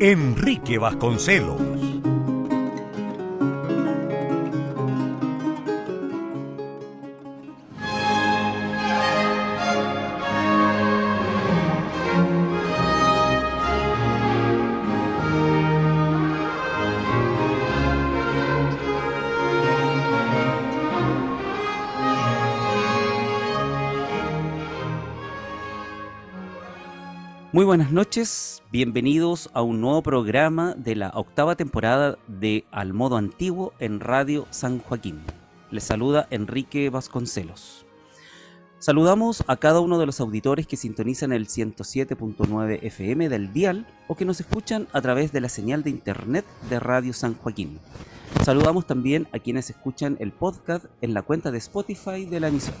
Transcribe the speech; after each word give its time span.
Enrique 0.00 0.78
Vasconcelos. 0.78 1.93
Buenas 27.74 27.90
noches, 27.90 28.62
bienvenidos 28.70 29.50
a 29.52 29.60
un 29.62 29.80
nuevo 29.80 30.00
programa 30.00 30.76
de 30.76 30.94
la 30.94 31.10
octava 31.12 31.56
temporada 31.56 32.18
de 32.28 32.64
Al 32.70 32.92
Modo 32.92 33.16
Antiguo 33.16 33.72
en 33.80 33.98
Radio 33.98 34.46
San 34.50 34.78
Joaquín. 34.78 35.20
Les 35.72 35.82
saluda 35.82 36.28
Enrique 36.30 36.88
Vasconcelos. 36.88 37.84
Saludamos 38.78 39.42
a 39.48 39.56
cada 39.56 39.80
uno 39.80 39.98
de 39.98 40.06
los 40.06 40.20
auditores 40.20 40.68
que 40.68 40.76
sintonizan 40.76 41.32
el 41.32 41.48
107.9 41.48 42.78
FM 42.80 43.28
del 43.28 43.52
dial 43.52 43.88
o 44.06 44.14
que 44.14 44.24
nos 44.24 44.38
escuchan 44.38 44.86
a 44.92 45.02
través 45.02 45.32
de 45.32 45.40
la 45.40 45.48
señal 45.48 45.82
de 45.82 45.90
internet 45.90 46.44
de 46.70 46.78
Radio 46.78 47.12
San 47.12 47.34
Joaquín. 47.34 47.80
Saludamos 48.44 48.86
también 48.86 49.26
a 49.32 49.40
quienes 49.40 49.68
escuchan 49.68 50.16
el 50.20 50.30
podcast 50.30 50.84
en 51.00 51.12
la 51.12 51.22
cuenta 51.22 51.50
de 51.50 51.58
Spotify 51.58 52.24
de 52.24 52.38
la 52.38 52.46
emisora. 52.46 52.78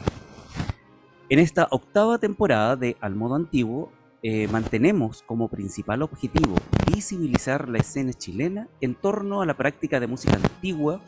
En 1.30 1.40
esta 1.40 1.66
octava 1.72 2.18
temporada 2.18 2.76
de 2.76 2.96
Al 3.00 3.16
Modo 3.16 3.34
Antiguo 3.34 3.90
eh, 4.26 4.48
mantenemos 4.48 5.22
como 5.22 5.50
principal 5.50 6.00
objetivo 6.00 6.56
visibilizar 6.90 7.68
la 7.68 7.76
escena 7.76 8.14
chilena 8.14 8.70
en 8.80 8.94
torno 8.94 9.42
a 9.42 9.46
la 9.46 9.54
práctica 9.54 10.00
de 10.00 10.06
música 10.06 10.36
antigua 10.36 11.02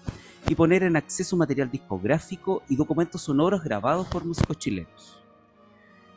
y 0.47 0.55
poner 0.55 0.83
en 0.83 0.97
acceso 0.97 1.35
material 1.35 1.71
discográfico 1.71 2.63
y 2.69 2.77
documentos 2.77 3.23
sonoros 3.23 3.65
grabados 3.65 4.07
por 4.09 4.27
músicos 4.27 4.59
chilenos. 4.59 5.19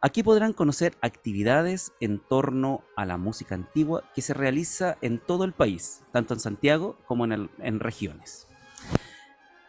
Aquí 0.00 0.22
podrán 0.22 0.52
conocer 0.52 0.96
actividades 1.00 1.92
en 1.98 2.20
torno 2.20 2.84
a 2.94 3.04
la 3.04 3.16
música 3.16 3.56
antigua 3.56 4.04
que 4.14 4.22
se 4.22 4.32
realiza 4.32 4.96
en 5.02 5.18
todo 5.18 5.42
el 5.42 5.52
país, 5.52 6.04
tanto 6.12 6.34
en 6.34 6.40
Santiago 6.40 6.96
como 7.06 7.24
en, 7.24 7.80
regiones. 7.80 8.46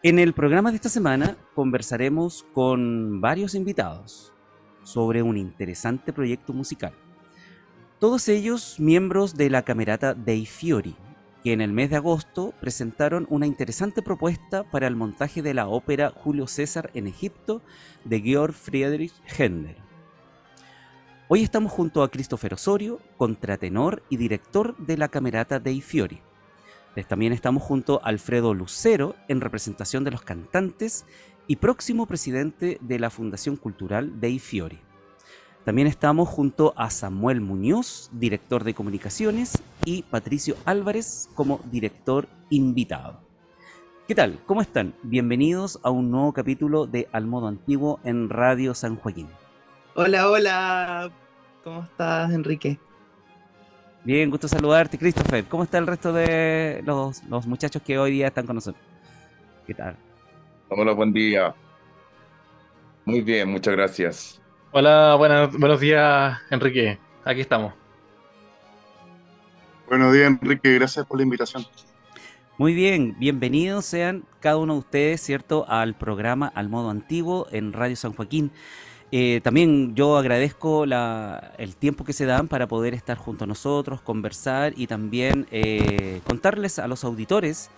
En 0.04 0.20
el 0.20 0.32
programa 0.32 0.70
de 0.70 0.76
esta 0.76 0.88
semana 0.88 1.36
conversaremos 1.56 2.46
con 2.54 3.20
varios 3.20 3.56
invitados 3.56 4.32
sobre 4.84 5.20
un 5.22 5.36
interesante 5.36 6.12
proyecto 6.12 6.52
musical. 6.52 6.92
Todos 7.98 8.28
ellos 8.28 8.78
miembros 8.78 9.34
de 9.34 9.50
la 9.50 9.62
camerata 9.62 10.14
Dei 10.14 10.46
Fiori, 10.46 10.94
que 11.42 11.52
en 11.52 11.60
el 11.60 11.72
mes 11.72 11.90
de 11.90 11.96
agosto 11.96 12.54
presentaron 12.60 13.26
una 13.30 13.48
interesante 13.48 14.00
propuesta 14.00 14.62
para 14.62 14.86
el 14.86 14.94
montaje 14.94 15.42
de 15.42 15.54
la 15.54 15.66
ópera 15.66 16.10
Julio 16.10 16.46
César 16.46 16.90
en 16.94 17.08
Egipto 17.08 17.62
de 18.04 18.20
Georg 18.20 18.54
Friedrich 18.54 19.12
Händel. 19.36 19.89
Hoy 21.32 21.44
estamos 21.44 21.70
junto 21.70 22.02
a 22.02 22.08
Christopher 22.08 22.54
Osorio, 22.54 22.98
contratenor 23.16 24.02
y 24.08 24.16
director 24.16 24.76
de 24.78 24.96
la 24.96 25.06
Camerata 25.06 25.60
dei 25.60 25.80
Fiori. 25.80 26.18
También 27.06 27.32
estamos 27.32 27.62
junto 27.62 28.00
a 28.02 28.08
Alfredo 28.08 28.52
Lucero, 28.52 29.14
en 29.28 29.40
representación 29.40 30.02
de 30.02 30.10
los 30.10 30.22
cantantes 30.22 31.04
y 31.46 31.54
próximo 31.54 32.06
presidente 32.06 32.78
de 32.80 32.98
la 32.98 33.10
Fundación 33.10 33.54
Cultural 33.54 34.18
dei 34.18 34.40
Fiori. 34.40 34.80
También 35.64 35.86
estamos 35.86 36.28
junto 36.28 36.74
a 36.76 36.90
Samuel 36.90 37.40
Muñoz, 37.40 38.10
director 38.12 38.64
de 38.64 38.74
comunicaciones, 38.74 39.62
y 39.84 40.02
Patricio 40.02 40.56
Álvarez 40.64 41.28
como 41.34 41.60
director 41.70 42.26
invitado. 42.50 43.20
¿Qué 44.08 44.16
tal? 44.16 44.40
¿Cómo 44.46 44.62
están? 44.62 44.94
Bienvenidos 45.04 45.78
a 45.84 45.90
un 45.90 46.10
nuevo 46.10 46.32
capítulo 46.32 46.88
de 46.88 47.08
Al 47.12 47.28
Modo 47.28 47.46
Antiguo 47.46 48.00
en 48.02 48.30
Radio 48.30 48.74
San 48.74 48.96
Joaquín. 48.96 49.28
Hola, 49.94 50.30
hola. 50.30 51.10
¿Cómo 51.64 51.82
estás, 51.82 52.32
Enrique? 52.32 52.78
Bien, 54.04 54.30
gusto 54.30 54.46
saludarte, 54.46 54.96
Christopher. 54.96 55.44
¿Cómo 55.46 55.64
está 55.64 55.78
el 55.78 55.86
resto 55.86 56.12
de 56.12 56.82
los, 56.84 57.22
muchachos 57.46 57.82
que 57.82 57.98
hoy 57.98 58.12
día 58.12 58.28
están 58.28 58.46
con 58.46 58.54
nosotros? 58.54 58.82
¿Qué 59.66 59.74
tal? 59.74 59.96
Hola, 60.68 60.92
buen 60.92 61.12
día. 61.12 61.54
Muy 63.04 63.20
bien, 63.20 63.50
muchas 63.50 63.74
gracias. 63.74 64.40
Hola, 64.70 65.16
buenos 65.16 65.80
días, 65.80 66.38
Enrique. 66.50 66.98
Aquí 67.24 67.40
estamos. 67.40 67.74
Buenos 69.88 70.12
días, 70.14 70.28
Enrique. 70.28 70.74
Gracias 70.74 71.04
por 71.04 71.18
la 71.18 71.24
invitación. 71.24 71.64
Muy 72.56 72.74
bien, 72.74 73.16
bienvenidos 73.18 73.86
sean 73.86 74.24
cada 74.38 74.58
uno 74.58 74.74
de 74.74 74.78
ustedes, 74.80 75.20
¿cierto?, 75.20 75.64
al 75.68 75.94
programa 75.94 76.46
Al 76.54 76.68
Modo 76.68 76.90
Antiguo 76.90 77.48
en 77.50 77.72
Radio 77.72 77.96
San 77.96 78.12
Joaquín. 78.12 78.52
Eh, 79.12 79.40
también 79.42 79.96
yo 79.96 80.16
agradezco 80.16 80.84
el 80.84 81.76
tiempo 81.76 82.04
que 82.04 82.12
se 82.12 82.26
dan 82.26 82.46
para 82.46 82.68
poder 82.68 82.94
estar 82.94 83.16
junto 83.16 83.44
a 83.44 83.46
nosotros, 83.46 84.00
conversar 84.00 84.72
y 84.76 84.86
también 84.86 85.46
eh, 85.50 86.20
contarles 86.24 86.78
a 86.78 86.86
los 86.86 87.02
auditores 87.02 87.70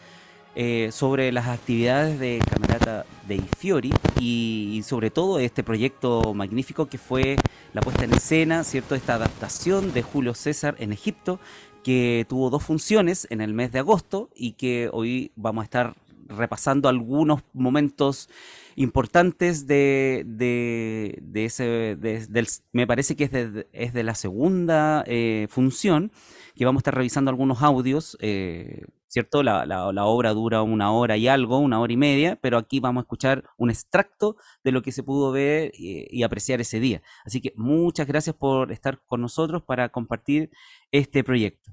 eh, 0.55 0.91
sobre 0.93 1.33
las 1.33 1.49
actividades 1.49 2.19
de 2.19 2.39
Camerata 2.51 3.07
de 3.27 3.41
Fiori 3.57 3.91
y, 4.21 4.83
sobre 4.85 5.11
todo 5.11 5.39
este 5.39 5.63
proyecto 5.63 6.35
magnífico 6.35 6.87
que 6.87 6.99
fue 6.99 7.37
la 7.73 7.81
puesta 7.81 8.05
en 8.05 8.13
escena, 8.13 8.63
¿cierto? 8.63 8.95
Esta 8.95 9.15
adaptación 9.15 9.95
de 9.95 10.03
Julio 10.03 10.35
César 10.35 10.77
en 10.79 10.93
Egipto 10.93 11.41
que 11.83 12.27
tuvo 12.29 12.51
dos 12.51 12.63
funciones 12.63 13.27
en 13.31 13.41
el 13.41 13.55
mes 13.55 13.73
de 13.73 13.79
agosto 13.79 14.29
y 14.37 14.53
que 14.53 14.91
hoy 14.93 15.33
vamos 15.35 15.63
a 15.63 15.65
estar 15.65 15.95
repasando 16.29 16.91
algunos 16.91 17.41
momentos 17.55 18.29
importantes 18.77 19.67
de, 19.67 20.25
de, 20.27 21.45
ese, 21.45 21.97
del, 21.97 22.49
me 22.73 22.87
parece 22.87 23.17
que 23.17 23.25
es 23.25 23.33
de, 23.33 23.69
es 23.73 23.93
de 23.93 24.03
la 24.03 24.15
segunda 24.15 25.05
eh, 25.07 25.47
función, 25.51 26.13
que 26.55 26.65
vamos 26.65 26.81
a 26.81 26.83
estar 26.83 26.95
revisando 26.95 27.31
algunos 27.31 27.63
audios, 27.63 28.17
eh, 28.21 28.85
¿cierto? 29.09 29.43
La, 29.43 29.67
la, 29.67 30.05
obra 30.07 30.33
dura 30.33 30.63
una 30.63 30.93
hora 30.93 31.17
y 31.17 31.29
algo, 31.29 31.59
una 31.59 31.81
hora 31.81 31.93
y 31.93 31.97
media, 31.97 32.39
pero 32.41 32.59
aquí 32.59 32.81
vamos 32.81 33.03
a 33.03 33.05
escuchar 33.05 33.45
un 33.57 33.71
extracto 33.71 34.37
de 34.65 34.73
lo 34.73 34.83
que 34.83 34.93
se 34.93 35.03
pudo 35.03 35.33
ver 35.33 35.73
y, 35.75 36.07
y 36.11 36.23
apreciar 36.23 36.61
ese 36.61 36.81
día. 36.81 37.03
Así 37.25 37.41
que 37.41 37.53
muchas 37.57 38.07
gracias 38.07 38.37
por 38.37 38.73
estar 38.73 39.03
con 39.07 39.21
nosotros 39.21 39.63
para 39.63 39.91
compartir 39.91 40.51
este 40.91 41.25
proyecto. 41.25 41.73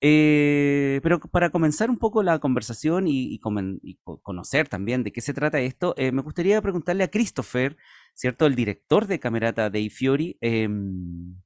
Eh, 0.00 1.00
pero 1.02 1.20
para 1.20 1.50
comenzar 1.50 1.90
un 1.90 1.98
poco 1.98 2.22
la 2.22 2.38
conversación 2.38 3.06
y, 3.06 3.40
conocer 4.22 4.68
también 4.68 5.02
de 5.02 5.12
qué 5.12 5.20
se 5.20 5.34
trata 5.34 5.60
esto, 5.60 5.94
eh, 5.96 6.12
me 6.12 6.22
gustaría 6.22 6.60
preguntarle 6.60 7.04
a 7.04 7.10
Christopher, 7.10 7.76
¿cierto? 8.14 8.46
El 8.46 8.54
director 8.54 9.06
de 9.06 9.20
Camerata 9.20 9.70
dei 9.70 9.90
Fiori, 9.90 10.36
em, 10.40 11.36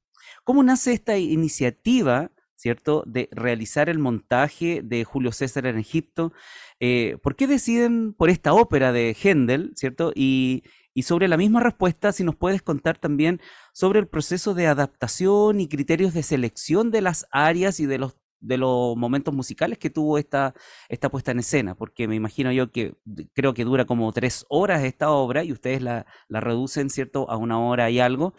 ¿cómo 0.44 0.62
nace 0.62 0.92
esta 0.92 1.18
iniciativa, 1.18 2.32
¿cierto? 2.54 3.04
De 3.06 3.28
realizar 3.32 3.88
el 3.88 3.98
montaje 3.98 4.82
de 4.82 5.04
Julio 5.04 5.32
César 5.32 5.66
en 5.66 5.78
Egipto. 5.78 6.32
Eh, 6.80 7.16
¿Por 7.22 7.36
qué 7.36 7.46
deciden 7.46 8.12
por 8.14 8.30
esta 8.30 8.52
ópera 8.52 8.92
de 8.92 9.14
Händel, 9.14 9.72
¿cierto? 9.76 10.12
Y 10.14 10.62
sobre 11.02 11.28
la 11.28 11.36
misma 11.36 11.60
respuesta, 11.60 12.12
si 12.12 12.24
nos 12.24 12.34
puedes 12.34 12.60
contar 12.60 12.98
también 12.98 13.40
sobre 13.72 14.00
el 14.00 14.08
proceso 14.08 14.54
de 14.54 14.66
adaptación 14.66 15.60
y 15.60 15.68
criterios 15.68 16.12
de 16.12 16.24
selección 16.24 16.90
de 16.90 17.02
las 17.02 17.26
áreas 17.30 17.78
y 17.78 17.86
de 17.86 17.98
los 17.98 18.16
de 18.40 18.58
los 18.58 18.96
momentos 18.96 19.34
musicales 19.34 19.78
que 19.78 19.90
tuvo 19.90 20.18
esta, 20.18 20.54
esta 20.88 21.10
puesta 21.10 21.32
en 21.32 21.40
escena, 21.40 21.74
porque 21.74 22.08
me 22.08 22.14
imagino 22.14 22.52
yo 22.52 22.70
que 22.70 22.94
creo 23.34 23.54
que 23.54 23.64
dura 23.64 23.84
como 23.84 24.12
tres 24.12 24.44
horas 24.48 24.84
esta 24.84 25.10
obra 25.10 25.44
y 25.44 25.52
ustedes 25.52 25.82
la, 25.82 26.06
la 26.28 26.40
reducen, 26.40 26.90
¿cierto?, 26.90 27.30
a 27.30 27.36
una 27.36 27.58
hora 27.60 27.90
y 27.90 28.00
algo. 28.00 28.34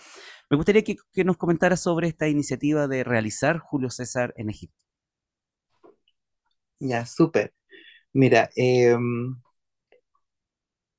Me 0.50 0.58
gustaría 0.58 0.84
que, 0.84 0.96
que 1.14 1.24
nos 1.24 1.38
comentara 1.38 1.78
sobre 1.78 2.08
esta 2.08 2.28
iniciativa 2.28 2.88
de 2.88 3.04
realizar 3.04 3.60
Julio 3.60 3.90
César 3.90 4.34
en 4.38 4.50
Egipto. 4.50 4.76
Ya, 6.80 7.06
súper. 7.06 7.54
Mira, 8.14 8.50
em, 8.56 9.36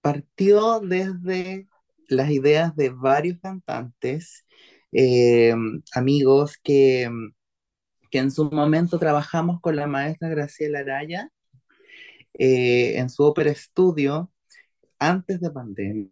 partió 0.00 0.80
desde 0.80 1.68
las 2.08 2.30
ideas 2.30 2.74
de 2.76 2.90
varios 2.90 3.38
cantantes, 3.40 4.44
em, 4.92 5.82
amigos 5.94 6.56
que, 6.62 7.02
em, 7.04 7.32
que 8.10 8.18
en 8.18 8.30
su 8.30 8.50
momento 8.50 8.98
trabajamos 8.98 9.60
con 9.60 9.76
la 9.76 9.86
maestra 9.86 10.28
Graciela 10.28 10.80
Araya 10.80 11.30
eh, 12.34 12.98
en 12.98 13.10
su 13.10 13.24
ópera 13.24 13.50
estudio 13.50 14.32
antes 14.98 15.40
de 15.40 15.50
pandemia 15.50 16.08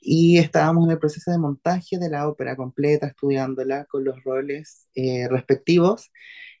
y 0.00 0.38
estábamos 0.38 0.86
en 0.86 0.92
el 0.92 0.98
proceso 0.98 1.30
de 1.30 1.38
montaje 1.38 1.98
de 1.98 2.10
la 2.10 2.28
ópera 2.28 2.56
completa, 2.56 3.08
estudiándola 3.08 3.84
con 3.86 4.04
los 4.04 4.22
roles 4.24 4.88
eh, 4.94 5.28
respectivos 5.28 6.10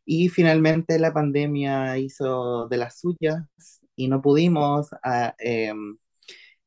y 0.04 0.28
finalmente 0.28 0.98
la 0.98 1.12
pandemia 1.12 1.98
hizo 1.98 2.68
de 2.68 2.76
las 2.78 2.98
suyas 3.00 3.44
y 3.96 4.08
no 4.08 4.22
pudimos 4.22 4.88
em, 5.38 5.98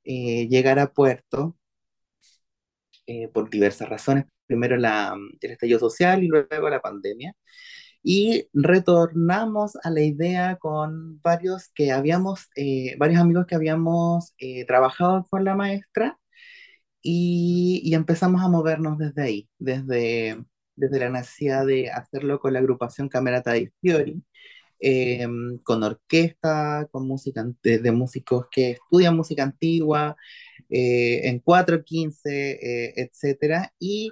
eh, 0.04 0.48
llegar 0.50 0.80
a 0.80 0.92
puerto 0.94 1.58
por 3.34 3.50
diversas 3.50 3.90
razones. 3.90 4.33
Primero 4.54 4.78
la, 4.78 5.16
el 5.42 5.52
estallido 5.52 5.80
social 5.80 6.24
y 6.24 6.28
luego 6.28 6.70
la 6.70 6.80
pandemia. 6.80 7.36
Y 8.04 8.50
retornamos 8.54 9.78
a 9.84 9.90
la 9.90 10.02
idea 10.02 10.58
con 10.58 11.20
varios 11.22 11.70
que 11.74 11.92
habíamos, 11.92 12.50
eh, 12.56 12.96
varios 13.00 13.20
amigos 13.20 13.48
que 13.48 13.56
habíamos 13.56 14.36
trabajado 14.68 15.26
con 15.30 15.44
la 15.44 15.56
maestra 15.56 16.20
y, 17.02 17.82
y, 17.84 17.96
empezamos 17.96 18.44
a 18.44 18.48
movernos 18.48 18.98
desde 19.00 19.24
ahí, 19.24 19.50
desde, 19.58 20.44
desde 20.76 21.00
la 21.00 21.10
necesidad 21.10 21.66
de 21.66 21.90
hacerlo 21.90 22.40
con 22.40 22.54
la 22.54 22.60
agrupación 22.60 23.10
Camerata 23.10 23.54
di 23.54 23.70
Fiori, 23.82 24.24
eh, 24.80 25.28
con 25.64 25.84
orquesta, 25.84 26.88
con 26.92 27.08
música 27.08 27.46
de, 27.64 27.80
de, 27.80 27.92
músicos 27.92 28.48
que 28.52 28.72
estudian 28.72 29.16
música 29.18 29.44
antigua, 29.44 30.16
eh, 30.70 31.30
en 31.30 31.40
415, 31.40 32.30
eh, 32.52 32.94
etc. 32.98 33.70
Y 33.80 34.12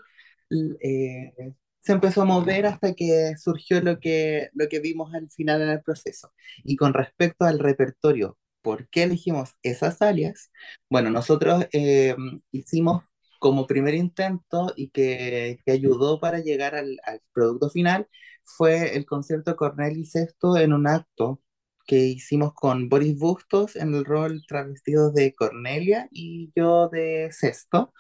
eh, 0.81 1.33
se 1.79 1.93
empezó 1.93 2.21
a 2.21 2.25
mover 2.25 2.65
hasta 2.67 2.93
que 2.93 3.33
surgió 3.37 3.81
lo 3.81 3.99
que, 3.99 4.49
lo 4.53 4.69
que 4.69 4.79
vimos 4.79 5.13
al 5.13 5.29
final 5.31 5.61
en 5.61 5.69
el 5.69 5.81
proceso. 5.81 6.31
Y 6.63 6.75
con 6.75 6.93
respecto 6.93 7.45
al 7.45 7.59
repertorio, 7.59 8.37
¿por 8.61 8.87
qué 8.89 9.03
elegimos 9.03 9.51
esas 9.63 10.01
áreas? 10.01 10.51
Bueno, 10.89 11.09
nosotros 11.09 11.65
eh, 11.73 12.15
hicimos 12.51 13.03
como 13.39 13.65
primer 13.67 13.95
intento 13.95 14.73
y 14.75 14.89
que, 14.91 15.59
que 15.65 15.71
ayudó 15.71 16.19
para 16.19 16.39
llegar 16.39 16.75
al, 16.75 16.99
al, 17.05 17.21
producto 17.33 17.69
final 17.71 18.07
fue 18.43 18.95
el 18.95 19.05
concierto 19.05 19.55
Corneli 19.55 20.05
Sexto 20.05 20.57
en 20.57 20.73
un 20.73 20.87
acto 20.87 21.41
que 21.87 21.97
hicimos 21.97 22.53
con 22.53 22.89
Boris 22.89 23.17
Bustos 23.17 23.75
en 23.75 23.95
el 23.95 24.05
rol 24.05 24.43
travestido 24.47 25.11
de 25.11 25.33
Cornelia 25.33 26.07
y 26.11 26.51
yo 26.55 26.89
de 26.89 27.29
Sexto, 27.31 27.93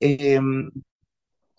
eh, 0.00 0.40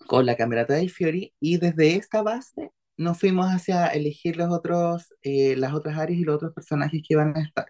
con 0.06 0.26
la 0.26 0.36
camerata 0.36 0.74
de 0.74 0.88
Fiori, 0.88 1.34
y 1.40 1.58
desde 1.58 1.96
esta 1.96 2.22
base 2.22 2.70
nos 2.96 3.18
fuimos 3.18 3.46
hacia 3.48 3.86
elegir 3.88 4.36
los 4.36 4.50
otros, 4.52 5.14
eh, 5.22 5.56
las 5.56 5.72
otras 5.74 5.98
áreas 5.98 6.20
y 6.20 6.24
los 6.24 6.36
otros 6.36 6.52
personajes 6.54 7.02
que 7.06 7.14
iban 7.14 7.36
a 7.36 7.42
estar. 7.42 7.66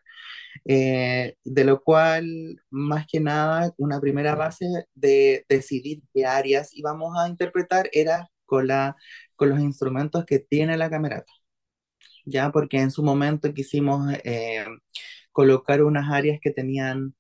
Eh, 0.66 1.36
de 1.44 1.64
lo 1.64 1.80
cual, 1.82 2.60
más 2.70 3.06
que 3.06 3.20
nada, 3.20 3.72
una 3.78 4.00
primera 4.00 4.34
base 4.34 4.66
de 4.94 5.44
decidir 5.48 6.02
qué 6.14 6.26
áreas 6.26 6.70
íbamos 6.74 7.16
a 7.18 7.28
interpretar 7.28 7.88
era 7.92 8.30
con, 8.46 8.66
la, 8.68 8.96
con 9.36 9.50
los 9.50 9.60
instrumentos 9.60 10.24
que 10.26 10.38
tiene 10.40 10.76
la 10.76 10.90
camerata. 10.90 11.32
Ya, 12.24 12.50
porque 12.52 12.78
en 12.80 12.90
su 12.90 13.02
momento 13.02 13.52
quisimos 13.54 14.12
eh, 14.24 14.64
colocar 15.32 15.82
unas 15.82 16.10
áreas 16.10 16.38
que 16.40 16.50
tenían 16.52 17.14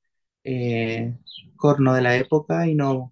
eh, 0.44 1.16
corno 1.56 1.94
de 1.94 2.02
la 2.02 2.16
época 2.16 2.66
y 2.68 2.74
no, 2.74 3.11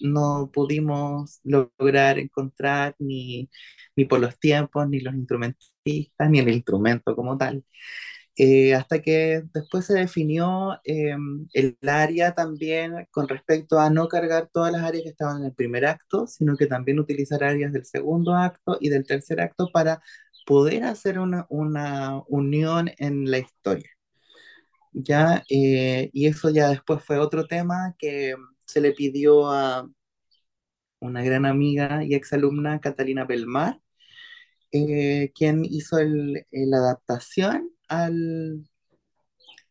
no 0.00 0.50
pudimos 0.52 1.40
lograr 1.44 2.18
encontrar 2.18 2.94
ni, 2.98 3.50
ni 3.96 4.04
por 4.04 4.20
los 4.20 4.38
tiempos, 4.38 4.88
ni 4.88 5.00
los 5.00 5.14
instrumentistas, 5.14 6.30
ni 6.30 6.38
el 6.40 6.48
instrumento 6.50 7.14
como 7.16 7.36
tal. 7.38 7.64
Eh, 8.40 8.72
hasta 8.74 9.02
que 9.02 9.42
después 9.52 9.84
se 9.86 9.94
definió 9.94 10.78
eh, 10.84 11.16
el 11.54 11.76
área 11.88 12.34
también 12.34 13.08
con 13.10 13.26
respecto 13.28 13.80
a 13.80 13.90
no 13.90 14.06
cargar 14.08 14.48
todas 14.52 14.70
las 14.72 14.84
áreas 14.84 15.02
que 15.02 15.10
estaban 15.10 15.38
en 15.38 15.46
el 15.46 15.54
primer 15.54 15.84
acto, 15.86 16.28
sino 16.28 16.56
que 16.56 16.66
también 16.66 17.00
utilizar 17.00 17.42
áreas 17.42 17.72
del 17.72 17.84
segundo 17.84 18.34
acto 18.34 18.78
y 18.80 18.90
del 18.90 19.04
tercer 19.06 19.40
acto 19.40 19.70
para 19.72 20.00
poder 20.46 20.84
hacer 20.84 21.18
una, 21.18 21.46
una 21.50 22.22
unión 22.28 22.90
en 22.98 23.30
la 23.30 23.38
historia. 23.38 23.90
¿Ya? 24.92 25.42
Eh, 25.50 26.10
y 26.12 26.26
eso 26.26 26.50
ya 26.50 26.68
después 26.68 27.02
fue 27.04 27.18
otro 27.18 27.46
tema 27.46 27.94
que 27.98 28.34
se 28.68 28.80
le 28.80 28.92
pidió 28.92 29.50
a 29.50 29.90
una 31.00 31.22
gran 31.22 31.46
amiga 31.46 32.04
y 32.04 32.14
exalumna, 32.14 32.80
Catalina 32.80 33.24
Belmar, 33.24 33.80
eh, 34.72 35.32
quien 35.34 35.64
hizo 35.64 35.98
el, 35.98 36.46
la 36.50 36.78
adaptación 36.78 37.70
al, 37.88 38.64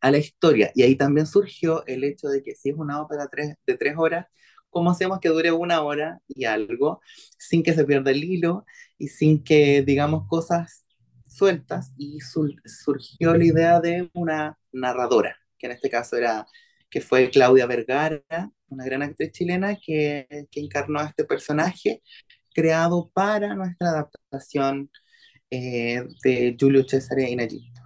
a 0.01 0.11
la 0.11 0.17
historia. 0.17 0.71
Y 0.75 0.83
ahí 0.83 0.95
también 0.95 1.27
surgió 1.27 1.85
el 1.87 2.03
hecho 2.03 2.27
de 2.29 2.43
que 2.43 2.55
si 2.55 2.69
es 2.69 2.75
una 2.77 3.01
ópera 3.01 3.27
de 3.65 3.77
tres 3.77 3.95
horas, 3.97 4.27
¿cómo 4.69 4.91
hacemos 4.91 5.19
que 5.19 5.29
dure 5.29 5.51
una 5.51 5.81
hora 5.83 6.19
y 6.27 6.45
algo 6.45 7.01
sin 7.37 7.63
que 7.63 7.73
se 7.73 7.85
pierda 7.85 8.11
el 8.11 8.23
hilo 8.23 8.65
y 8.97 9.07
sin 9.09 9.43
que 9.43 9.83
digamos 9.83 10.27
cosas 10.27 10.85
sueltas? 11.27 11.93
Y 11.97 12.19
sur, 12.21 12.51
surgió 12.65 13.35
la 13.35 13.45
idea 13.45 13.79
de 13.81 14.09
una 14.13 14.57
narradora, 14.71 15.37
que 15.57 15.67
en 15.67 15.73
este 15.73 15.89
caso 15.89 16.17
era, 16.17 16.47
que 16.89 17.01
fue 17.01 17.29
Claudia 17.31 17.65
Vergara, 17.65 18.51
una 18.69 18.85
gran 18.85 19.03
actriz 19.03 19.31
chilena 19.31 19.75
que, 19.75 20.47
que 20.51 20.59
encarnó 20.59 20.99
a 20.99 21.05
este 21.05 21.25
personaje 21.25 22.01
creado 22.53 23.09
para 23.13 23.53
nuestra 23.53 23.89
adaptación 23.89 24.89
eh, 25.51 26.03
de 26.23 26.57
Julio 26.59 26.83
César 26.87 27.19
en 27.19 27.39
Egipto. 27.39 27.81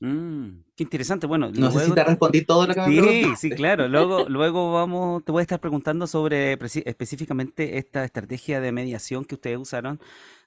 Mm, 0.00 0.62
qué 0.74 0.82
interesante. 0.84 1.26
Bueno, 1.26 1.50
no 1.50 1.60
luego... 1.60 1.78
sé 1.78 1.86
si 1.86 1.92
te 1.92 2.04
respondí 2.04 2.44
todo 2.44 2.66
lo 2.66 2.74
que 2.74 2.80
me 2.80 2.86
Sí, 2.86 3.26
sí, 3.36 3.50
claro. 3.50 3.88
Luego, 3.88 4.28
luego 4.28 4.72
vamos, 4.72 5.24
te 5.24 5.32
voy 5.32 5.40
a 5.40 5.42
estar 5.42 5.60
preguntando 5.60 6.06
sobre 6.06 6.52
específicamente 6.52 7.78
esta 7.78 8.04
estrategia 8.04 8.60
de 8.60 8.72
mediación 8.72 9.24
que 9.24 9.34
ustedes 9.36 9.58
usaron 9.58 10.00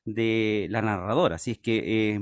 de 0.05 0.67
la 0.69 0.81
narradora. 0.81 1.35
Así 1.35 1.51
es 1.51 1.59
que 1.59 2.13
eh, 2.15 2.19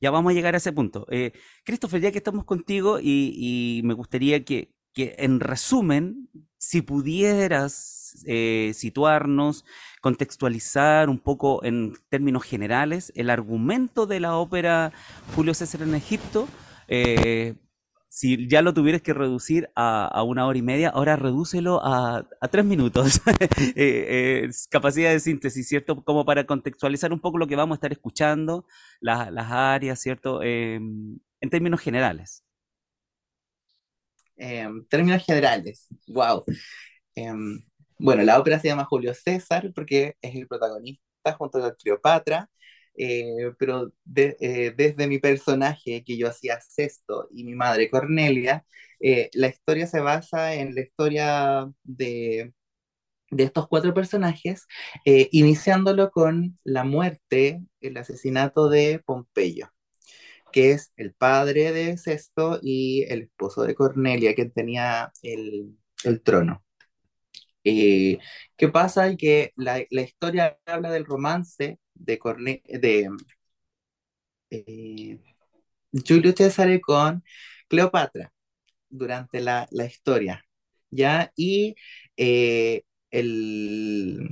ya 0.00 0.10
vamos 0.10 0.32
a 0.32 0.34
llegar 0.34 0.54
a 0.54 0.58
ese 0.58 0.72
punto. 0.72 1.06
Eh, 1.10 1.32
Christopher, 1.64 2.00
ya 2.00 2.12
que 2.12 2.18
estamos 2.18 2.44
contigo 2.44 2.98
y, 3.00 3.32
y 3.36 3.82
me 3.84 3.94
gustaría 3.94 4.44
que, 4.44 4.70
que, 4.92 5.14
en 5.18 5.40
resumen, 5.40 6.28
si 6.58 6.82
pudieras 6.82 8.22
eh, 8.26 8.72
situarnos, 8.74 9.64
contextualizar 10.00 11.08
un 11.08 11.18
poco 11.18 11.64
en 11.64 11.94
términos 12.08 12.44
generales 12.44 13.12
el 13.16 13.30
argumento 13.30 14.06
de 14.06 14.20
la 14.20 14.36
ópera 14.36 14.92
Julio 15.34 15.54
César 15.54 15.82
en 15.82 15.94
Egipto. 15.94 16.48
Eh, 16.88 17.54
si 18.08 18.46
ya 18.46 18.60
lo 18.60 18.74
tuvieras 18.74 19.00
que 19.00 19.14
reducir 19.14 19.70
a, 19.74 20.22
una 20.22 20.46
hora 20.46 20.58
y 20.58 20.62
media, 20.62 20.90
ahora 20.90 21.16
redúcelo 21.16 21.80
a, 21.82 22.26
tres 22.50 22.62
minutos. 22.62 23.22
eh, 23.74 24.50
capacidad 24.68 25.10
de 25.10 25.18
síntesis, 25.18 25.66
¿cierto? 25.66 26.04
Como 26.04 26.26
para 26.26 26.44
contextualizar 26.44 27.10
un 27.10 27.20
poco 27.20 27.38
lo 27.38 27.46
que 27.46 27.56
vamos 27.56 27.76
a 27.76 27.78
estar 27.78 27.90
escuchando, 27.90 28.66
la, 29.00 29.30
las 29.30 29.50
áreas, 29.50 29.98
¿cierto? 29.98 30.42
Eh, 30.42 30.74
en 30.74 31.50
términos 31.50 31.80
generales. 31.80 32.44
En 34.50 34.84
términos 34.88 35.24
generales, 35.24 35.86
wow. 36.08 36.44
Bueno, 37.98 38.22
la 38.24 38.38
ópera 38.40 38.58
se 38.58 38.68
llama 38.68 38.84
Julio 38.84 39.14
César 39.14 39.70
porque 39.74 40.16
es 40.20 40.34
el 40.34 40.48
protagonista 40.48 41.02
junto 41.38 41.60
con 41.60 41.74
Cleopatra, 41.80 42.50
eh, 42.96 43.52
pero 43.58 43.92
eh, 44.16 44.74
desde 44.76 45.06
mi 45.06 45.18
personaje 45.18 46.02
que 46.04 46.16
yo 46.18 46.28
hacía 46.28 46.60
Sexto 46.60 47.28
y 47.32 47.44
mi 47.44 47.54
madre 47.54 47.88
Cornelia, 47.90 48.64
eh, 49.00 49.30
la 49.34 49.48
historia 49.48 49.86
se 49.86 50.00
basa 50.00 50.54
en 50.54 50.74
la 50.74 50.80
historia 50.82 51.70
de, 51.84 52.52
de 53.30 53.44
estos 53.44 53.68
cuatro 53.68 53.94
personajes, 53.94 54.66
eh, 55.06 55.28
iniciándolo 55.32 56.10
con 56.10 56.58
la 56.64 56.84
muerte, 56.84 57.62
el 57.80 57.96
asesinato 57.98 58.68
de 58.70 59.00
Pompeyo 59.04 59.68
que 60.52 60.72
es 60.72 60.92
el 60.96 61.14
padre 61.14 61.72
de 61.72 61.96
Sexto 61.98 62.60
y 62.62 63.04
el 63.08 63.22
esposo 63.22 63.62
de 63.64 63.74
Cornelia, 63.74 64.34
que 64.34 64.46
tenía 64.46 65.12
el, 65.22 65.76
el 66.04 66.22
trono. 66.22 66.64
Eh, 67.64 68.18
¿Qué 68.56 68.68
pasa? 68.68 69.14
Que 69.16 69.52
la, 69.56 69.84
la, 69.90 70.02
historia 70.02 70.58
habla 70.66 70.90
del 70.90 71.04
romance 71.04 71.78
de, 71.94 72.18
Corne 72.18 72.62
de 72.66 73.08
eh, 74.50 75.18
Julio 76.06 76.32
César 76.36 76.80
con 76.80 77.24
Cleopatra 77.68 78.32
durante 78.88 79.40
la, 79.40 79.68
la 79.72 79.86
historia, 79.86 80.44
¿ya? 80.90 81.32
Y 81.36 81.76
eh, 82.16 82.84
el, 83.10 84.30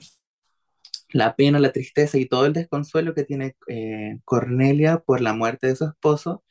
la 1.13 1.37
pena, 1.37 1.59
la 1.61 1.73
tristeza 1.73 2.19
y 2.19 2.27
todo 2.27 2.47
el 2.47 2.53
desconsuelo 2.53 3.15
que 3.15 3.25
tiene 3.25 3.57
eh, 3.69 4.19
Cornelia 4.25 4.99
por 5.01 5.21
la 5.21 5.35
muerte 5.35 5.69
de 5.69 5.77
su 5.77 5.85
esposo. 5.87 6.45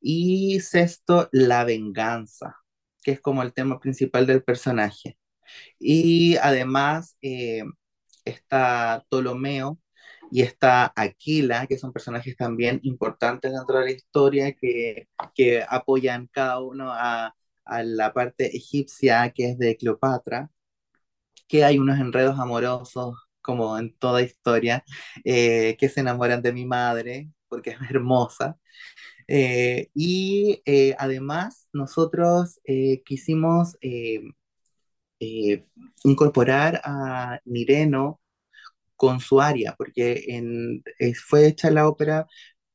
Y 0.00 0.60
sexto, 0.60 1.28
la 1.32 1.64
venganza, 1.64 2.56
que 3.02 3.12
es 3.12 3.20
como 3.20 3.42
el 3.42 3.52
tema 3.54 3.80
principal 3.80 4.26
del 4.26 4.42
personaje. 4.44 5.18
Y 5.78 6.36
además 6.38 7.16
eh, 7.22 7.64
está 8.24 9.04
Ptolomeo 9.08 9.80
y 10.30 10.42
está 10.42 10.92
Aquila, 10.96 11.66
que 11.66 11.78
son 11.78 11.92
personajes 11.92 12.36
también 12.36 12.80
importantes 12.84 13.52
dentro 13.52 13.78
de 13.80 13.84
la 13.86 13.90
historia, 13.92 14.52
que, 14.54 15.08
que 15.34 15.64
apoyan 15.68 16.28
cada 16.32 16.60
uno 16.60 16.92
a, 16.92 17.34
a 17.64 17.82
la 17.82 18.12
parte 18.12 18.56
egipcia, 18.56 19.30
que 19.32 19.50
es 19.50 19.58
de 19.58 19.76
Cleopatra, 19.76 20.50
que 21.48 21.64
hay 21.64 21.78
unos 21.78 21.98
enredos 21.98 22.38
amorosos 22.38 23.29
como 23.42 23.78
en 23.78 23.94
toda 23.98 24.22
historia, 24.22 24.84
eh, 25.24 25.76
que 25.78 25.88
se 25.88 26.00
enamoran 26.00 26.42
de 26.42 26.52
mi 26.52 26.66
madre 26.66 27.30
porque 27.48 27.70
es 27.70 27.78
hermosa. 27.90 28.58
Eh, 29.28 29.90
y 29.94 30.62
eh, 30.66 30.96
además 30.98 31.68
nosotros 31.72 32.60
quisimos 33.04 33.76
incorporar 36.04 36.80
a 36.84 37.40
Nireno 37.44 38.20
con 38.96 39.20
su 39.20 39.40
aria, 39.40 39.74
porque 39.78 40.24
en, 40.28 40.82
fue 41.26 41.46
hecha 41.48 41.70
la 41.70 41.88
ópera 41.88 42.26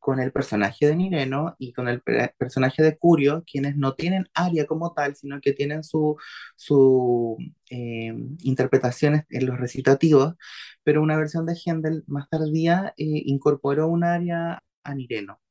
con 0.06 0.20
el 0.20 0.32
personaje 0.32 0.86
de 0.88 0.96
Nireno 0.96 1.56
y 1.58 1.74
con 1.74 1.88
el 1.88 2.00
personaje 2.38 2.84
de 2.84 2.96
Curio, 2.96 3.44
quienes 3.52 3.76
no 3.76 3.96
tienen 3.96 4.30
aria 4.36 4.68
como 4.68 4.94
tal, 4.94 5.16
sino 5.16 5.42
que 5.42 5.52
tienen 5.54 5.84
su, 5.84 6.16
su 6.56 7.38
eh, 7.72 8.14
interpretaciones 8.44 9.24
en 9.32 9.48
los 9.48 9.58
recitativos, 9.60 10.36
pero 10.84 11.02
una 11.02 11.18
versión 11.18 11.48
de 11.48 11.56
Händel 11.56 12.04
más 12.06 12.30
tardía 12.30 12.94
eh, 12.98 13.24
incorporó 13.26 13.88
un 13.88 14.04
aria 14.04 14.62
a 14.84 14.94
Nireno. 14.94 15.42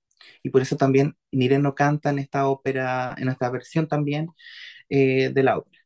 Y 0.45 0.51
por 0.51 0.63
eso 0.63 0.77
también 0.77 1.17
Nireno 1.33 1.75
canta 1.75 2.11
en 2.11 2.21
esta 2.21 2.47
ópera, 2.47 3.15
en 3.19 3.31
esta 3.31 3.51
versión 3.51 3.89
también 3.89 4.29
eh, 4.89 5.31
de 5.35 5.43
la 5.43 5.59
ópera. 5.59 5.83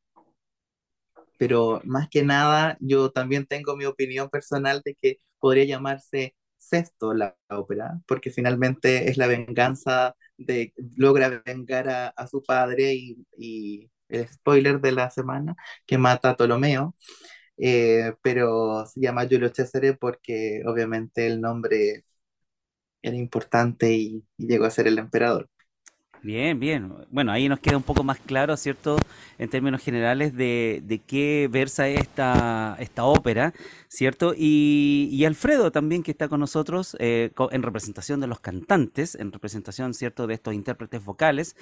Pero 1.38 1.80
más 1.84 2.08
que 2.10 2.22
nada, 2.24 2.76
yo 2.80 3.10
también 3.12 3.46
tengo 3.46 3.76
mi 3.76 3.84
opinión 3.86 4.28
personal 4.28 4.82
de 4.84 4.94
que 5.00 5.20
podría 5.38 5.64
llamarse 5.64 6.34
sexto 6.68 7.14
la, 7.14 7.36
ópera, 7.48 8.00
porque 8.06 8.30
finalmente 8.30 9.10
es 9.10 9.16
la 9.16 9.26
venganza 9.26 10.16
de, 10.36 10.72
logra 10.96 11.42
vengar 11.44 11.88
a, 11.88 12.26
su 12.28 12.42
padre 12.42 12.94
y, 12.94 13.90
el 14.08 14.26
spoiler 14.28 14.80
de 14.80 14.92
la 14.92 15.10
semana, 15.10 15.56
que 15.86 15.98
mata 15.98 16.30
a 16.30 16.36
Ptolomeo, 16.36 16.94
eh, 17.58 18.14
pero 18.22 18.86
se 18.86 19.00
llama 19.00 19.26
Julio 19.30 19.50
Césare 19.54 19.94
porque 19.94 20.62
obviamente 20.66 21.26
el 21.26 21.40
nombre 21.40 22.04
era 23.02 23.16
importante 23.16 23.92
y 23.92 24.24
llegó 24.38 24.64
a 24.66 24.70
ser 24.70 24.86
el 24.88 24.98
emperador. 24.98 25.48
Bien, 26.22 26.58
bien. 26.58 26.92
Bueno, 27.10 27.30
ahí 27.30 27.48
nos 27.48 27.60
queda 27.60 27.76
un 27.76 27.84
poco 27.84 28.02
más 28.02 28.18
claro, 28.18 28.56
¿cierto? 28.56 28.96
En 29.38 29.48
términos 29.48 29.80
generales 29.80 30.34
de, 30.34 30.82
de 30.84 30.98
qué 30.98 31.48
versa 31.50 31.88
esta, 31.88 32.76
esta 32.80 33.04
ópera, 33.04 33.54
¿cierto? 33.88 34.34
Y, 34.36 35.08
y, 35.12 35.24
Alfredo 35.24 35.70
también 35.70 36.02
que 36.02 36.10
está 36.10 36.28
con 36.28 36.40
nosotros 36.40 36.96
eh, 36.98 37.30
en 37.52 37.62
representación 37.62 38.20
de 38.20 38.26
los 38.26 38.40
cantantes, 38.40 39.14
en 39.14 39.30
representación, 39.30 39.94
¿cierto? 39.94 40.26
De 40.26 40.34
estos 40.34 40.54
intérpretes 40.54 41.04
vocales. 41.04 41.54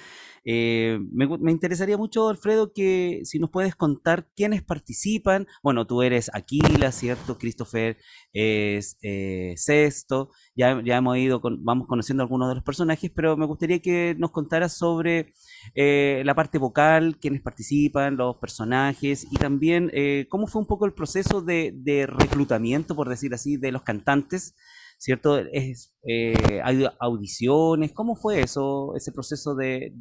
Eh, 0.43 0.99
me, 1.11 1.27
me, 1.37 1.51
interesaría 1.51 1.97
mucho, 1.97 2.27
Alfredo, 2.27 2.73
que 2.73 3.21
si 3.25 3.37
nos 3.37 3.51
puedes 3.51 3.75
contar 3.75 4.27
quiénes 4.35 4.63
participan. 4.63 5.47
Bueno, 5.61 5.85
tú 5.85 6.01
eres 6.01 6.31
Aquila, 6.33 6.91
¿cierto? 6.91 7.37
Christopher 7.37 7.97
es 8.33 8.97
eh, 9.03 9.53
Sexto. 9.55 10.31
Ya, 10.55 10.81
ya 10.83 10.97
hemos 10.97 11.17
ido, 11.17 11.41
vamos 11.59 11.87
conociendo 11.87 12.23
algunos 12.23 12.49
de 12.49 12.55
los 12.55 12.63
personajes, 12.63 13.11
pero 13.13 13.37
me 13.37 13.45
gustaría 13.45 13.79
que 13.79 14.15
nos 14.17 14.31
sobre 14.69 15.33
eh, 15.75 16.21
la 16.25 16.35
parte 16.35 16.57
vocal, 16.57 17.17
quiénes 17.19 17.41
participan, 17.41 18.17
los 18.17 18.37
personajes 18.37 19.25
y 19.29 19.37
también 19.37 19.89
eh, 19.93 20.27
cómo 20.29 20.47
fue 20.47 20.61
un 20.61 20.67
poco 20.67 20.85
el 20.85 20.93
proceso 20.93 21.41
de, 21.41 22.07
reclutamiento, 22.07 22.95
por 22.95 23.09
decir 23.09 23.33
así, 23.33 23.57
de 23.57 23.71
los 23.71 23.83
cantantes, 23.83 24.55
¿cierto? 24.97 25.37
Es, 25.37 25.93
eh, 26.07 26.61
¿Hay 26.63 26.85
audiciones? 26.99 27.91
¿Cómo 27.93 28.15
fue 28.15 28.41
eso, 28.41 28.95
ese 28.95 29.11
proceso 29.11 29.55
de, 29.55 29.91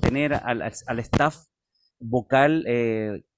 tener 0.00 0.34
al, 0.34 0.62
staff 1.00 1.44
vocal 1.98 2.64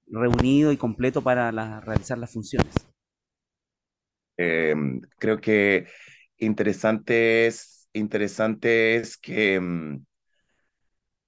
reunido 0.07 0.71
y 0.71 0.77
completo 0.77 1.21
para 1.21 1.51
realizar 1.81 2.17
las 2.17 2.31
funciones? 2.31 2.73
Em, 4.37 5.01
creo 5.19 5.39
que 5.39 5.85
interesante 6.37 7.47
es, 7.47 7.87
interesante 7.93 8.95
es 8.95 9.17
que 9.17 9.59
mm, 9.59 10.05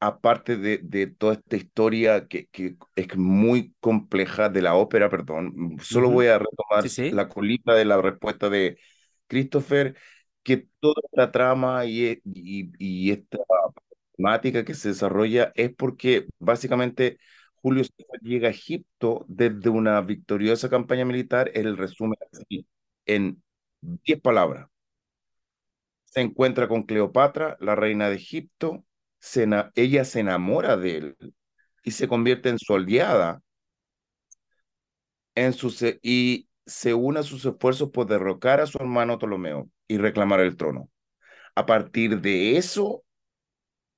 aparte 0.08 0.58
de, 0.58 0.80
de, 0.84 1.08
toda 1.08 1.34
esta 1.34 1.56
historia 1.56 2.28
que, 2.28 2.48
que, 2.48 2.76
es 2.96 3.18
muy 3.18 3.74
compleja 3.80 4.50
de 4.50 4.62
la 4.62 4.76
ópera, 4.76 5.10
perdón, 5.10 5.78
solo 5.82 6.10
voy 6.12 6.28
a 6.28 6.40
retomar 6.40 6.86
la 7.14 7.30
colita 7.30 7.74
de 7.74 7.86
la 7.86 8.02
respuesta 8.02 8.50
de 8.50 8.78
Christopher, 9.28 9.98
que 10.44 10.68
toda 10.80 11.02
esta 11.12 11.32
trama 11.32 11.86
y, 11.86 12.06
e, 12.06 12.22
y, 12.26 12.72
y 12.78 13.12
esta 13.12 13.38
temática 14.16 14.64
que 14.66 14.74
se 14.74 14.90
desarrolla 14.90 15.52
es 15.56 15.74
porque 15.76 16.28
básicamente 16.40 17.18
Julio 17.56 17.84
César 17.84 18.20
llega 18.22 18.48
a 18.48 18.52
Egipto 18.52 19.26
desde 19.28 19.70
una 19.70 20.00
victoriosa 20.02 20.70
campaña 20.70 21.06
militar, 21.06 21.52
el 21.56 21.78
resumen 21.78 22.20
así, 22.32 22.68
en 23.06 23.42
10 23.82 24.22
palabras. 24.22 24.70
Se 26.06 26.22
encuentra 26.22 26.68
con 26.68 26.84
Cleopatra, 26.84 27.58
la 27.60 27.76
reina 27.76 28.10
de 28.10 28.16
Egipto, 28.16 28.85
ella 29.76 30.06
se 30.06 30.20
enamora 30.20 30.78
de 30.78 30.98
él 30.98 31.18
y 31.84 31.92
se 31.92 32.08
convierte 32.08 32.50
en 32.50 32.60
su 32.60 32.74
aliada 32.74 33.42
en 35.36 35.54
su, 35.54 35.74
y 36.02 36.48
se 36.66 36.94
une 36.94 37.20
a 37.20 37.24
sus 37.24 37.46
esfuerzos 37.46 37.90
por 37.92 38.08
derrocar 38.08 38.62
a 38.62 38.66
su 38.66 38.78
hermano 38.78 39.18
Ptolomeo 39.18 39.70
y 39.88 39.98
reclamar 39.98 40.40
el 40.40 40.56
trono. 40.56 40.90
A 41.54 41.66
partir 41.66 42.22
de 42.22 42.58
eso 42.58 43.04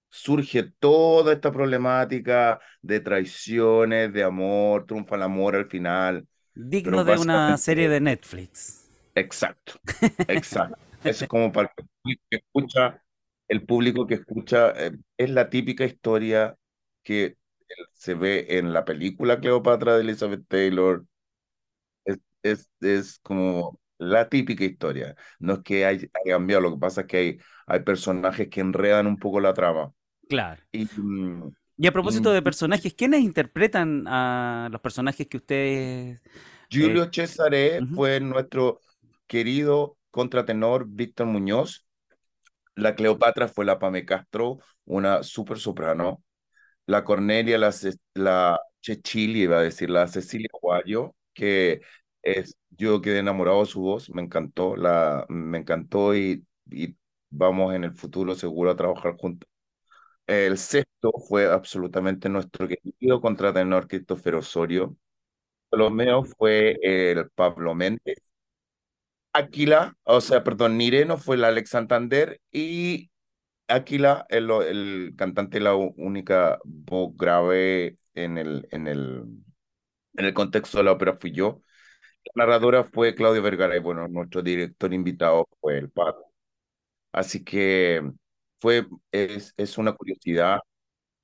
surge 0.09 0.63
toda 0.79 1.33
esta 1.33 1.51
problemática 1.51 2.59
de 2.81 2.99
traiciones, 2.99 4.11
de 4.11 4.23
amor, 4.23 4.85
triunfa 4.85 5.15
el 5.15 5.23
amor 5.23 5.55
al 5.55 5.67
final. 5.67 6.27
Digno 6.53 7.03
de 7.03 7.17
una 7.17 7.55
serie 7.57 7.87
de 7.87 7.99
Netflix. 8.01 8.89
Exacto, 9.13 9.73
exacto. 10.27 10.77
Eso 11.03 11.25
es 11.25 11.29
como 11.29 11.51
para 11.51 11.71
que 12.03 12.17
escucha 12.29 13.01
el 13.47 13.65
público 13.65 14.07
que 14.07 14.15
escucha 14.15 14.71
eh, 14.71 14.91
es 15.17 15.29
la 15.29 15.49
típica 15.49 15.85
historia 15.85 16.55
que 17.03 17.37
se 17.93 18.13
ve 18.13 18.45
en 18.49 18.73
la 18.73 18.85
película 18.85 19.39
Cleopatra 19.39 19.95
de 19.95 20.01
Elizabeth 20.01 20.45
Taylor. 20.47 21.05
Es, 22.05 22.19
es, 22.43 22.69
es 22.81 23.19
como 23.19 23.79
la 23.97 24.29
típica 24.29 24.63
historia. 24.63 25.15
No 25.39 25.53
es 25.53 25.59
que 25.59 25.85
haya, 25.85 26.07
cambiado, 26.25 26.61
lo 26.61 26.71
que 26.71 26.79
pasa 26.79 27.01
es 27.01 27.07
que 27.07 27.17
hay, 27.17 27.37
hay 27.65 27.79
personajes 27.81 28.49
que 28.49 28.61
enredan 28.61 29.07
un 29.07 29.17
poco 29.17 29.39
la 29.39 29.53
trama. 29.53 29.91
Claro. 30.29 30.61
Y, 30.71 30.85
mm, 30.85 31.51
a 31.85 31.91
propósito 31.91 32.31
de 32.31 32.41
personajes, 32.41 32.93
¿quiénes 32.93 33.21
interpretan 33.21 34.05
a 34.07 34.67
los 34.71 34.81
personajes 34.81 35.27
que 35.27 35.37
ustedes... 35.37 36.21
Julio 36.69 37.03
eh, 37.03 37.09
Cesare 37.11 37.79
fue 37.95 38.19
nuestro 38.19 38.81
querido 39.25 39.97
contratenor 40.11 40.85
Víctor 40.87 41.27
Muñoz, 41.27 41.86
la 42.77 42.95
Cleopatra 42.95 43.47
fue 43.49 43.65
la 43.65 43.79
Pame 43.79 44.05
Castro, 44.05 44.59
una 44.85 45.23
super 45.23 45.59
soprano. 45.59 46.23
La 46.85 47.03
Cornelia, 47.03 47.57
la, 47.57 47.73
la 48.15 48.59
Chechili, 48.81 49.43
iba 49.43 49.59
a 49.59 49.61
decir, 49.63 49.89
la 49.89 50.07
Cecilia 50.07 50.49
Guayo, 50.61 51.15
que 51.33 51.81
es, 52.21 52.57
yo 52.71 53.01
quedé 53.01 53.19
enamorado 53.19 53.61
de 53.61 53.65
su 53.67 53.81
voz, 53.81 54.09
me 54.11 54.21
encantó, 54.23 54.75
la, 54.77 55.25
me 55.29 55.59
encantó 55.59 56.15
y, 56.15 56.45
y 56.71 56.95
vamos 57.29 57.73
en 57.75 57.83
el 57.85 57.93
futuro 57.93 58.35
seguro 58.35 58.71
a 58.71 58.75
trabajar 58.77 59.15
juntos. 59.17 59.49
El 60.27 60.57
sexto 60.57 61.11
fue 61.29 61.51
absolutamente 61.51 62.29
nuestro 62.29 62.67
querido 62.67 63.21
contratenor 63.21 63.87
Christopher 63.87 64.35
Osorio. 64.35 64.95
Ptolomeo 65.69 66.23
fue 66.25 66.77
el 66.83 67.29
Pablo 67.31 67.75
Méndez. 67.75 68.19
Aquila, 69.37 69.95
o 70.03 70.19
sea, 70.21 70.43
perdón, 70.43 70.77
Nireno 70.77 71.17
fue 71.17 71.37
la 71.37 71.49
Alex 71.49 71.69
Santander 71.69 72.41
y 72.51 73.11
Aquila, 73.67 74.25
el, 74.29 74.49
el 74.51 75.13
cantante, 75.17 75.59
la 75.59 75.75
única 75.75 76.59
voz 76.65 77.15
grave 77.17 77.97
en 78.15 78.37
el, 78.39 78.67
en 78.71 78.87
el, 78.87 79.23
en 80.15 80.25
el 80.25 80.33
contexto 80.33 80.79
de 80.79 80.85
la 80.85 80.93
ópera 80.93 81.17
fui 81.19 81.31
yo. 81.33 81.61
La 82.35 82.45
narradora 82.45 82.83
fue 82.85 83.15
Claudio 83.15 83.41
Vergara 83.43 83.75
y 83.77 83.79
bueno, 83.79 84.07
nuestro 84.09 84.41
director 84.43 84.93
invitado 84.93 85.47
fue 85.61 85.77
el 85.79 85.91
Pato. 85.91 86.25
Así 87.11 87.43
que 87.43 88.01
fue, 88.59 88.87
es, 89.11 89.53
es 89.57 89.77
una 89.77 89.93
curiosidad 89.93 90.59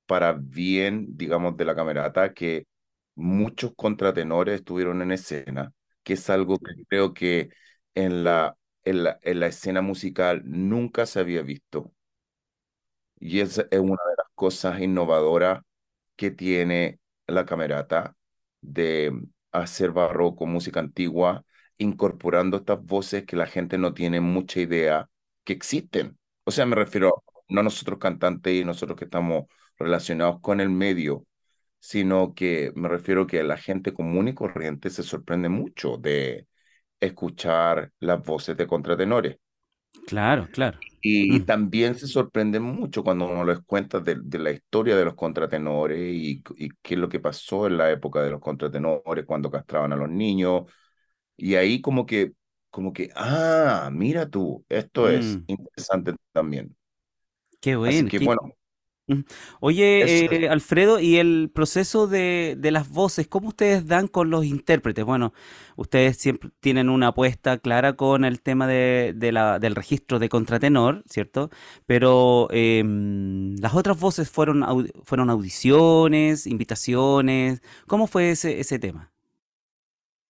para 0.06 0.32
bien, 0.34 1.06
digamos, 1.16 1.56
de 1.56 1.64
la 1.64 1.74
camerata 1.76 2.34
que 2.34 2.66
muchos 3.14 3.74
contratenores 3.76 4.56
estuvieron 4.56 5.02
en 5.02 5.12
escena, 5.12 5.72
que 6.02 6.14
es 6.14 6.30
algo 6.30 6.58
que 6.58 6.74
creo 6.88 7.14
que 7.14 7.50
en 7.94 8.24
la, 8.24 8.56
en 8.84 9.04
la, 9.04 9.18
en 9.22 9.40
la 9.40 9.46
escena 9.48 9.82
musical 9.82 10.42
nunca 10.44 11.06
se 11.06 11.20
había 11.20 11.42
visto. 11.42 11.92
Y 13.18 13.40
es, 13.40 13.58
es 13.58 13.80
una 13.80 13.92
de 14.10 14.14
las 14.18 14.26
cosas 14.34 14.80
innovadoras 14.80 15.62
que 16.16 16.30
tiene 16.30 17.00
la 17.26 17.46
camerata 17.46 18.16
de 18.60 19.12
hacer 19.52 19.92
barroco, 19.92 20.46
música 20.46 20.80
antigua, 20.80 21.44
incorporando 21.78 22.58
estas 22.58 22.82
voces 22.84 23.24
que 23.26 23.36
la 23.36 23.46
gente 23.46 23.78
no 23.78 23.94
tiene 23.94 24.20
mucha 24.20 24.60
idea 24.60 25.10
que 25.44 25.52
existen. 25.54 26.18
O 26.44 26.50
sea, 26.50 26.66
me 26.66 26.76
refiero 26.76 27.24
no 27.48 27.62
nosotros 27.62 27.98
cantantes 27.98 28.54
y 28.54 28.64
nosotros 28.64 28.98
que 28.98 29.04
estamos 29.06 29.44
relacionados 29.78 30.40
con 30.40 30.60
el 30.60 30.70
medio, 30.70 31.26
sino 31.80 32.34
que 32.34 32.72
me 32.76 32.88
refiero 32.88 33.26
que 33.26 33.42
la 33.44 33.56
gente 33.58 33.94
común 33.94 34.28
y 34.28 34.34
corriente 34.34 34.90
se 34.90 35.02
sorprende 35.02 35.48
mucho 35.48 35.96
de 35.98 36.46
escuchar 37.00 37.90
las 38.00 38.22
voces 38.22 38.56
de 38.56 38.66
contratenores. 38.66 39.38
Claro, 40.06 40.48
claro. 40.52 40.78
Y 41.00 41.40
mm. 41.40 41.44
también 41.44 41.94
se 41.94 42.06
sorprende 42.06 42.60
mucho 42.60 43.04
cuando 43.04 43.26
uno 43.26 43.44
les 43.44 43.60
cuenta 43.60 44.00
de, 44.00 44.16
la 44.38 44.50
historia 44.50 44.96
de 44.96 45.04
los 45.04 45.14
contratenores 45.14 45.98
y, 46.00 46.42
qué 46.82 46.94
es 46.94 46.98
lo 46.98 47.08
que 47.08 47.20
pasó 47.20 47.66
en 47.66 47.76
la 47.76 47.90
época 47.90 48.22
de 48.22 48.30
los 48.30 48.40
contratenores, 48.40 49.24
cuando 49.26 49.50
castraban 49.50 49.92
a 49.92 49.96
los 49.96 50.08
niños. 50.08 50.64
Y 51.36 51.54
ahí 51.56 51.80
como 51.80 52.06
que, 52.06 52.32
como 52.70 52.92
que, 52.92 53.10
ah, 53.14 53.90
mira 53.92 54.28
tú, 54.28 54.64
esto 54.68 55.08
es 55.08 55.36
mm. 55.36 55.44
interesante 55.46 56.14
también. 56.32 56.74
Qué 57.60 57.76
bueno. 57.76 57.96
Así 57.96 58.08
que 58.08 58.24
bueno, 58.24 58.40
Oye, 59.60 60.24
eh, 60.24 60.48
Alfredo, 60.48 60.98
¿y 60.98 61.16
el 61.16 61.50
proceso 61.52 62.06
de, 62.06 62.56
las 62.72 62.88
voces, 62.88 63.28
cómo 63.28 63.48
ustedes 63.48 63.86
dan 63.86 64.08
con 64.08 64.30
los 64.30 64.44
intérpretes? 64.44 65.04
Bueno, 65.04 65.34
ustedes 65.76 66.16
siempre 66.16 66.50
tienen 66.60 66.88
una 66.88 67.08
apuesta 67.08 67.58
clara 67.58 67.94
con 67.94 68.24
el 68.24 68.40
tema 68.40 68.66
de, 68.66 69.14
la, 69.32 69.58
del 69.58 69.74
registro 69.74 70.18
de 70.18 70.28
contratenor, 70.28 71.04
¿cierto? 71.08 71.50
Pero 71.86 72.48
em, 72.50 73.56
las 73.56 73.74
otras 73.74 74.00
voces 74.00 74.30
fueron, 74.30 74.64
fueron 75.04 75.28
audiciones, 75.30 76.46
invitaciones, 76.46 77.62
¿cómo 77.86 78.06
fue 78.06 78.30
ese, 78.30 78.60
ese 78.60 78.78
tema? 78.78 79.10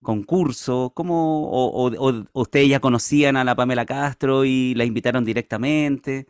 concurso? 0.02 0.92
¿Cómo, 0.94 1.48
o, 1.50 1.90
o, 1.90 2.24
ustedes 2.34 2.68
ya 2.68 2.78
conocían 2.80 3.36
a 3.36 3.44
la 3.44 3.56
Pamela 3.56 3.86
Castro 3.86 4.44
y 4.44 4.74
la 4.74 4.84
invitaron 4.84 5.24
directamente? 5.24 6.26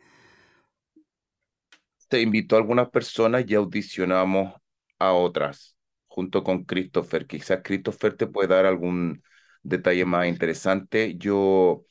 Te 2.15 2.21
invitó 2.21 2.55
a 2.55 2.61
algunas 2.61 2.91
personas 2.91 3.45
y 3.49 3.57
audicionamos 3.57 4.55
a 5.01 5.13
otras 5.15 5.77
junto 6.07 6.45
con 6.45 6.63
Christopher. 6.63 7.27
Quizás 7.27 7.59
Christopher 7.65 8.17
te 8.17 8.29
puede 8.29 8.47
dar 8.47 8.67
algún 8.67 9.21
detalle 9.65 10.05
más 10.05 10.29
interesante. 10.29 11.17
Yo 11.17 11.87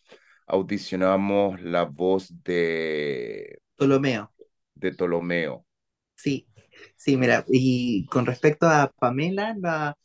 audicionamos 0.48 1.62
la 1.62 1.84
voz 1.84 2.34
de 2.46 3.60
Ptolomeo. 3.76 4.32
De 4.76 4.94
Ptolomeo. 4.94 5.66
Sí, 6.16 6.48
sí, 6.96 7.18
mira, 7.18 7.44
y 7.50 8.06
con 8.06 8.26
respecto 8.26 8.66
a 8.66 8.94
Pamela, 8.98 9.58
la, 9.60 9.98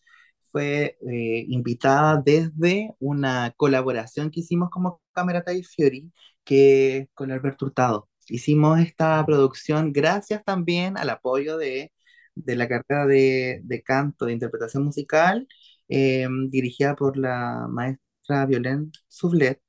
fue 0.50 0.98
eh, 1.08 1.44
invitada 1.46 2.20
desde 2.20 2.90
una 2.98 3.52
colaboración 3.56 4.32
que 4.32 4.40
hicimos 4.40 4.68
como 4.70 5.00
Cámara 5.12 5.44
Tai 5.44 5.62
Fiori, 5.62 6.10
que 6.42 7.08
con 7.14 7.30
Alberto 7.30 7.66
Hurtado. 7.66 8.08
Hicimos 8.28 8.78
esta 8.80 9.24
producción 9.24 9.92
gracias 9.92 10.44
también 10.44 10.98
al 10.98 11.10
apoyo 11.10 11.56
de, 11.56 11.92
la 12.34 12.68
carrera 12.68 13.06
de, 13.06 13.82
canto, 13.84 14.26
de 14.26 14.32
interpretación 14.34 14.84
musical, 14.84 15.48
em, 15.88 16.48
dirigida 16.48 16.94
por 16.94 17.16
la 17.16 17.66
maestra 17.68 18.46
Violette 18.46 18.90
Soufflet, 19.08 19.60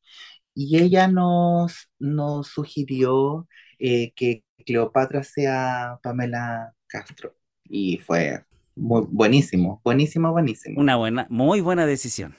y 0.54 0.78
ella 0.78 1.08
nos, 1.08 1.90
nos 2.00 2.48
sugirió 2.48 3.48
eh, 3.80 4.12
que 4.16 4.44
Cleopatra 4.66 5.24
sea 5.24 6.00
Pamela 6.04 6.74
Castro, 6.88 7.36
y 7.64 7.98
fue 8.00 8.44
buenísimo, 8.76 9.82
buenísimo, 9.84 10.32
buenísimo. 10.32 10.80
Una 10.80 10.96
buena, 10.98 11.28
muy 11.30 11.62
buena 11.62 11.86
decisión. 11.86 12.36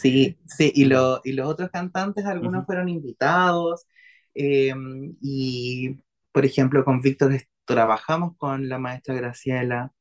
Sí, 0.00 0.38
sí, 0.46 0.72
y, 0.74 0.84
lo, 0.86 1.20
y 1.24 1.32
los 1.32 1.48
otros 1.48 1.70
cantantes, 1.70 2.24
algunos 2.24 2.66
fueron 2.66 2.88
invitados, 2.88 3.86
Em, 4.40 5.16
y, 5.20 5.96
por 6.32 6.44
ejemplo, 6.44 6.84
con 6.84 7.00
Víctor 7.02 7.32
trabajamos 7.64 8.36
con 8.36 8.68
la 8.68 8.78
maestra 8.78 9.14
Graciela 9.14 9.92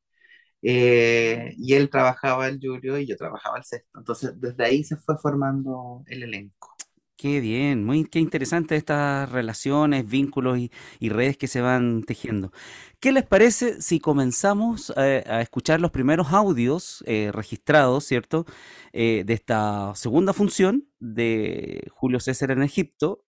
eh, 0.61 1.55
y 1.57 1.73
él 1.73 1.89
trabajaba 1.89 2.47
el 2.47 2.59
Julio 2.61 2.99
y 2.99 3.07
yo 3.07 3.17
trabajaba 3.17 3.57
el 3.57 3.63
sexto. 3.63 3.97
Entonces, 3.97 4.39
desde 4.39 4.63
ahí 4.63 4.83
se 4.83 4.95
fue 4.97 5.17
formando 5.17 6.03
el 6.05 6.21
elenco. 6.23 6.75
Qué 7.15 7.39
bien, 7.39 7.83
muy 7.83 8.05
qué 8.05 8.19
interesante 8.19 8.75
estas 8.75 9.31
relaciones, 9.31 10.07
vínculos 10.07 10.59
y, 10.99 11.09
redes 11.09 11.35
que 11.35 11.47
se 11.47 11.61
van 11.61 12.03
tejiendo. 12.03 12.51
¿Qué 12.99 13.11
les 13.11 13.25
parece 13.25 13.81
si 13.81 13.99
comenzamos 13.99 14.93
eh, 14.97 15.23
a 15.25 15.41
escuchar 15.41 15.81
los 15.81 15.89
primeros 15.89 16.31
audios 16.31 17.03
eh, 17.07 17.31
registrados, 17.33 18.05
¿cierto? 18.05 18.45
de 18.93 19.25
esta 19.27 19.93
segunda 19.95 20.33
función 20.33 20.87
de 20.99 21.87
Julio 21.91 22.19
César 22.19 22.51
en 22.51 22.63
Egipto. 22.63 23.23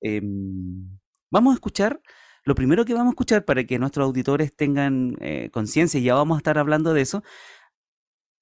Vamos 1.31 1.51
a 1.51 1.55
escuchar, 1.55 2.01
lo 2.43 2.55
primero 2.55 2.85
que 2.85 2.93
vamos 2.93 3.11
a 3.11 3.15
escuchar 3.15 3.45
para 3.45 3.63
que 3.63 3.79
nuestros 3.79 4.05
auditores 4.05 4.55
tengan 4.55 5.15
eh, 5.19 5.49
conciencia, 5.51 5.99
y 5.99 6.03
ya 6.03 6.15
vamos 6.15 6.37
a 6.37 6.39
estar 6.39 6.57
hablando 6.57 6.93
de 6.93 7.01
eso, 7.01 7.23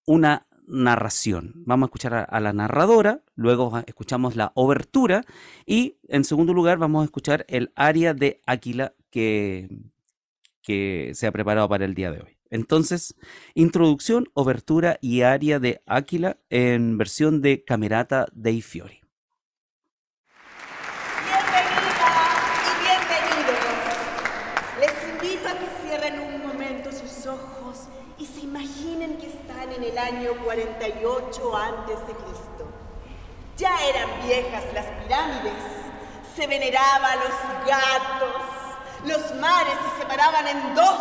una 0.06 0.48
narración. 0.68 1.54
Vamos 1.66 1.88
a 1.88 1.90
escuchar 1.90 2.28
a, 2.30 2.40
la 2.40 2.54
narradora, 2.54 3.24
luego 3.36 3.72
escuchamos 3.88 4.36
la 4.36 4.52
obertura 4.56 5.24
y 5.66 5.98
en 6.08 6.24
segundo 6.26 6.54
lugar 6.54 6.78
vamos 6.78 7.02
a 7.02 7.06
escuchar 7.06 7.46
el 7.48 7.72
aria 7.76 8.14
de 8.14 8.42
Áquila 8.46 8.94
que, 9.10 9.70
que 10.62 11.12
se 11.14 11.26
ha 11.26 11.32
preparado 11.32 11.70
para 11.70 11.86
el 11.86 11.94
día 11.94 12.12
de 12.12 12.22
hoy. 12.22 12.38
Entonces, 12.50 13.16
introducción, 13.56 14.26
obertura 14.34 14.98
y 15.02 15.22
aria 15.22 15.60
de 15.60 15.82
Áquila 15.86 16.38
en 16.50 16.98
versión 16.98 17.42
de 17.42 17.64
Camerata 17.64 18.28
dei 18.34 18.62
Fiori. 18.62 19.07
Año 30.28 30.44
48 30.44 31.58
a.C. 31.58 32.16
Ya 33.58 33.76
eran 33.88 34.10
viejas 34.26 34.64
las 34.74 34.86
pirámides, 34.86 35.54
se 36.36 36.46
veneraba 36.46 37.12
a 37.12 37.16
los 37.16 37.66
gatos, 37.66 38.44
los 39.06 39.36
mares 39.40 39.74
se 39.84 40.02
separaban 40.02 40.48
en 40.48 40.76
dos 40.76 41.00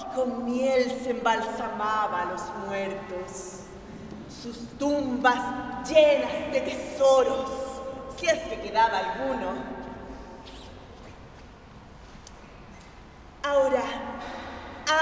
y 0.00 0.14
con 0.14 0.44
miel 0.44 1.00
se 1.02 1.10
embalsamaba 1.10 2.22
a 2.22 2.24
los 2.26 2.42
muertos. 2.66 3.60
Sus 4.42 4.68
tumbas 4.78 5.88
llenas 5.88 6.52
de 6.52 6.60
tesoros, 6.60 7.50
si 8.16 8.26
es 8.26 8.38
que 8.48 8.60
quedaba 8.60 8.98
alguno. 8.98 9.74
Ahora, 13.42 13.82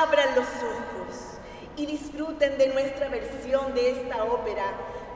abran 0.00 0.34
los 0.34 0.46
ojos 0.46 1.31
y 1.76 1.86
disfruten 1.86 2.58
de 2.58 2.68
nuestra 2.68 3.08
versión 3.08 3.74
de 3.74 3.90
esta 3.90 4.24
ópera 4.24 4.64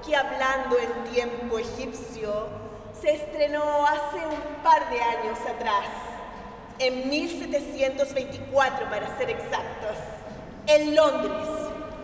que 0.05 0.17
hablando 0.17 0.79
en 0.79 1.13
tiempo 1.13 1.59
egipcio 1.59 2.49
se 3.01 3.15
estrenó 3.15 3.87
hace 3.87 4.25
un 4.27 4.63
par 4.63 4.89
de 4.91 5.01
años 5.01 5.39
atrás, 5.41 5.87
en 6.79 7.09
1724 7.09 8.89
para 8.89 9.19
ser 9.19 9.31
exactos, 9.31 9.97
en 10.67 10.95
Londres, 10.95 11.49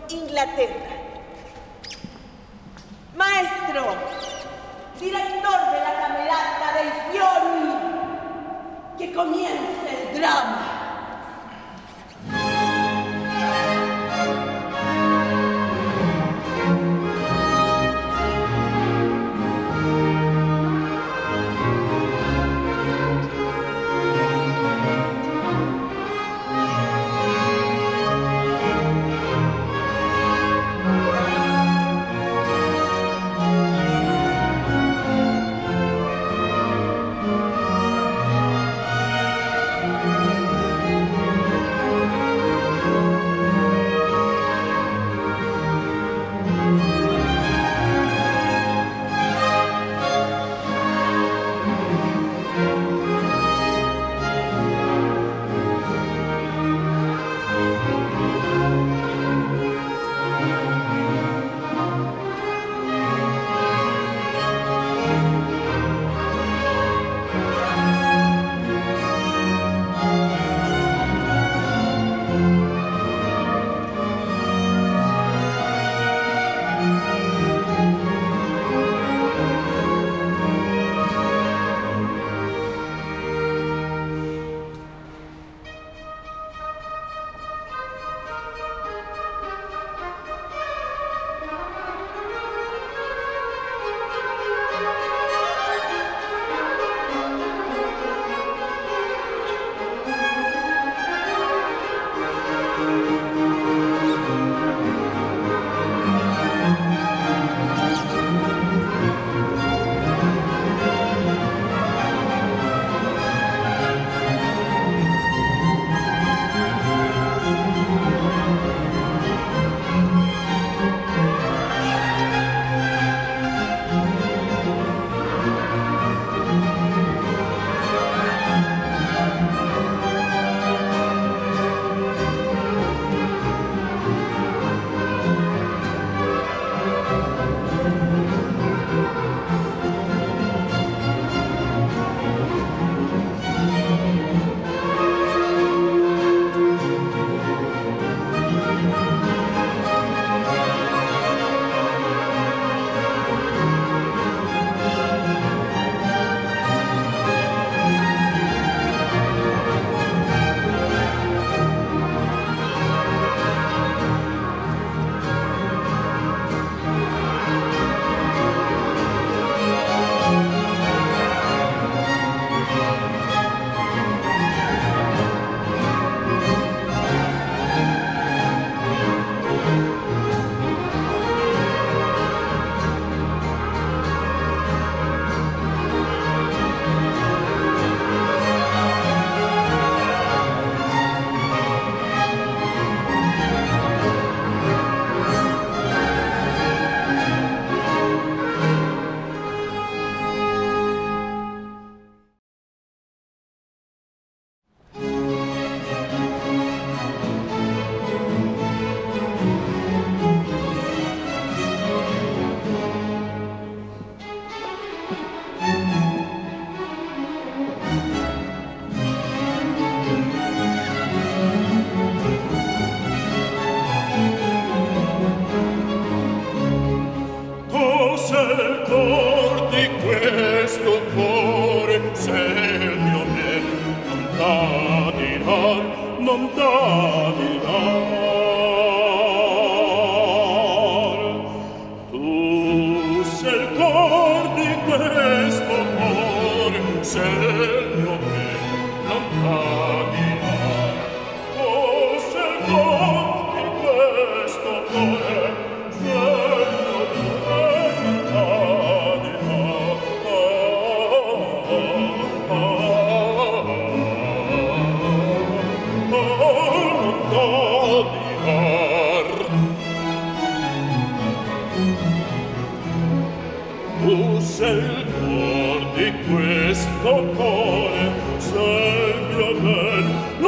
Inglaterra. 0.09 1.03
Maestro, 3.15 3.85
director 4.99 5.71
de 5.71 5.79
la 5.79 5.93
camerata 6.01 6.73
del 6.77 6.91
Fiori, 7.11 7.73
que 8.97 9.13
comience 9.13 10.11
el 10.11 10.19
drama. 10.19 10.73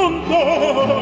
mondo 0.10 0.95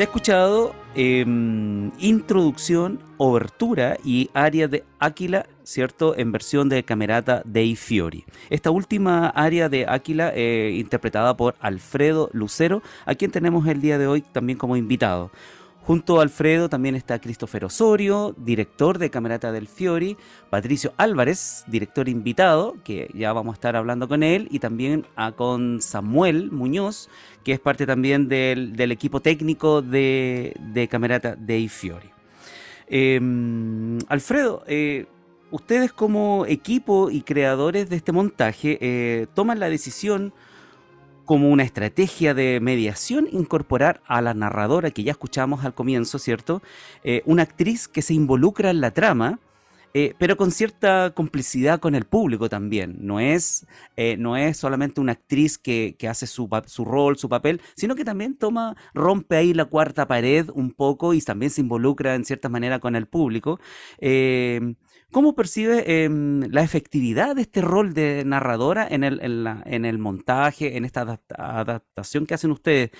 Se 0.00 0.04
ha 0.04 0.06
escuchado 0.06 0.74
em, 0.94 1.90
introducción, 1.98 3.00
obertura 3.18 3.98
y 4.02 4.30
área 4.32 4.66
de 4.66 4.82
Áquila, 4.98 5.44
¿cierto? 5.62 6.16
En 6.16 6.32
versión 6.32 6.70
de 6.70 6.82
Camerata 6.84 7.42
dei 7.44 7.76
Fiori. 7.76 8.24
Esta 8.48 8.70
última 8.70 9.28
área 9.28 9.68
de 9.68 9.84
Áquila, 9.86 10.32
eh, 10.34 10.74
interpretada 10.80 11.36
por 11.36 11.54
Alfredo 11.60 12.30
Lucero, 12.32 12.82
a 13.04 13.14
quien 13.14 13.30
tenemos 13.30 13.68
el 13.68 13.82
día 13.82 13.98
de 13.98 14.06
hoy 14.06 14.22
también 14.22 14.58
como 14.58 14.74
invitado. 14.74 15.30
Junto 15.90 16.20
a 16.20 16.22
Alfredo 16.22 16.68
también 16.68 16.94
está 16.94 17.20
Christopher 17.20 17.64
Osorio, 17.64 18.32
director 18.38 18.98
de 18.98 19.10
Camerata 19.10 19.50
del 19.50 19.66
Fiori, 19.66 20.16
Patricio 20.48 20.94
Álvarez, 20.96 21.64
director 21.66 22.08
invitado, 22.08 22.76
que 22.84 23.10
ya 23.12 23.32
vamos 23.32 23.54
a 23.54 23.56
estar 23.56 23.74
hablando 23.74 24.06
con 24.06 24.22
él, 24.22 24.46
y 24.52 24.60
también 24.60 25.04
a, 25.16 25.32
con 25.32 25.82
Samuel 25.82 26.52
Muñoz, 26.52 27.08
que 27.42 27.50
es 27.50 27.58
parte 27.58 27.86
también 27.86 28.28
del, 28.28 28.92
equipo 28.92 29.18
técnico 29.18 29.82
de, 29.82 30.54
Camerata 30.88 31.34
del 31.34 31.68
Fiori. 31.68 32.10
Em, 32.86 33.98
Alfredo, 34.06 34.62
eh, 34.68 35.06
ustedes 35.50 35.92
como 35.92 36.46
equipo 36.46 37.10
y 37.10 37.22
creadores 37.22 37.90
de 37.90 37.96
este 37.96 38.12
montaje 38.12 38.78
eh, 38.80 39.26
toman 39.34 39.58
la 39.58 39.68
decisión 39.68 40.32
como 41.30 41.50
una 41.50 41.62
estrategia 41.62 42.34
de 42.34 42.58
mediación 42.58 43.28
incorporar 43.30 44.00
a 44.08 44.20
la 44.20 44.34
narradora 44.34 44.90
que 44.90 45.04
ya 45.04 45.12
escuchamos 45.12 45.64
al 45.64 45.74
comienzo, 45.74 46.18
¿cierto? 46.18 46.60
Eh, 47.04 47.22
una 47.24 47.44
actriz 47.44 47.86
que 47.86 48.02
se 48.02 48.14
involucra 48.14 48.70
en 48.70 48.80
la 48.80 48.90
trama, 48.90 49.38
eh, 49.94 50.14
pero 50.18 50.36
con 50.36 50.50
cierta 50.50 51.12
complicidad 51.14 51.78
con 51.78 51.94
el 51.94 52.04
público 52.04 52.48
también. 52.48 52.96
No 52.98 53.20
es, 53.20 53.64
eh, 53.96 54.16
no 54.16 54.36
es 54.36 54.56
solamente 54.56 55.00
una 55.00 55.12
actriz 55.12 55.56
que, 55.56 55.94
hace 56.10 56.26
su, 56.26 56.48
su, 56.66 56.84
rol, 56.84 57.16
su 57.16 57.28
papel, 57.28 57.60
sino 57.76 57.94
que 57.94 58.04
también 58.04 58.34
toma, 58.34 58.76
rompe 58.92 59.36
ahí 59.36 59.54
la 59.54 59.66
cuarta 59.66 60.08
pared 60.08 60.50
un 60.52 60.72
poco 60.72 61.14
y 61.14 61.20
también 61.20 61.50
se 61.50 61.60
involucra 61.60 62.16
en 62.16 62.24
cierta 62.24 62.48
manera 62.48 62.80
con 62.80 62.96
el 62.96 63.06
público. 63.06 63.60
¿Cómo 65.12 65.34
percibe 65.34 66.04
em, 66.04 66.40
la 66.52 66.62
efectividad 66.62 67.34
de 67.34 67.42
este 67.42 67.62
rol 67.62 67.94
de 67.94 68.24
narradora 68.24 68.86
en 68.88 69.02
el, 69.02 69.20
en 69.20 69.84
el 69.84 69.98
montaje, 69.98 70.76
en 70.76 70.84
esta 70.84 71.20
adaptación 71.36 72.26
que 72.26 72.34
hacen 72.34 72.52
ustedes? 72.52 72.90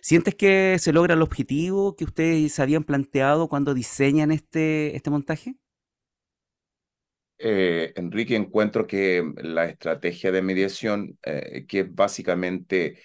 ¿Sientes 0.00 0.34
que 0.34 0.78
se 0.78 0.92
logra 0.94 1.14
el 1.14 1.22
objetivo 1.22 1.94
que 1.94 2.04
ustedes 2.04 2.52
se 2.54 2.62
habían 2.62 2.84
planteado 2.84 3.48
cuando 3.48 3.74
diseñan 3.74 4.32
este, 4.32 4.96
este 4.96 5.10
montaje? 5.10 5.56
Eh, 7.38 7.92
Enrique, 7.96 8.34
encuentro 8.34 8.86
que 8.86 9.22
la 9.36 9.66
estrategia 9.66 10.32
de 10.32 10.42
mediación, 10.42 11.18
eh, 11.22 11.66
que 11.68 11.80
es 11.80 11.94
básicamente 11.94 13.00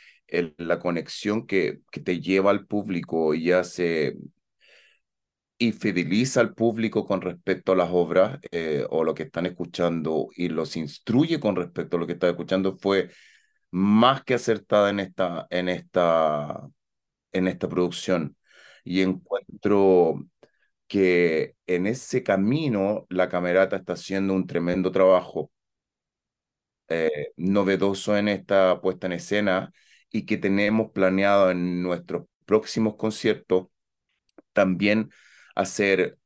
la 0.57 0.79
conexión 0.79 1.45
que, 1.45 1.81
que 1.91 1.99
te 1.99 2.19
lleva 2.19 2.49
al 2.49 2.65
público 2.65 3.35
y 3.35 3.51
hace 3.51 4.15
y 5.57 5.71
fideliza 5.71 6.41
al 6.41 6.53
público 6.53 7.05
con 7.05 7.21
respecto 7.21 7.71
a 7.71 7.75
las 7.75 7.89
obras 7.91 8.39
eh, 8.51 8.85
o 8.89 9.03
lo 9.03 9.13
que 9.13 9.23
están 9.23 9.45
escuchando 9.45 10.29
y 10.35 10.49
los 10.49 10.75
instruye 10.75 11.39
con 11.39 11.55
respecto 11.55 11.97
a 11.97 11.99
lo 11.99 12.07
que 12.07 12.13
están 12.13 12.31
escuchando 12.31 12.77
fue 12.77 13.09
más 13.71 14.23
que 14.23 14.35
acertada 14.35 14.89
en 14.89 14.99
esta, 14.99 15.47
en 15.49 15.69
esta, 15.69 16.61
en 17.31 17.47
esta 17.47 17.69
producción. 17.69 18.37
Y 18.83 19.01
encuentro 19.01 20.25
que 20.87 21.55
en 21.67 21.87
ese 21.87 22.23
camino 22.23 23.05
la 23.09 23.29
camerata 23.29 23.77
está 23.77 23.93
haciendo 23.93 24.33
un 24.33 24.47
tremendo 24.47 24.91
trabajo 24.91 25.51
eh, 26.89 27.31
novedoso 27.37 28.17
en 28.17 28.27
esta 28.27 28.81
puesta 28.81 29.07
en 29.07 29.13
escena 29.13 29.73
y 30.11 30.25
que 30.25 30.37
tenemos 30.37 30.91
planeado 30.91 31.49
en 31.51 31.81
nuestros 31.81 32.27
próximos 32.45 32.95
conciertos 32.97 33.67
también 34.53 35.09
hacer 35.55 36.17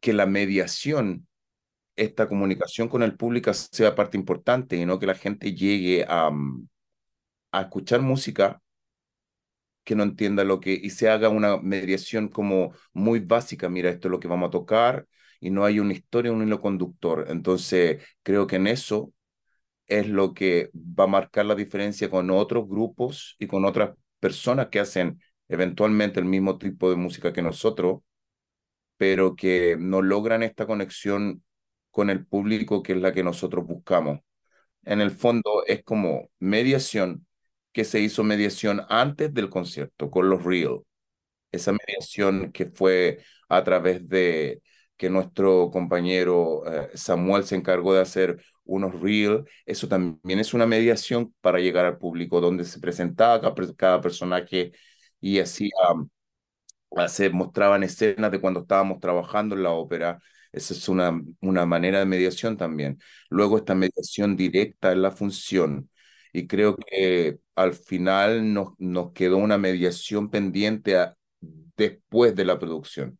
que 0.00 0.12
la 0.12 0.26
mediación, 0.26 1.28
esta 1.96 2.28
comunicación 2.28 2.88
con 2.88 3.02
el 3.04 3.16
público 3.16 3.52
sea 3.54 3.94
parte 3.96 4.16
importante 4.18 4.76
y 4.76 4.86
no 4.86 4.98
que 4.98 5.06
la 5.06 5.14
gente 5.16 5.54
llegue 5.54 6.04
a, 6.08 6.30
mm, 6.30 6.68
a 7.52 7.62
escuchar 7.62 8.02
música 8.02 8.62
que 9.84 9.94
no 9.96 10.02
entienda 10.04 10.44
lo 10.44 10.60
que 10.60 10.72
y 10.74 10.90
se 10.90 11.08
haga 11.10 11.28
una 11.28 11.56
mediación 11.58 12.28
como 12.28 12.72
muy 12.92 13.20
básica, 13.20 13.68
mira, 13.68 13.90
esto 13.90 14.08
es 14.08 14.12
lo 14.12 14.20
que 14.20 14.28
vamos 14.28 14.48
a 14.48 14.50
tocar 14.50 15.06
y 15.40 15.50
no 15.50 15.64
hay 15.64 15.80
una 15.80 15.92
historia, 15.92 16.30
un 16.32 16.42
hilo 16.46 16.60
conductor. 16.60 17.26
Entonces, 17.28 18.02
creo 18.22 18.46
que 18.46 18.56
en 18.56 18.68
eso 18.68 19.12
es 19.88 20.08
lo 20.08 20.34
que 20.34 20.70
va 20.76 21.04
a 21.04 21.06
marcar 21.08 21.46
la 21.46 21.54
diferencia 21.56 22.10
con 22.10 22.30
otros 22.30 22.68
grupos 22.68 23.36
y 23.38 23.46
con 23.48 23.64
otras 23.64 23.96
personas 24.20 24.68
que 24.68 24.80
hacen 24.80 25.20
eventualmente 25.48 26.20
el 26.20 26.26
mismo 26.26 26.58
tipo 26.58 26.90
de 26.90 26.96
música 26.96 27.32
que 27.32 27.42
nosotros, 27.42 28.00
pero 29.02 29.34
que 29.34 29.76
no 29.80 30.00
logran 30.00 30.44
esta 30.44 30.64
conexión 30.64 31.42
con 31.90 32.08
el 32.08 32.24
público 32.24 32.84
que 32.84 32.92
es 32.92 33.00
la 33.00 33.12
que 33.12 33.24
nosotros 33.24 33.66
buscamos. 33.66 34.20
En 34.84 35.00
el 35.00 35.10
fondo 35.10 35.64
es 35.66 35.82
como 35.82 36.30
mediación, 36.38 37.26
que 37.72 37.82
se 37.82 37.98
hizo 37.98 38.22
mediación 38.22 38.82
antes 38.88 39.34
del 39.34 39.50
concierto 39.50 40.08
con 40.08 40.30
los 40.30 40.44
Real. 40.44 40.82
Esa 41.50 41.72
mediación 41.72 42.52
que 42.52 42.66
fue 42.66 43.24
a 43.48 43.64
través 43.64 44.08
de 44.08 44.62
que 44.96 45.10
nuestro 45.10 45.70
compañero 45.72 46.62
eh, 46.72 46.90
Samuel 46.94 47.42
se 47.44 47.56
encargó 47.56 47.94
de 47.94 48.02
hacer 48.02 48.44
unos 48.64 49.00
Real, 49.00 49.44
eso 49.66 49.88
también 49.88 50.38
es 50.38 50.54
una 50.54 50.66
mediación 50.66 51.34
para 51.40 51.58
llegar 51.58 51.86
al 51.86 51.98
público 51.98 52.40
donde 52.40 52.64
se 52.64 52.78
presentaba 52.78 53.52
cada, 53.76 54.00
personaje 54.00 54.70
y 55.20 55.40
así 55.40 55.70
se 57.08 57.30
mostraban 57.30 57.82
escenas 57.82 58.30
de 58.30 58.40
cuando 58.40 58.60
estábamos 58.60 59.00
trabajando 59.00 59.54
en 59.56 59.62
la 59.62 59.70
ópera. 59.70 60.20
Esa 60.52 60.74
es 60.74 60.88
una, 60.88 61.20
una 61.40 61.66
manera 61.66 61.98
de 61.98 62.06
mediación 62.06 62.56
también. 62.56 62.98
Luego 63.30 63.56
esta 63.58 63.74
mediación 63.74 64.36
directa 64.36 64.92
en 64.92 65.02
la 65.02 65.10
función. 65.10 65.90
Y 66.32 66.46
creo 66.46 66.76
que 66.76 67.38
al 67.54 67.74
final 67.74 68.52
nos, 68.52 68.70
nos 68.78 69.12
quedó 69.12 69.38
una 69.38 69.58
mediación 69.58 70.30
pendiente 70.30 70.96
después 71.76 72.34
de 72.34 72.44
la 72.44 72.58
producción. 72.58 73.18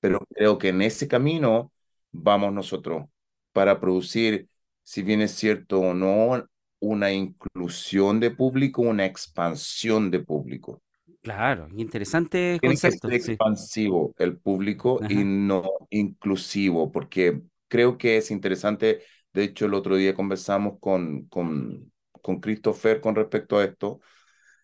Pero 0.00 0.20
creo 0.34 0.58
que 0.58 0.68
en 0.70 0.82
ese 0.82 1.08
camino 1.08 1.72
vamos 2.12 2.52
nosotros 2.52 3.06
para 3.52 3.80
producir, 3.80 4.48
si 4.82 5.02
bien 5.02 5.20
es 5.22 5.32
cierto 5.32 5.80
o 5.80 5.94
no, 5.94 6.46
una 6.80 7.12
inclusión 7.12 8.20
de 8.20 8.30
público, 8.30 8.82
una 8.82 9.06
expansión 9.06 10.10
de 10.10 10.20
público. 10.20 10.82
Claro, 11.28 11.68
interesante 11.76 12.56
Tiene 12.58 12.74
que 12.74 12.90
ser 12.90 13.12
expansivo 13.12 14.14
el 14.16 14.38
público 14.38 14.98
y 15.10 15.24
no 15.24 15.62
inclusivo, 15.90 16.90
porque 16.90 17.42
creo 17.68 17.98
que 17.98 18.16
es 18.16 18.30
interesante. 18.30 19.02
De 19.34 19.44
hecho, 19.44 19.66
el 19.66 19.74
otro 19.74 19.96
día 19.96 20.14
conversamos 20.14 20.78
con, 20.80 21.26
con, 21.26 21.92
con 22.22 22.40
Christopher 22.40 23.02
con 23.02 23.14
respecto 23.14 23.58
a 23.58 23.64
esto, 23.64 24.00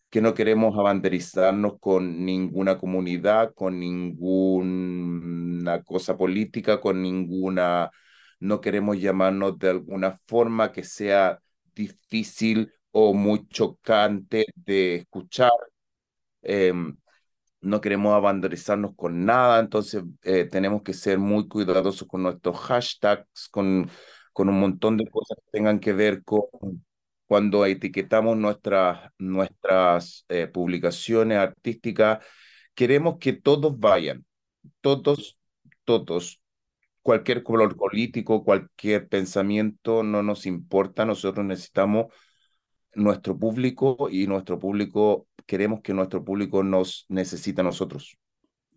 que 0.08 0.22
no 0.22 0.32
queremos 0.32 0.78
abanderizarnos 0.78 1.74
con 1.78 2.24
ninguna 2.24 2.78
comunidad, 2.78 3.52
con 3.52 3.78
ninguna 3.78 5.82
cosa 5.82 6.16
política, 6.16 6.80
con 6.80 7.02
ninguna, 7.02 7.90
no 8.40 8.62
queremos 8.62 8.98
llamarnos 8.98 9.58
de 9.58 9.68
alguna 9.68 10.18
forma 10.26 10.72
que 10.72 10.82
sea 10.82 11.38
difícil 11.74 12.72
o 12.90 13.12
muy 13.12 13.46
chocante 13.48 14.46
de 14.54 14.94
escuchar 14.94 15.50
Em, 16.44 16.96
no 17.60 17.80
queremos 17.80 18.14
abanderizarnos 18.14 18.94
con 18.96 19.24
nada, 19.24 19.60
entonces 19.60 20.04
eh, 20.22 20.44
tenemos 20.46 20.82
que 20.82 20.94
ser 20.94 21.18
muy 21.18 21.48
cuidadosos 21.48 22.06
con 22.08 22.22
nuestros 22.22 22.58
hashtags, 22.60 23.48
con, 23.50 23.90
con 24.32 24.48
un 24.48 24.60
montón 24.60 24.96
de 24.98 25.08
cosas 25.08 25.38
que 25.44 25.50
tengan 25.58 25.80
que 25.80 25.92
ver 25.92 26.24
con 26.24 26.44
cuando 27.26 27.64
etiquetamos 27.66 28.36
nuestras, 28.36 29.10
nuestras 29.18 30.24
eh, 30.28 30.46
publicaciones 30.46 31.38
artísticas. 31.38 32.24
Queremos 32.74 33.16
que 33.18 33.32
todos 33.32 33.78
vayan, 33.78 34.24
todos, 34.80 35.38
todos, 35.84 36.40
cualquier 37.02 37.42
color 37.42 37.76
político, 37.76 38.44
cualquier 38.44 39.08
pensamiento, 39.08 40.02
no 40.02 40.22
nos 40.22 40.46
importa, 40.46 41.04
nosotros 41.04 41.46
necesitamos 41.46 42.06
nuestro 42.94 43.38
público 43.38 44.08
y 44.10 44.26
nuestro 44.26 44.58
público, 44.58 45.26
queremos 45.46 45.80
que 45.82 45.94
nuestro 45.94 46.24
público 46.24 46.62
nos 46.62 47.06
necesita 47.08 47.62
a 47.62 47.64
nosotros. 47.64 48.18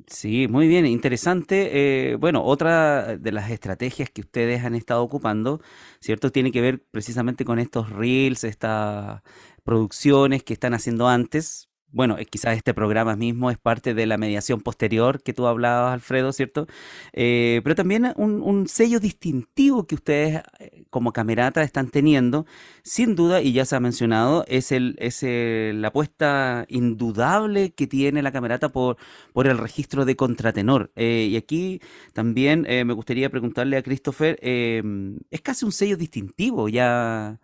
Sí, 0.07 0.47
muy 0.47 0.67
bien, 0.67 0.85
interesante. 0.85 2.11
Eh, 2.11 2.15
bueno, 2.15 2.43
otra 2.43 3.17
de 3.17 3.31
las 3.31 3.49
estrategias 3.49 4.09
que 4.11 4.21
ustedes 4.21 4.63
han 4.63 4.75
estado 4.75 5.03
ocupando, 5.03 5.59
¿cierto? 5.99 6.31
Tiene 6.31 6.51
que 6.51 6.61
ver 6.61 6.83
precisamente 6.91 7.43
con 7.45 7.57
estos 7.59 7.89
reels, 7.89 8.43
estas 8.43 9.21
producciones 9.63 10.43
que 10.43 10.53
están 10.53 10.73
haciendo 10.75 11.07
antes, 11.07 11.66
bueno, 11.91 12.17
eh, 12.17 12.25
quizás 12.25 12.57
este 12.57 12.73
programa 12.73 13.15
mismo 13.15 13.49
es 13.49 13.57
parte 13.57 13.93
de 13.93 14.05
la 14.05 14.17
mediación 14.17 14.61
posterior 14.61 15.21
que 15.23 15.33
tú 15.33 15.47
hablabas, 15.47 15.93
Alfredo, 15.93 16.33
¿cierto? 16.33 16.67
Eh, 17.13 17.61
pero 17.63 17.75
también 17.75 18.13
un, 18.17 18.67
sello 18.67 18.99
distintivo 18.99 19.87
que 19.87 19.95
ustedes 19.95 20.43
eh, 20.59 20.83
como 20.89 21.13
camerata 21.13 21.63
están 21.63 21.89
teniendo, 21.89 22.45
sin 22.83 23.15
duda, 23.15 23.41
y 23.41 23.53
ya 23.53 23.65
se 23.65 23.75
ha 23.75 23.79
mencionado, 23.79 24.43
es, 24.47 24.71
el, 24.71 24.95
es 24.99 25.23
la 25.23 25.87
apuesta 25.89 26.65
indudable 26.69 27.71
que 27.73 27.87
tiene 27.87 28.21
la 28.21 28.31
camerata 28.31 28.69
por, 28.69 28.97
por 29.33 29.47
el 29.47 29.57
registro 29.57 30.05
de 30.05 30.15
contratenor. 30.15 30.91
y 30.95 31.35
aquí 31.37 31.81
también 32.13 32.61
me 32.61 32.93
gustaría 32.93 33.29
preguntarle 33.29 33.77
a 33.77 33.83
Christopher, 33.83 34.37
es 34.41 35.41
casi 35.41 35.65
un 35.65 35.71
sello 35.71 35.97
distintivo 35.97 36.69
ya 36.69 37.39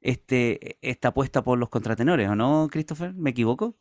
este, 0.00 0.78
esta 0.82 1.08
apuesta 1.08 1.42
por 1.42 1.58
los 1.58 1.68
contratenores, 1.70 2.28
¿o 2.28 2.36
no, 2.36 2.68
Christopher? 2.70 3.14
¿Me 3.14 3.30
equivoco? 3.30 3.74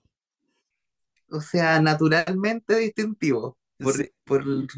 O 1.29 1.41
sea, 1.41 1.81
naturalmente 1.81 2.77
distintivo, 2.77 3.57
por, 3.77 3.93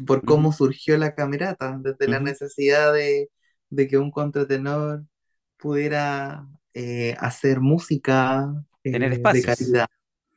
por, 0.06 0.24
cómo 0.24 0.52
surgió 0.52 0.96
la 0.96 1.14
camerata, 1.14 1.78
desde 1.80 2.08
la 2.08 2.20
necesidad 2.20 2.92
de, 2.92 3.28
que 3.88 3.98
un 3.98 4.10
contratenor 4.10 5.04
pudiera 5.56 6.46
eh, 6.74 7.14
hacer 7.18 7.60
música 7.60 8.52
tener 8.82 9.12
eh, 9.12 9.18
de 9.18 9.42
calidad 9.42 9.86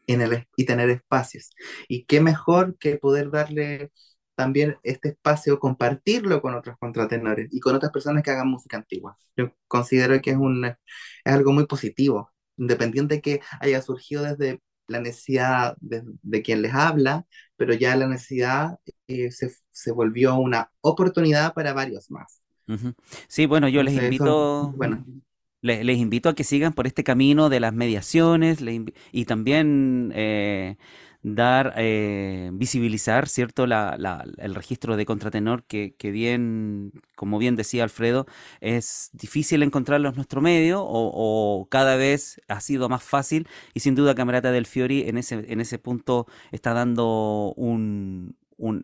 en 0.08 0.22
el, 0.22 0.48
y 0.56 0.66
tener 0.66 0.90
espacios. 0.90 1.52
Y 1.88 2.06
qué 2.06 2.22
mejor 2.22 2.78
que 2.78 2.98
poder 2.98 3.32
darle 3.32 3.92
también 4.36 4.78
este 4.84 5.10
espacio, 5.10 5.60
compartirlo 5.60 6.42
con 6.42 6.56
otros 6.56 6.78
contratenores 6.80 7.50
y 7.52 7.60
con 7.60 7.76
otras 7.76 7.92
personas 7.92 8.24
que 8.24 8.32
hagan 8.32 8.48
música 8.48 8.78
antigua. 8.78 9.18
Yo 9.36 9.54
considero 9.68 10.22
que 10.22 10.32
es, 10.32 10.38
un, 10.38 10.66
es 10.66 10.76
algo 11.26 11.52
muy 11.52 11.66
positivo 11.68 12.32
independiente 12.58 13.22
que 13.22 13.42
haya 13.60 13.82
surgido 13.82 14.24
desde 14.24 14.62
la 14.90 15.00
necesidad 15.00 15.78
de, 15.80 16.42
quien 16.42 16.62
les 16.62 16.74
habla, 16.74 17.26
pero 17.56 17.74
ya 17.74 17.96
la 17.96 18.08
necesidad 18.08 18.78
eh, 19.08 19.32
se, 19.32 19.52
se, 19.72 19.92
volvió 19.92 20.36
una 20.36 20.72
oportunidad 20.82 21.54
para 21.54 21.74
varios 21.74 22.12
más. 22.12 22.42
Sí, 23.28 23.46
bueno, 23.46 23.68
yo 23.68 23.82
les 23.82 23.96
invito, 23.96 24.74
bueno. 24.78 25.04
les, 25.62 25.84
les, 25.84 25.98
invito 25.98 26.30
a 26.30 26.36
que 26.36 26.44
sigan 26.44 26.74
por 26.74 26.86
este 26.86 27.04
camino 27.04 27.50
de 27.50 27.60
las 27.60 27.74
mediaciones 27.74 28.60
y 29.12 29.26
también 29.26 30.12
eh, 30.16 30.78
dar, 31.22 31.74
eh, 31.78 32.50
visibilizar, 32.54 33.28
¿cierto?, 33.28 33.68
la, 33.68 33.96
la, 33.98 34.26
el 34.38 34.56
registro 34.56 34.96
de 34.98 35.06
contratenor 35.06 35.64
que, 35.66 35.96
que, 35.98 36.12
bien, 36.12 36.92
como 37.16 37.38
bien 37.40 37.56
decía 37.56 37.84
Alfredo, 37.84 38.26
es 38.62 39.10
difícil 39.14 39.64
encontrarlo 39.64 40.10
en 40.10 40.16
nuestro 40.16 40.42
medio 40.42 40.82
o, 40.86 41.68
cada 41.70 41.96
vez 41.98 42.42
ha 42.48 42.62
sido 42.62 42.90
más 42.90 43.04
fácil 43.04 43.48
y 43.74 43.82
sin 43.82 43.96
duda 43.96 44.16
Camerata 44.16 44.52
del 44.52 44.66
Fiori 44.66 45.04
en 45.08 45.18
ese, 45.18 45.46
en 45.52 45.62
ese 45.62 45.78
punto 45.80 46.28
está 46.52 46.74
dando 46.74 47.54
un, 47.58 48.36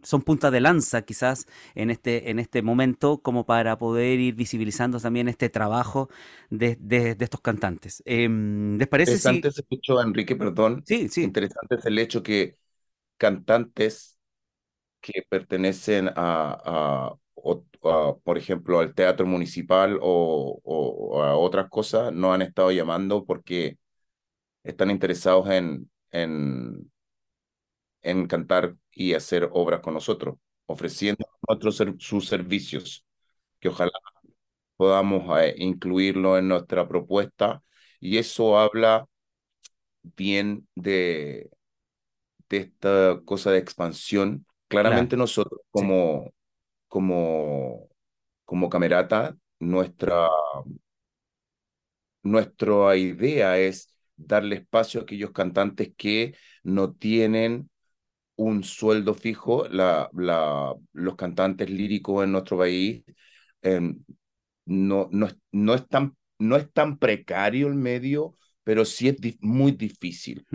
son 0.04 0.22
puntas 0.22 0.52
de 0.52 0.62
lanza 0.62 1.02
quizás 1.04 1.48
en 1.76 1.90
este, 1.90 2.30
en 2.30 2.40
este 2.40 2.62
momento 2.62 3.20
como 3.20 3.46
para 3.46 3.78
poder 3.78 4.20
ir 4.20 4.36
visibilizando 4.36 5.00
también 5.00 5.28
este 5.28 5.50
trabajo 5.50 6.10
de, 6.50 6.78
de, 6.80 7.16
estos 7.20 7.42
cantantes. 7.42 8.02
Eh, 8.06 8.30
¿Les 8.30 8.88
parece? 8.88 9.14
Interesante 9.14 9.52
si... 9.52 9.62
escucho, 9.62 10.02
Enrique, 10.02 10.36
perdón. 10.36 10.84
Sí, 10.86 11.10
sí. 11.10 11.24
Interesante 11.24 11.76
es 11.76 11.86
el 11.86 12.00
hecho 12.00 12.24
que 12.24 12.58
cantantes 13.18 14.18
que 15.02 15.24
pertenecen 15.30 16.10
a, 16.10 16.58
a, 16.66 17.16
por 18.24 18.38
ejemplo, 18.38 18.80
al 18.80 18.94
teatro 18.96 19.26
municipal 19.28 20.00
o, 20.02 20.60
o, 20.64 21.22
a 21.24 21.36
otras 21.38 21.70
cosas, 21.70 22.12
no 22.12 22.34
han 22.34 22.42
estado 22.42 22.72
llamando 22.72 23.26
porque 23.26 23.78
están 24.64 24.90
interesados 24.90 25.50
en, 25.50 25.90
en, 26.12 26.92
en 28.02 28.28
cantar 28.28 28.76
y 28.96 29.14
hacer 29.14 29.50
obras 29.54 29.82
con 29.82 29.94
nosotros, 29.94 30.38
ofreciendo 30.66 31.28
nuestros, 31.48 31.84
sus 32.00 32.28
servicios, 32.28 33.06
que 33.60 33.70
ojalá 33.70 33.92
podamos 34.78 35.40
eh, 35.40 35.56
incluirlo 35.58 36.38
en 36.38 36.48
nuestra 36.48 36.88
propuesta. 36.88 37.62
Y 38.00 38.18
eso 38.18 38.58
habla 38.58 39.06
bien 40.02 40.68
de, 40.76 41.50
de 42.50 42.58
esta 42.58 43.22
cosa 43.26 43.52
de 43.52 43.60
expansión. 43.60 44.46
Claramente 44.68 45.18
nosotros 45.18 45.62
como, 45.72 46.34
como, 46.88 47.90
como 48.46 48.70
camerata, 48.70 49.38
nuestra, 49.60 50.30
nuestra 52.24 52.96
idea 52.96 53.58
es 53.60 53.96
darle 54.16 54.56
espacio 54.56 55.00
a 55.00 55.04
aquellos 55.04 55.32
cantantes 55.32 55.92
que 55.98 56.36
no 56.64 56.94
tienen 56.94 57.70
un 58.36 58.64
sueldo 58.64 59.14
fijo. 59.14 59.68
La, 59.70 60.10
la, 60.14 60.74
los 60.94 61.16
cantantes 61.16 61.70
líricos 61.70 62.24
en 62.24 62.32
nuestro 62.32 62.58
país 62.58 63.04
em, 63.62 64.04
no, 64.66 65.10
no, 65.12 65.28
no, 65.52 65.74
es 65.74 65.88
tan, 65.88 66.16
no 66.40 66.56
es 66.56 66.72
tan 66.72 66.98
precario 66.98 67.68
el 67.68 67.76
medio, 67.76 68.36
pero 68.64 68.86
sí 68.86 69.08
es 69.10 69.18
muy 69.42 69.72
difícil. 69.72 70.46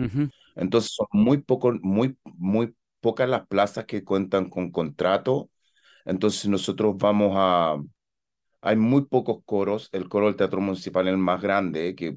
Entonces 0.55 0.91
son 0.91 1.07
muy, 1.11 1.37
poco, 1.39 1.73
muy, 1.81 2.17
muy 2.23 2.75
pocas 2.99 3.29
las 3.29 3.47
plazas 3.47 3.85
que 3.85 4.03
cuentan 4.03 4.49
con 4.49 4.71
contrato. 4.71 5.49
Entonces 6.05 6.47
nosotros 6.49 6.95
vamos 6.97 7.33
a... 7.35 7.77
Hay 8.63 8.75
muy 8.75 9.05
pocos 9.05 9.39
coros. 9.43 9.89
El 9.91 10.07
coro 10.07 10.27
del 10.27 10.35
Teatro 10.35 10.61
Municipal 10.61 11.07
es 11.07 11.13
el 11.13 11.17
más 11.17 11.41
grande, 11.41 11.95
que, 11.95 12.15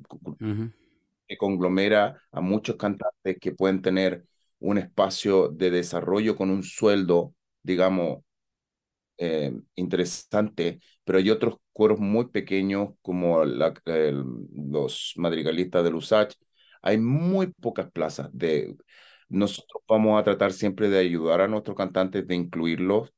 que 1.27 1.37
conglomera 1.37 2.21
a 2.33 2.41
muchos 2.41 2.77
cantantes 2.77 3.39
que 3.41 3.53
pueden 3.53 3.81
tener 3.81 4.27
un 4.65 4.79
espacio 4.79 5.49
de 5.49 5.71
desarrollo 5.71 6.37
con 6.37 6.51
un 6.51 6.63
sueldo, 6.63 7.35
digamos, 7.63 8.25
eh, 9.19 9.53
interesante, 9.77 10.81
pero 11.05 11.19
hay 11.19 11.31
otros 11.31 11.57
coros 11.73 12.01
muy 12.01 12.29
pequeños 12.31 12.91
como 13.03 13.45
los 13.45 15.13
madrigalistas 15.17 15.85
de 15.85 15.91
Lusach. 15.91 16.35
Hay 16.83 16.99
muy 16.99 17.49
pocas 17.49 17.91
plazas. 17.91 18.29
De, 18.33 18.77
nosotros 19.29 19.83
vamos 19.89 20.19
a 20.21 20.25
tratar 20.25 20.53
siempre 20.53 20.89
de 20.89 20.99
ayudar 20.99 21.41
a 21.43 21.49
nuestros 21.49 21.77
cantantes, 21.77 22.27
de 22.27 22.35
incluirlos, 22.35 23.13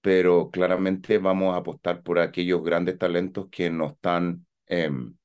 pero 0.00 0.50
claramente 0.50 1.18
vamos 1.18 1.54
a 1.54 1.58
apostar 1.58 2.02
por 2.02 2.18
aquellos 2.20 2.62
grandes 2.64 2.98
talentos 2.98 3.48
que 3.50 3.70
no 3.70 3.88
están, 3.88 4.46
em, 4.66 5.16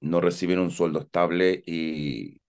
no 0.00 0.20
reciben 0.20 0.58
un 0.60 0.70
sueldo 0.70 1.00
estable 1.00 1.62
y 1.66 2.40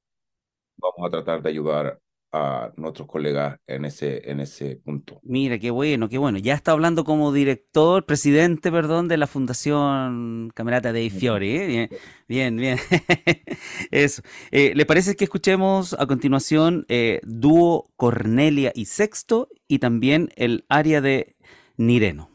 vamos 0.78 1.08
a 1.08 1.12
tratar 1.12 1.42
de 1.44 1.50
ayudar 1.50 2.00
a 2.36 2.74
nuestros 2.76 3.08
colegas 3.08 3.60
en 3.66 3.86
ese, 3.86 4.30
en 4.30 4.42
ese 4.42 4.76
punto. 4.76 5.20
Mira, 5.24 5.58
qué 5.58 5.72
bueno, 5.72 6.10
qué 6.10 6.18
bueno. 6.18 6.38
Ya 6.38 6.54
está 6.54 6.74
hablando 6.74 7.06
como 7.06 7.32
director, 7.32 8.06
presidente, 8.06 8.72
perdón, 8.72 9.08
de 9.08 9.18
la 9.18 9.28
Fundación 9.28 10.52
Camerata 10.54 10.92
de 10.92 11.10
Fiori. 11.10 11.50
¿eh? 11.56 11.90
Bien, 12.28 12.58
bien, 12.58 12.58
bien. 12.58 12.78
Eso. 13.92 14.22
Eh, 14.52 14.74
¿Le 14.76 14.86
parece 14.86 15.16
que 15.16 15.24
escuchemos 15.24 15.96
a 15.98 16.06
continuación 16.08 16.86
eh, 16.90 17.22
dúo 17.24 17.90
Cornelia 17.96 18.72
y 18.76 18.86
Sexto 18.86 19.48
y 19.68 19.80
también 19.80 20.30
el 20.36 20.66
área 20.68 21.00
de 21.00 21.36
Nireno? 21.78 22.35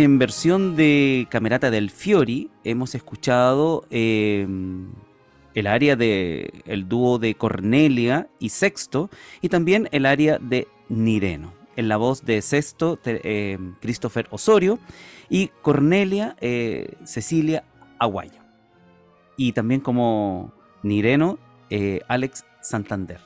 En 0.00 0.20
versión 0.20 0.76
de 0.76 1.26
Camerata 1.28 1.72
del 1.72 1.90
Fiori 1.90 2.52
hemos 2.62 2.94
escuchado 2.94 3.84
em, 3.90 4.92
el 5.54 5.66
área 5.66 5.96
de 5.96 6.62
el 6.66 6.88
dúo 6.88 7.18
de 7.18 7.34
Cornelia 7.34 8.28
y 8.38 8.50
Sexto 8.50 9.10
y 9.40 9.48
también 9.48 9.88
el 9.90 10.06
área 10.06 10.38
de 10.38 10.68
Nireno. 10.88 11.52
En 11.74 11.88
la 11.88 11.96
voz 11.96 12.24
de 12.24 12.42
Sexto, 12.42 13.00
em, 13.04 13.74
Christopher 13.80 14.28
Osorio 14.30 14.78
y 15.28 15.48
Cornelia, 15.62 16.36
eh, 16.40 16.94
Cecilia 17.02 17.64
Aguayo. 17.98 18.40
Y 19.36 19.50
también 19.50 19.80
como 19.80 20.52
Nireno, 20.84 21.40
eh, 21.70 22.02
Alex 22.06 22.44
Santander. 22.62 23.18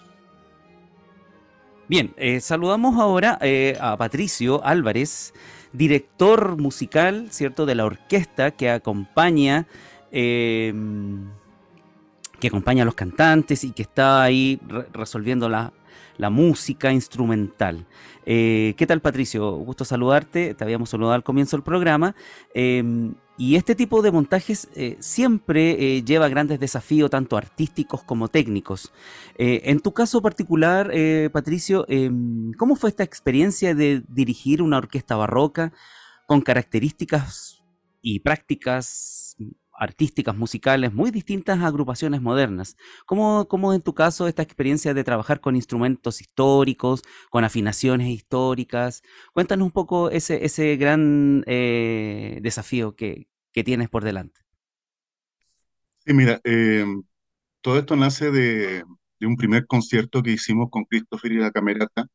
Bien, 1.86 2.14
eh, 2.16 2.40
saludamos 2.40 2.98
ahora 2.98 3.38
a 3.78 3.96
Patricio 3.98 4.64
Álvarez 4.64 5.34
director 5.72 6.56
musical, 6.58 7.28
¿cierto? 7.30 7.66
De 7.66 7.74
la 7.74 7.84
orquesta 7.84 8.50
que 8.50 8.70
acompaña, 8.70 9.66
em, 10.10 11.30
que 12.40 12.48
acompaña 12.48 12.82
a 12.82 12.86
los 12.86 12.94
cantantes 12.94 13.64
y 13.64 13.72
que 13.72 13.82
está 13.82 14.22
ahí 14.22 14.60
resolviendo 14.92 15.48
la, 15.48 15.72
música 16.30 16.92
instrumental. 16.92 17.84
Eh, 18.24 18.74
¿Qué 18.76 18.86
tal, 18.86 19.00
Patricio? 19.00 19.56
Gusto 19.56 19.84
saludarte. 19.84 20.54
Te 20.54 20.62
habíamos 20.62 20.90
saludado 20.90 21.14
al 21.14 21.24
comienzo 21.24 21.56
del 21.56 21.64
programa. 21.64 22.14
Em, 22.54 23.14
y 23.38 23.56
este 23.56 23.74
tipo 23.74 24.02
de 24.02 24.12
montajes 24.12 24.68
eh, 24.74 24.96
siempre 25.00 25.96
eh, 25.96 26.04
lleva 26.04 26.28
grandes 26.28 26.60
desafíos, 26.60 27.10
tanto 27.10 27.36
artísticos 27.36 28.02
como 28.02 28.28
técnicos. 28.28 28.92
Eh, 29.38 29.62
en 29.64 29.80
tu 29.80 29.92
caso 29.92 30.20
particular, 30.20 30.92
Patricio, 31.32 31.86
em, 31.88 32.52
¿cómo 32.52 32.76
fue 32.76 32.90
esta 32.90 33.04
experiencia 33.04 33.74
de 33.74 34.02
dirigir 34.08 34.62
una 34.62 34.78
orquesta 34.78 35.16
barroca 35.16 35.72
con 36.26 36.40
características 36.42 37.62
y 38.02 38.20
prácticas 38.20 39.21
artísticas, 39.82 40.36
musicales 40.36 40.92
muy 40.92 41.10
distintas 41.10 41.60
a 41.60 41.66
agrupaciones 41.66 42.22
modernas? 42.22 42.76
¿Cómo, 43.06 43.48
cómo 43.48 43.74
en 43.74 43.82
tu 43.82 43.94
caso 43.94 44.28
esta 44.28 44.42
experiencia 44.42 44.94
de 44.94 45.04
trabajar 45.04 45.40
con 45.40 45.56
instrumentos 45.56 46.20
históricos, 46.20 47.02
con 47.30 47.44
afinaciones 47.44 48.08
históricas? 48.08 49.02
Cuéntanos 49.32 49.66
un 49.66 49.72
poco 49.72 50.10
ese, 50.10 50.44
ese 50.44 50.76
gran 50.76 51.42
desafío 51.42 52.94
que, 52.96 53.28
que 53.52 53.64
tienes 53.64 53.88
por 53.88 54.04
delante. 54.04 54.40
Sí, 56.04 56.14
mira, 56.14 56.40
eh, 56.44 56.84
todo 57.60 57.78
esto 57.78 57.96
nace 57.96 58.30
de, 58.30 58.84
un 59.20 59.36
primer 59.36 59.66
concierto 59.66 60.22
que 60.22 60.32
hicimos 60.32 60.68
con 60.70 60.84
Christopher 60.84 61.32
y 61.32 61.36
la 61.38 61.52
Camerata, 61.52 62.06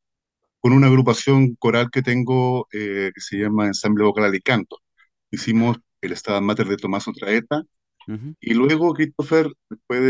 con 0.59 0.74
una 0.74 0.88
agrupación 0.88 1.55
coral 1.55 1.89
que 1.91 2.01
tengo 2.03 2.68
eh, 2.74 3.11
que 3.15 3.22
se 3.22 3.38
llama 3.38 3.68
Ensamble 3.68 4.03
Vocal 4.05 4.36
y 4.36 4.41
Canto. 4.41 4.80
Hicimos 5.32 5.78
el 6.02 6.12
Estado 6.14 6.41
Mater 6.41 6.68
de 6.68 6.78
Tomás 6.78 7.08
Otraeta, 7.08 7.64
y 8.39 8.54
luego 8.54 8.93
Christopher, 8.93 9.52
después 9.70 10.02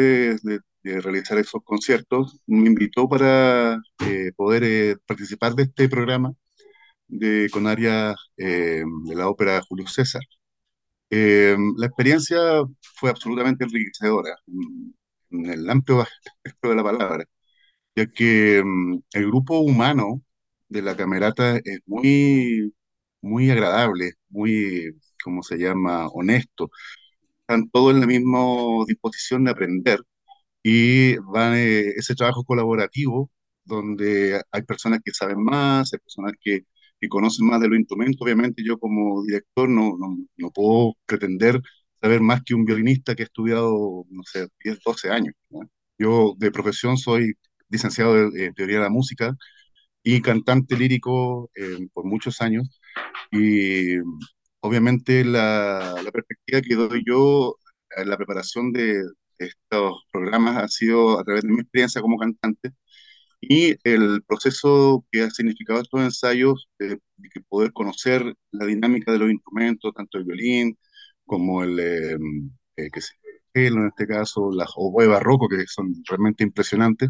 de, 0.44 0.60
realizar 1.02 1.38
esos 1.40 1.62
conciertos, 1.64 2.40
me 2.46 2.68
invitó 2.68 3.10
para 3.10 3.82
eh, 4.06 4.32
poder 4.36 5.00
participar 5.06 5.54
de 5.56 5.64
este 5.64 5.90
programa 5.90 6.34
de, 7.08 7.50
con 7.52 7.68
áreas 7.68 8.16
de 8.38 8.86
la 9.16 9.30
ópera 9.30 9.62
Julio 9.68 9.88
César. 9.88 10.22
Eh, 11.10 11.56
la 11.78 11.88
experiencia 11.88 12.38
fue 12.96 13.10
absolutamente 13.10 13.64
enriquecedora 13.66 14.36
en, 15.32 15.46
el 15.46 15.70
amplio 15.70 16.02
aspecto 16.02 16.70
de 16.70 16.76
la 16.76 16.84
palabra, 16.84 17.26
ya 17.96 18.08
que 18.08 18.64
mm, 18.64 19.00
el 19.14 19.28
grupo 19.28 19.60
humano 19.60 20.24
de 20.70 20.82
la 20.82 20.98
camerata 20.98 21.58
es 21.58 21.80
muy, 21.86 22.74
muy 23.22 23.52
agradable, 23.52 24.14
muy, 24.30 24.96
¿cómo 25.28 25.44
se 25.44 25.58
llama?, 25.58 26.08
honesto. 26.10 26.72
Están 27.42 27.70
todos 27.70 27.94
en 27.94 28.02
la 28.02 28.08
misma 28.08 28.40
disposición 28.88 29.44
de 29.46 29.52
aprender 29.52 30.00
y 30.64 31.18
van 31.18 31.56
eh, 31.56 31.90
ese 31.98 32.16
trabajo 32.16 32.44
colaborativo 32.44 33.32
donde 33.66 34.42
hay 34.52 34.64
personas 34.64 35.02
que 35.04 35.12
saben 35.14 35.44
más, 35.44 35.94
hay 35.94 36.00
personas 36.00 36.34
que 36.42 36.66
que 37.00 37.10
conocen 37.10 37.48
más 37.48 37.62
de 37.62 37.68
los 37.70 37.78
instrumentos. 37.80 38.22
Obviamente 38.22 38.64
yo 38.66 38.78
como 38.80 39.24
director 39.24 39.70
no, 39.70 39.98
no, 40.00 40.18
no, 40.38 40.52
puedo 40.52 40.94
pretender 41.06 41.62
saber 42.02 42.22
más 42.22 42.44
que 42.44 42.56
un 42.56 42.66
violinista 42.66 43.16
que 43.16 43.24
ha 43.24 43.26
estudiado, 43.26 44.06
no 44.10 44.24
sé, 44.24 44.48
10, 44.64 44.80
12 44.86 45.10
años. 45.10 45.34
Yo 45.98 46.36
de 46.38 46.52
profesión 46.52 46.98
soy 46.98 47.34
licenciado 47.70 48.18
en 48.36 48.54
teoría 48.54 48.78
de 48.78 48.84
la 48.84 48.90
música 48.90 49.36
y 50.04 50.22
cantante 50.22 50.78
lírico 50.78 51.52
eh, 51.56 51.88
por 51.94 52.06
muchos 52.06 52.42
años. 52.42 52.80
Y 53.32 53.98
obviamente 54.62 55.24
la, 55.26 55.96
la, 56.04 56.12
perspectiva 56.12 56.62
que 56.62 56.76
doy 56.76 57.04
yo 57.06 57.56
en 57.98 58.10
la 58.10 58.18
preparación 58.18 58.72
de 58.74 59.02
estos 59.40 60.04
programas 60.12 60.58
ha 60.58 60.68
sido 60.68 61.20
a 61.20 61.24
través 61.24 61.44
de 61.44 61.50
mi 61.50 61.62
experiencia 61.62 62.02
como 62.02 62.18
cantante 62.18 62.74
Y 63.42 63.78
el 63.84 64.24
proceso 64.28 65.06
que 65.12 65.24
ha 65.24 65.30
significado 65.32 65.82
estos 65.82 66.02
ensayos, 66.02 66.70
de, 66.80 67.00
que 67.34 67.42
poder 67.50 67.74
conocer 67.74 68.36
la 68.52 68.66
dinámica 68.66 69.12
de 69.12 69.20
los 69.20 69.32
instrumentos, 69.32 69.94
tanto 69.96 70.18
el 70.18 70.26
violín 70.26 70.78
como 71.26 71.64
el, 71.64 71.80
eh, 71.80 72.18
eh 72.78 72.90
que 72.92 73.02
en 73.54 73.88
este 73.88 74.08
caso, 74.08 74.52
las 74.52 74.70
oboe 74.76 75.08
barroco, 75.08 75.48
que 75.50 75.66
son 75.68 75.94
realmente 76.08 76.44
impresionantes, 76.44 77.10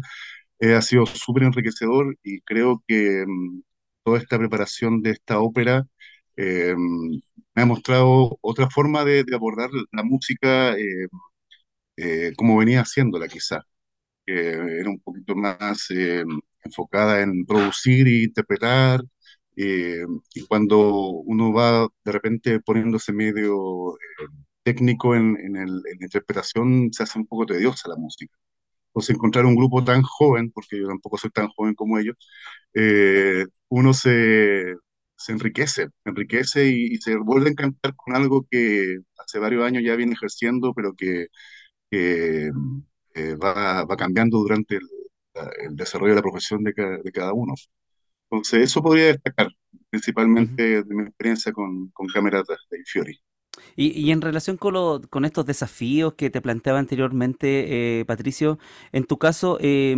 eh, 0.60 0.74
ha 0.74 0.82
sido 0.82 1.06
súper 1.06 1.44
enriquecedor 1.44 2.16
y 2.22 2.40
creo 2.42 2.82
que 2.86 3.24
mm, 3.26 3.62
toda 4.04 4.18
esta 4.18 4.38
preparación 4.38 5.02
de 5.02 5.10
esta 5.12 5.40
ópera 5.40 5.86
eh, 6.36 6.74
me 7.54 7.62
ha 7.62 7.66
mostrado 7.66 8.38
otra 8.42 8.70
forma 8.70 9.04
de, 9.04 9.24
abordar 9.34 9.70
la 9.92 10.02
música 10.02 10.76
como 12.36 12.58
venía 12.58 12.82
haciéndola 12.82 13.28
quizá 13.28 13.62
que 14.26 14.52
era 14.80 14.90
un 14.90 15.00
poquito 15.00 15.34
más 15.36 15.90
eh, 15.90 16.24
enfocada 16.64 17.22
en 17.22 17.46
producir 17.46 18.08
e 18.08 18.24
interpretar, 18.24 19.02
eh, 19.56 20.04
y 20.34 20.46
cuando 20.46 20.78
uno 21.26 21.52
va 21.52 21.88
de 22.04 22.12
repente 22.12 22.60
poniéndose 22.60 23.12
medio 23.12 23.94
eh, 23.96 24.26
técnico 24.62 25.14
en, 25.16 25.36
en, 25.38 25.54
la 25.82 25.90
interpretación, 26.00 26.90
se 26.92 27.04
hace 27.04 27.18
un 27.18 27.26
poco 27.26 27.46
tediosa 27.46 27.88
la 27.88 27.96
música. 27.96 28.36
Entonces 28.88 29.16
encontrar 29.16 29.46
un 29.46 29.56
grupo 29.56 29.84
tan 29.84 30.02
joven, 30.02 30.50
porque 30.52 30.78
yo 30.80 30.88
tampoco 30.88 31.18
soy 31.18 31.30
tan 31.30 31.48
joven 31.48 31.74
como 31.74 31.98
ellos, 31.98 32.16
uno 33.68 33.94
se, 33.94 34.74
se 35.18 35.32
enriquece, 35.32 35.88
enriquece 36.04 36.68
y, 36.68 36.96
se 36.98 37.16
vuelve 37.16 37.48
a 37.48 37.52
encantar 37.52 37.94
con 37.96 38.16
algo 38.16 38.46
que 38.50 38.98
hace 39.18 39.38
varios 39.38 39.64
años 39.64 39.82
ya 39.84 39.96
viene 39.96 40.14
ejerciendo, 40.14 40.72
pero 40.74 40.94
que, 40.94 41.26
que 41.90 42.50
eh, 43.14 43.34
va, 43.36 43.84
va, 43.84 43.96
cambiando 43.96 44.38
durante 44.38 44.76
el, 44.76 44.88
el, 45.66 45.76
desarrollo 45.76 46.12
de 46.12 46.16
la 46.16 46.22
profesión 46.22 46.62
de, 46.64 46.72
de, 47.04 47.12
cada 47.12 47.32
uno. 47.32 47.54
Entonces, 48.30 48.62
eso 48.64 48.82
podría 48.82 49.06
destacar, 49.06 49.48
principalmente 49.90 50.84
de 50.84 50.94
mi 50.94 51.02
experiencia 51.04 51.52
con, 51.52 51.88
con 51.90 52.06
Cameratas 52.08 52.58
de 52.70 52.82
Fiori. 52.84 53.20
Y, 53.76 53.90
y, 54.00 54.12
en 54.12 54.20
relación 54.20 54.56
con, 54.56 54.74
lo, 54.74 55.00
con, 55.10 55.24
estos 55.24 55.46
desafíos 55.46 56.14
que 56.14 56.30
te 56.30 56.40
planteaba 56.40 56.78
anteriormente, 56.78 58.00
eh, 58.00 58.04
Patricio, 58.04 58.58
en 58.92 59.04
tu 59.04 59.18
caso, 59.18 59.58
eh, 59.60 59.96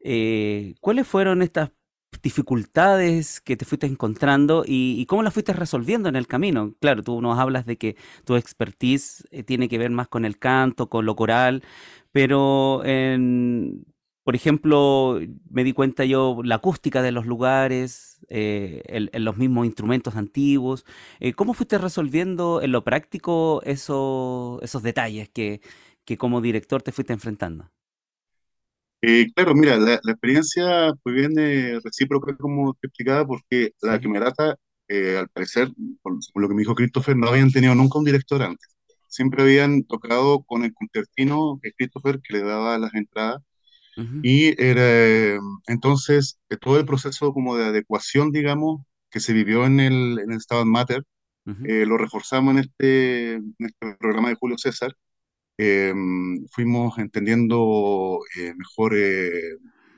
eh, 0.00 0.74
¿cuáles 0.80 1.06
fueron 1.06 1.42
estas 1.42 1.70
dificultades 2.22 3.40
que 3.40 3.56
te 3.56 3.64
fuiste 3.64 3.86
encontrando 3.86 4.64
y, 4.66 5.04
cómo 5.06 5.22
las 5.22 5.34
fuiste 5.34 5.52
resolviendo 5.52 6.08
en 6.08 6.16
el 6.16 6.26
camino. 6.26 6.74
Claro, 6.80 7.02
tú 7.02 7.20
nos 7.20 7.38
hablas 7.38 7.66
de 7.66 7.78
que 7.78 7.96
tu 8.24 8.36
expertise 8.36 9.24
eh, 9.30 9.42
tiene 9.42 9.68
que 9.68 9.78
ver 9.78 9.90
más 9.90 10.08
con 10.08 10.24
el 10.24 10.38
canto, 10.38 10.88
con 10.88 11.06
lo 11.06 11.16
coral, 11.16 11.62
pero 12.12 12.84
en, 12.84 13.84
por 14.24 14.36
ejemplo, 14.36 15.20
me 15.50 15.64
di 15.64 15.72
cuenta 15.72 16.04
yo 16.04 16.40
la 16.44 16.56
acústica 16.56 17.02
de 17.02 17.12
los 17.12 17.26
lugares, 17.26 18.20
eh, 18.28 19.08
los 19.14 19.36
mismos 19.36 19.66
instrumentos 19.66 20.16
antiguos. 20.16 20.84
Eh, 21.20 21.32
¿Cómo 21.32 21.54
fuiste 21.54 21.78
resolviendo 21.78 22.62
en 22.62 22.72
lo 22.72 22.84
práctico 22.84 23.62
esos, 23.64 24.62
esos 24.62 24.82
detalles 24.82 25.28
que, 25.28 25.60
que 26.04 26.18
como 26.18 26.40
director 26.40 26.82
te 26.82 26.92
fuiste 26.92 27.12
enfrentando? 27.12 27.70
Eh, 29.04 29.32
claro, 29.34 29.54
mira, 29.56 29.76
la, 29.78 29.94
experiencia 29.94 30.92
pues 31.02 31.14
viene 31.16 31.80
recíproca, 31.80 32.36
como 32.36 32.72
te 32.74 32.86
explicaba, 32.86 33.26
porque 33.26 33.72
la 33.82 34.00
Camerata, 34.00 34.56
eh, 34.86 35.16
al 35.18 35.28
parecer, 35.28 35.70
por, 36.02 36.14
lo 36.36 36.48
que 36.48 36.54
me 36.54 36.60
dijo 36.60 36.76
Christopher, 36.76 37.16
no 37.16 37.28
habían 37.28 37.50
tenido 37.50 37.74
nunca 37.74 37.98
un 37.98 38.04
director 38.04 38.40
antes. 38.42 38.68
Siempre 39.08 39.42
habían 39.42 39.82
tocado 39.84 40.44
con 40.44 40.64
el 40.64 40.72
concertino 40.72 41.60
Christopher, 41.76 42.20
que 42.22 42.34
le 42.34 42.44
daba 42.44 42.78
las 42.78 42.94
entradas, 42.94 43.42
y 44.22 44.60
era, 44.62 45.38
entonces, 45.66 46.38
eh, 46.48 46.56
todo 46.56 46.78
el 46.78 46.86
proceso 46.86 47.32
como 47.34 47.56
de 47.56 47.66
adecuación, 47.66 48.32
digamos, 48.32 48.82
que 49.10 49.20
se 49.20 49.34
vivió 49.34 49.66
en 49.66 49.80
el, 49.80 50.18
en 50.20 50.32
el 50.32 50.40
Stabat 50.40 50.64
Mater, 50.66 51.02
lo 51.44 51.98
reforzamos 51.98 52.54
en 52.54 52.60
este, 52.60 53.34
en 53.34 53.54
este 53.58 53.96
programa 53.98 54.28
de 54.30 54.36
Julio 54.36 54.56
César, 54.58 54.94
Em, 55.58 56.46
fuimos 56.48 56.98
entendiendo 56.98 58.20
eh, 58.38 58.54
mejor 58.56 58.94
eh, 58.96 59.28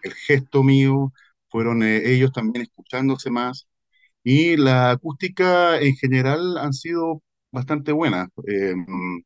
el 0.02 0.14
gesto 0.14 0.62
mío, 0.62 1.12
fueron 1.48 1.82
eh, 1.82 2.02
ellos 2.12 2.32
también 2.32 2.64
escuchándose 2.64 3.30
más 3.30 3.66
y 4.24 4.56
la 4.58 4.92
acústica 4.92 5.80
en 5.80 5.96
general 5.96 6.58
han 6.58 6.72
sido 6.74 7.22
bastante 7.52 7.92
buenas. 7.92 8.28
Em, 8.46 9.22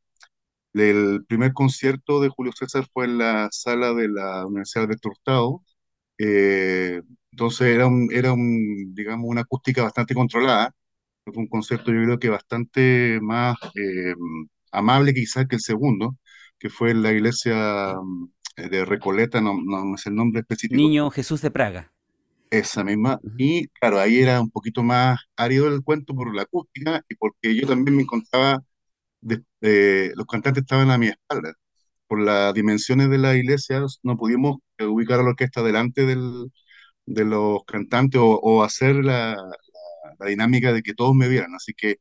el 0.75 1.25
primer 1.27 1.53
concierto 1.53 2.21
de 2.21 2.29
Julio 2.29 2.53
César 2.53 2.87
fue 2.93 3.07
en 3.07 3.19
la 3.19 3.49
sala 3.53 3.93
de 3.95 4.09
la 4.09 4.47
Universidad 4.47 4.89
de 4.89 4.97
Hurtado, 5.05 5.63
entonces 7.33 7.69
era, 7.69 7.87
un, 7.87 8.09
era 8.13 8.33
un, 8.33 8.95
digamos, 8.95 9.27
una 9.29 9.43
acústica 9.43 9.83
bastante 9.85 10.15
controlada. 10.15 10.75
Fue 11.25 11.35
un 11.37 11.49
concierto 11.49 11.93
yo 11.93 12.03
creo 12.05 12.19
que 12.19 12.31
bastante 12.31 13.21
más 13.23 13.57
em, 13.75 14.49
amable 14.73 15.15
quizás 15.15 15.47
que 15.47 15.57
el 15.57 15.63
segundo, 15.63 16.17
que 16.59 16.71
fue 16.71 16.91
en 16.91 17.03
la 17.03 17.13
iglesia 17.13 17.95
mm, 18.01 18.29
de 18.71 18.85
Recoleta, 18.85 19.41
no, 19.41 19.59
no, 19.63 19.95
es 19.95 20.07
el 20.07 20.15
nombre 20.15 20.41
específico. 20.41 20.81
Niño 20.81 21.11
Jesús 21.11 21.41
de 21.43 21.51
Praga. 21.51 21.93
Esa 22.51 22.83
misma. 22.83 23.21
Y 23.37 23.69
claro, 23.69 24.01
ahí 24.01 24.21
era 24.21 24.41
un 24.41 24.51
poquito 24.51 24.83
más 24.83 25.21
árido 25.37 25.69
el 25.69 25.83
cuento 25.83 26.15
por 26.15 26.35
la 26.35 26.43
acústica 26.43 27.03
y 27.09 27.15
porque 27.15 27.55
yo 27.55 27.67
también 27.67 27.97
me 27.97 28.03
encontraba, 28.03 28.63
de, 29.21 29.43
los 30.15 30.27
cantantes 30.27 30.63
estaban 30.63 30.91
a 30.91 30.99
mi 30.99 31.09
espalda. 31.09 31.53
Por 32.07 32.21
las 32.23 32.55
dimensiones 32.55 33.11
de 33.11 33.19
la 33.19 33.37
iglesia 33.37 33.83
no 34.03 34.17
pudimos 34.17 34.59
ubicar 34.81 35.21
a 35.21 35.23
la 35.23 35.31
orquesta 35.31 35.63
delante 35.63 36.07
del, 36.07 36.51
de 37.07 37.25
los 37.25 37.65
cantantes 37.67 38.21
o, 38.21 38.39
o 38.41 38.63
hacer 38.63 38.97
la, 38.97 39.37
la, 40.19 40.27
dinámica 40.27 40.73
de 40.73 40.83
que 40.83 40.95
todos 40.95 41.15
me 41.15 41.29
vieran. 41.29 41.55
Así 41.55 41.75
que 41.75 41.99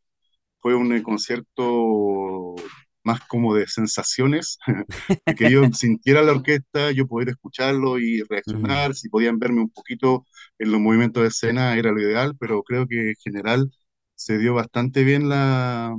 fue 0.67 0.75
un 0.75 1.01
concierto 1.01 2.53
más 3.01 3.21
como 3.25 3.55
de 3.55 3.67
sensaciones, 3.67 4.57
que 5.37 5.49
yo 5.49 5.61
sintiera 5.71 6.21
la 6.23 6.33
orquesta, 6.33 6.91
yo 6.91 7.07
poder 7.07 7.29
escucharlo 7.29 7.97
y 7.99 8.21
reaccionar, 8.29 8.93
si 8.93 9.07
podían 9.07 9.39
verme 9.39 9.61
un 9.61 9.69
poquito 9.69 10.25
en 10.59 10.73
los 10.73 10.81
movimientos 10.81 11.23
de 11.23 11.29
escena 11.29 11.77
era 11.77 11.93
lo 11.93 12.01
ideal, 12.01 12.35
pero 12.37 12.63
creo 12.63 12.85
que 12.85 13.11
en 13.11 13.15
general 13.23 13.71
se 14.15 14.37
dio 14.39 14.55
bastante 14.55 15.05
bien 15.05 15.29
la, 15.29 15.95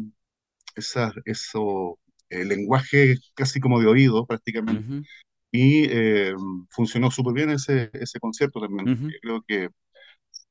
esa, 0.76 1.14
eso, 1.24 1.98
el 2.28 2.48
lenguaje 2.48 3.14
casi 3.32 3.60
como 3.60 3.80
de 3.80 3.86
oído 3.86 4.26
prácticamente, 4.26 5.08
y 5.50 5.84
eh, 5.84 6.34
funcionó 6.68 7.10
súper 7.10 7.32
bien 7.32 7.48
ese, 7.48 7.88
ese 7.94 8.20
concierto 8.20 8.60
también. 8.60 9.10
Creo 9.22 9.42
que 9.48 9.70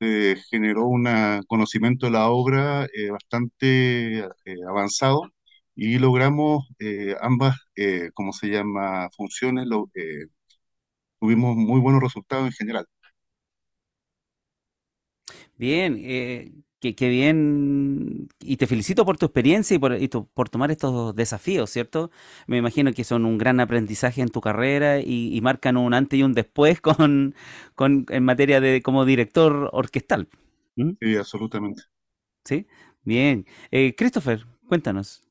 se 0.00 0.36
generó 0.50 0.86
un 0.86 1.06
conocimiento 1.48 2.06
de 2.06 2.12
la 2.12 2.28
obra 2.30 2.86
eh, 2.94 3.10
bastante 3.10 4.18
eh, 4.20 4.26
avanzado 4.68 5.22
y 5.74 5.98
logramos 5.98 6.66
eh, 6.80 7.14
ambas, 7.20 7.56
eh, 7.76 8.10
¿cómo 8.14 8.32
se 8.32 8.48
llama?, 8.48 9.08
funciones, 9.16 9.66
lo, 9.66 9.90
eh, 9.94 10.26
tuvimos 11.20 11.56
muy 11.56 11.80
buenos 11.80 12.02
resultados 12.02 12.46
en 12.46 12.52
general. 12.52 12.86
Bien, 15.56 15.96
eh, 16.82 16.94
qué, 16.94 17.08
bien, 17.08 18.28
y 18.40 18.56
te 18.56 18.66
felicito 18.66 19.04
por 19.04 19.18
tu 19.18 19.26
experiencia 19.26 19.74
y 19.74 19.78
por, 19.78 20.00
y 20.00 20.08
por 20.08 20.48
tomar 20.48 20.70
estos 20.70 21.14
desafíos, 21.14 21.70
¿cierto? 21.70 22.10
Me 22.46 22.58
imagino 22.58 22.92
que 22.92 23.04
son 23.04 23.24
un 23.24 23.38
gran 23.38 23.60
aprendizaje 23.60 24.22
en 24.22 24.28
tu 24.28 24.40
carrera 24.40 25.00
y, 25.00 25.40
marcan 25.42 25.76
un 25.76 25.94
antes 25.94 26.18
y 26.18 26.22
un 26.22 26.34
después 26.34 26.80
con, 26.82 27.34
con, 27.74 28.06
en 28.08 28.24
materia 28.24 28.60
de 28.60 28.82
como 28.82 29.04
director 29.04 29.70
orquestal. 29.72 30.28
¿Mm? 30.76 30.92
Sí, 31.00 31.16
absolutamente. 31.16 31.82
Sí, 32.44 32.66
bien. 33.02 33.46
Christopher, 33.96 34.46
cuéntanos. 34.68 35.22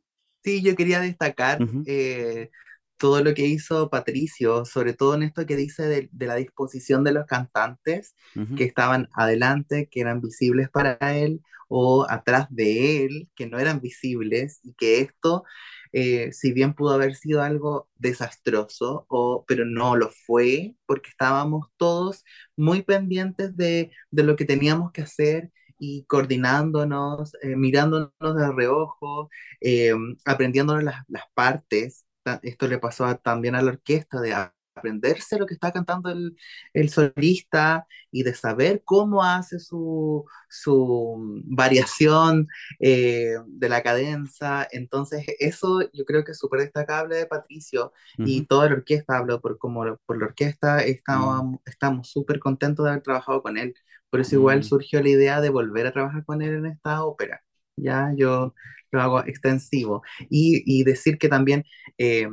Sí, 0.44 0.62
yo 0.62 0.76
quería 0.76 1.02
destacar 1.02 1.60
eh, 1.86 2.52
todo 2.98 3.24
lo 3.24 3.34
que 3.34 3.46
hizo 3.46 3.90
Patricio, 3.90 4.66
sobre 4.66 4.94
todo 4.94 5.16
en 5.16 5.24
esto 5.24 5.46
que 5.46 5.56
dice 5.56 5.84
de, 5.88 6.10
la 6.26 6.36
disposición 6.36 7.04
de 7.04 7.14
los 7.14 7.26
cantantes 7.26 8.16
que 8.56 8.64
estaban 8.64 9.10
adelante, 9.14 9.88
que 9.90 10.02
eran 10.02 10.22
visibles 10.22 10.70
para 10.70 10.98
él, 11.18 11.42
o 11.70 12.06
atrás 12.10 12.48
de 12.50 13.06
él, 13.06 13.30
que 13.36 13.48
no 13.48 13.60
eran 13.60 13.82
visibles, 13.82 14.60
y 14.64 14.74
que 14.74 15.02
esto, 15.02 15.44
eh, 15.92 16.32
si 16.32 16.54
bien 16.54 16.74
pudo 16.74 16.94
haber 16.94 17.16
sido 17.16 17.42
algo 17.42 17.90
desastroso, 17.96 19.06
o, 19.10 19.46
pero 19.48 19.66
no 19.66 19.96
lo 19.96 20.10
fue, 20.10 20.76
porque 20.86 21.10
estábamos 21.10 21.68
todos 21.78 22.24
muy 22.56 22.84
pendientes 22.84 23.56
de, 23.58 23.92
de 24.12 24.24
lo 24.24 24.36
que 24.36 24.46
teníamos 24.46 24.92
que 24.92 25.02
hacer 25.02 25.52
y 25.80 26.06
coordinándonos, 26.06 27.34
eh, 27.42 27.56
mirándonos 27.56 28.12
de 28.20 28.52
reojo, 28.52 29.30
eh, 29.62 29.94
aprendiéndonos 30.26 30.84
las, 30.84 31.04
las, 31.08 31.24
partes. 31.34 32.07
Esto 32.44 32.68
le 32.68 32.80
pasó 32.80 33.16
también 33.18 33.56
a 33.56 33.62
la 33.62 33.72
orquesta 33.72 34.20
de 34.22 34.34
aprenderse 34.78 35.38
lo 35.38 35.46
que 35.46 35.54
está 35.54 35.72
cantando 35.72 36.10
el, 36.10 36.38
el 36.74 36.90
solista 36.90 37.88
y 38.12 38.24
de 38.24 38.34
saber 38.34 38.82
cómo 38.86 39.24
hace 39.24 39.60
su, 39.60 40.26
su 40.50 41.42
variación 41.46 42.48
eh, 42.80 43.36
de 43.48 43.70
la 43.70 43.82
cadenza. 43.84 44.68
Entonces, 44.72 45.26
eso 45.40 45.82
yo 45.94 46.06
creo 46.06 46.24
que 46.24 46.32
es 46.32 46.40
súper 46.40 46.62
destacable 46.62 47.16
de 47.16 47.26
Patricio 47.26 47.94
y 48.18 48.46
toda 48.46 48.68
la 48.70 48.76
orquesta, 48.76 49.18
hablo 49.18 49.42
por, 49.42 49.58
como, 49.58 49.98
por 50.06 50.20
la 50.20 50.28
orquesta, 50.28 50.80
estamos 50.84 51.44
mm. 51.44 51.56
estamos 51.66 52.10
súper 52.10 52.40
contentos 52.40 52.86
de 52.86 52.92
haber 52.92 53.04
trabajado 53.04 53.42
con 53.42 53.58
él. 53.58 53.74
Por 54.10 54.22
eso 54.22 54.36
igual 54.36 54.60
mm. 54.60 54.64
surgió 54.64 55.02
la 55.02 55.10
idea 55.10 55.42
de 55.42 55.50
volver 55.50 55.88
a 55.88 55.92
trabajar 55.92 56.24
con 56.26 56.42
él 56.42 56.56
en 56.56 56.66
esta 56.68 57.04
ópera. 57.04 57.44
Ya 57.76 58.12
yo 58.16 58.54
lo 58.92 59.02
hago 59.02 59.26
extensivo. 59.26 60.04
Y, 60.30 60.84
decir 60.84 61.18
que 61.18 61.30
también 61.30 61.66
eh, 61.98 62.28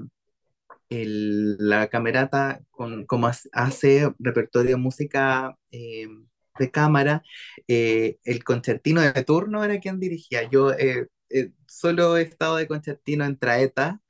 la 1.59 1.89
camerata, 1.89 2.61
con, 2.71 3.07
como 3.07 3.29
hace 3.53 4.13
repertorio 4.19 4.73
de 4.73 4.77
música 4.77 5.57
eh, 5.71 6.07
de 6.59 6.71
cámara, 6.71 7.23
eh, 7.69 8.19
el 8.25 8.45
concertino 8.45 9.01
de 9.01 9.25
turno 9.25 9.65
era 9.65 9.81
quien 9.81 9.99
dirigía. 10.01 10.49
Yo 10.51 10.73
solo 11.67 12.17
he 12.17 12.23
estado 12.23 12.57
de 12.57 12.69
concertino 12.69 13.25
en 13.25 13.39
Traeta, 13.39 14.01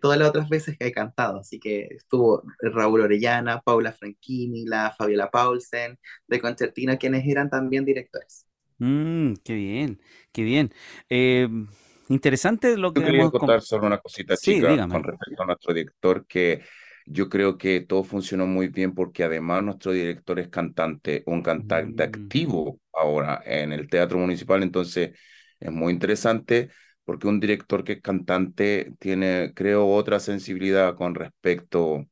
todas 0.00 0.18
las 0.18 0.28
otras 0.28 0.48
veces 0.48 0.76
que 0.78 0.86
he 0.86 0.92
cantado, 0.92 1.40
así 1.40 1.58
que 1.60 1.88
estuvo 1.90 2.42
Raúl 2.60 3.02
Orellana, 3.02 3.60
Paula 3.62 3.92
Franchini, 3.92 4.66
la 4.66 4.92
Fabiola 4.96 5.30
Paulsen, 5.30 5.98
de 6.26 6.40
concertino, 6.40 6.98
quienes 6.98 7.26
eran 7.26 7.50
también 7.50 7.84
directores. 7.84 8.46
Mm, 8.82 9.34
qué 9.44 9.54
bien, 9.54 10.00
qué 10.32 10.42
bien. 10.42 10.72
Em, 11.08 11.68
interesante 12.08 12.76
lo 12.76 12.92
que 12.92 12.98
Yo 13.00 13.06
quería 13.06 13.30
contar 13.30 13.60
solo 13.60 13.86
una 13.86 13.98
cosita 13.98 14.36
chica 14.36 14.88
con 14.88 15.04
respecto 15.04 15.40
a 15.44 15.46
nuestro 15.46 15.72
director, 15.72 16.26
que 16.26 16.62
yo 17.06 17.28
creo 17.28 17.56
que 17.56 17.82
todo 17.82 18.02
funcionó 18.02 18.44
muy 18.44 18.66
bien 18.66 18.92
porque 18.92 19.22
además 19.22 19.62
nuestro 19.62 19.92
director 19.92 20.40
es 20.40 20.48
cantante, 20.48 21.22
un 21.26 21.42
cantante 21.42 22.02
mm. 22.02 22.08
activo 22.08 22.80
ahora 22.92 23.40
en 23.44 23.72
el 23.72 23.88
Teatro 23.88 24.18
Municipal, 24.18 24.64
entonces 24.64 25.16
es 25.60 25.70
muy 25.70 25.92
interesante 25.92 26.68
porque 27.04 27.28
un 27.28 27.38
director 27.38 27.84
que 27.84 27.92
es 27.92 28.02
cantante 28.02 28.94
tiene, 28.98 29.52
creo, 29.54 29.86
otra 29.86 30.18
sensibilidad 30.18 30.96
con 30.96 31.14
respecto 31.14 32.04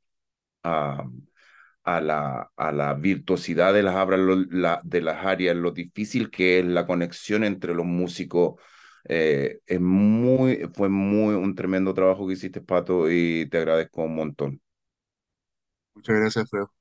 a, 0.62 1.04
a 1.84 2.00
la, 2.00 2.50
a 2.56 2.72
la 2.72 2.94
virtuosidad 2.94 3.74
de 3.74 3.82
las, 3.82 3.94
de 4.84 5.00
las 5.00 5.24
áreas, 5.26 5.56
lo 5.56 5.72
difícil 5.72 6.30
que 6.30 6.60
es 6.60 6.64
la 6.66 6.86
conexión 6.86 7.44
entre 7.44 7.74
los 7.74 7.86
músicos. 7.86 8.60
Eh, 9.08 9.60
es 9.66 9.80
muy, 9.80 10.68
fue 10.74 10.88
muy 10.88 11.34
un 11.34 11.54
tremendo 11.54 11.94
trabajo 11.94 12.26
que 12.26 12.34
hiciste, 12.34 12.60
Pato, 12.60 13.10
y 13.10 13.48
te 13.50 13.58
agradezco 13.58 14.02
un 14.02 14.14
montón. 14.14 14.60
Muchas 15.94 16.16
gracias, 16.16 16.50
Fredo. 16.50 16.72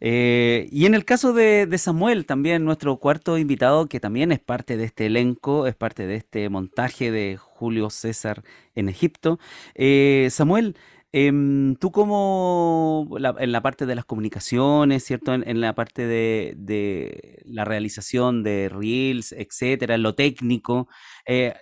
Eh, 0.00 0.68
y 0.70 0.86
en 0.86 0.94
el 0.94 1.04
caso 1.04 1.32
de, 1.32 1.66
Samuel, 1.78 2.26
también 2.26 2.64
nuestro 2.64 2.98
cuarto 2.98 3.38
invitado, 3.38 3.88
que 3.88 4.00
también 4.00 4.32
es 4.32 4.40
parte 4.40 4.76
de 4.76 4.84
este 4.84 5.06
elenco, 5.06 5.66
es 5.66 5.74
parte 5.74 6.06
de 6.06 6.16
este 6.16 6.48
montaje 6.48 7.10
de 7.10 7.36
Julio 7.38 7.90
César 7.90 8.42
en 8.74 8.88
Egipto. 8.88 9.38
Eh, 9.74 10.28
Samuel, 10.30 10.76
Em, 11.18 11.76
tú 11.76 11.92
como 11.92 13.08
en 13.38 13.52
la 13.52 13.62
parte 13.62 13.86
de 13.86 13.94
las 13.94 14.04
comunicaciones, 14.04 15.02
¿cierto? 15.02 15.32
En, 15.32 15.60
la 15.62 15.74
parte 15.74 16.06
de, 16.06 17.42
la 17.46 17.64
realización 17.64 18.42
de 18.42 18.68
reels, 18.68 19.32
etcétera, 19.32 19.96
lo 19.96 20.14
técnico, 20.14 20.88
eh, 21.26 21.54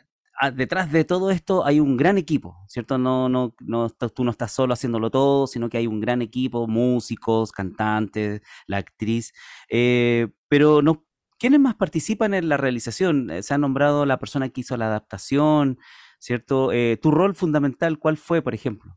detrás 0.54 0.90
de 0.90 1.04
todo 1.04 1.30
esto 1.30 1.64
hay 1.64 1.78
un 1.78 1.96
gran 1.96 2.18
equipo, 2.18 2.64
¿cierto? 2.66 2.98
No, 2.98 3.28
no, 3.28 3.54
no, 3.60 3.90
tú 3.90 4.24
no 4.24 4.32
estás 4.32 4.50
solo 4.50 4.74
haciéndolo 4.74 5.10
todo, 5.10 5.46
sino 5.46 5.68
que 5.68 5.78
hay 5.78 5.86
un 5.86 6.00
gran 6.00 6.20
equipo, 6.20 6.66
músicos, 6.66 7.52
cantantes, 7.52 8.42
la 8.66 8.78
actriz, 8.78 9.32
eh, 9.70 10.28
pero 10.48 10.82
no, 10.82 11.04
¿quiénes 11.38 11.60
más 11.60 11.76
participan 11.76 12.34
en 12.34 12.48
la 12.48 12.56
realización? 12.56 13.30
Eh, 13.30 13.42
se 13.44 13.54
ha 13.54 13.58
nombrado 13.58 14.04
la 14.04 14.18
persona 14.18 14.48
que 14.48 14.62
hizo 14.62 14.76
la 14.76 14.86
adaptación, 14.86 15.78
¿cierto? 16.18 16.70
¿Tu 17.00 17.10
rol 17.12 17.36
fundamental 17.36 17.98
cuál 18.00 18.16
fue, 18.16 18.42
por 18.42 18.54
ejemplo? 18.54 18.96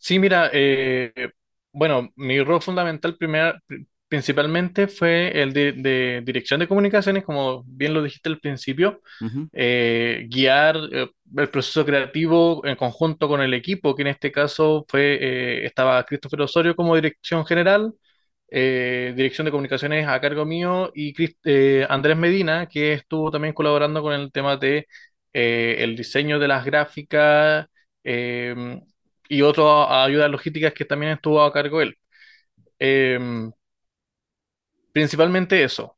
Sí, 0.00 0.18
mira, 0.18 0.50
eh, 0.52 1.12
bueno, 1.72 2.10
mi 2.16 2.40
rol 2.42 2.62
fundamental 2.62 3.16
principalmente 4.08 4.88
fue 4.88 5.42
el 5.42 5.52
de, 5.52 6.22
dirección 6.24 6.58
de 6.58 6.66
comunicaciones, 6.66 7.22
como 7.22 7.62
bien 7.66 7.92
lo 7.92 8.02
dijiste 8.02 8.30
al 8.30 8.40
principio, 8.40 9.02
eh, 9.52 10.26
guiar 10.30 10.78
eh, 10.90 11.06
el 11.36 11.50
proceso 11.50 11.84
creativo 11.84 12.64
en 12.66 12.76
conjunto 12.76 13.28
con 13.28 13.42
el 13.42 13.52
equipo, 13.52 13.94
que 13.94 14.02
en 14.02 14.08
este 14.08 14.32
caso 14.32 14.86
fue, 14.88 15.66
estaba 15.66 16.02
Christopher 16.04 16.40
Osorio 16.42 16.74
como 16.74 16.96
dirección 16.96 17.44
general, 17.44 17.92
dirección 18.50 19.44
de 19.44 19.50
comunicaciones 19.50 20.08
a 20.08 20.18
cargo 20.20 20.46
mío, 20.46 20.90
y 20.94 21.14
Andrés 21.88 22.16
Medina, 22.16 22.66
que 22.66 22.94
estuvo 22.94 23.30
también 23.30 23.52
colaborando 23.54 24.02
con 24.02 24.14
el 24.14 24.32
tema 24.32 24.56
de 24.56 24.86
el 25.32 25.94
diseño 25.94 26.38
de 26.38 26.48
las 26.48 26.64
gráficas 26.64 27.66
y 29.30 29.42
otras 29.42 29.86
ayudas 29.90 30.30
logísticas 30.30 30.74
que 30.74 30.84
también 30.84 31.12
estuvo 31.12 31.42
a 31.42 31.52
cargo 31.52 31.80
él. 31.80 31.96
Em, 32.78 33.52
principalmente 34.92 35.62
eso. 35.62 35.96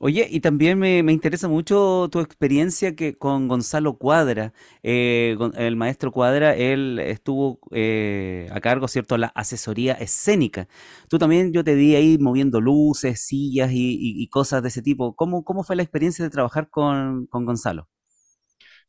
Oye, 0.00 0.28
y 0.30 0.40
también 0.40 0.78
me, 0.78 1.00
interesa 1.12 1.48
mucho 1.48 2.08
tu 2.12 2.20
experiencia 2.20 2.94
que 2.94 3.18
con 3.18 3.48
Gonzalo 3.48 3.98
Cuadra, 3.98 4.52
eh, 4.84 5.36
el 5.56 5.74
maestro 5.74 6.12
Cuadra, 6.12 6.54
él 6.54 7.00
estuvo 7.00 7.58
eh, 7.72 8.48
a 8.52 8.60
cargo, 8.60 8.86
¿cierto?, 8.86 9.18
la 9.18 9.26
asesoría 9.34 9.94
escénica. 9.94 10.68
Tú 11.08 11.18
también, 11.18 11.52
yo 11.52 11.64
te 11.64 11.74
vi 11.74 11.96
ahí 11.96 12.16
moviendo 12.18 12.60
luces, 12.60 13.20
sillas 13.26 13.70
y, 13.72 14.28
cosas 14.30 14.62
de 14.62 14.68
ese 14.68 14.82
tipo. 14.82 15.16
¿Cómo, 15.16 15.42
¿Cómo, 15.42 15.64
fue 15.64 15.74
la 15.74 15.82
experiencia 15.82 16.24
de 16.24 16.30
trabajar 16.30 16.70
con, 16.70 17.26
con 17.26 17.44
Gonzalo? 17.44 17.88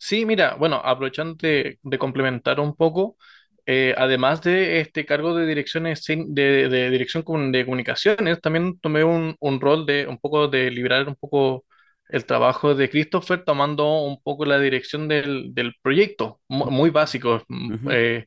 Sí, 0.01 0.25
mira, 0.25 0.55
bueno, 0.55 0.77
aprovechando 0.83 1.35
de, 1.35 1.77
complementar 1.99 2.59
un 2.61 2.73
poco, 2.75 3.17
eh, 3.65 3.93
además 3.97 4.41
de 4.41 4.79
este 4.79 5.05
cargo 5.05 5.35
de, 5.35 5.45
direcciones, 5.45 6.05
de, 6.07 6.69
de 6.69 6.89
dirección 6.89 7.23
de 7.51 7.65
comunicaciones, 7.65 8.39
también 8.41 8.79
tomé 8.79 9.03
un, 9.03 9.35
rol 9.59 9.85
de 9.85 10.07
un 10.07 10.17
poco 10.17 10.47
de 10.47 10.71
liberar 10.71 11.07
un 11.09 11.15
poco 11.15 11.65
el 12.07 12.25
trabajo 12.25 12.75
de 12.75 12.89
Christopher, 12.89 13.43
tomando 13.43 14.01
un 14.03 14.21
poco 14.23 14.45
la 14.45 14.57
dirección 14.59 15.07
del, 15.09 15.53
proyecto, 15.81 16.39
muy, 16.47 16.89
básico, 16.91 17.43
mm, 17.49 17.89
eh, 17.91 18.25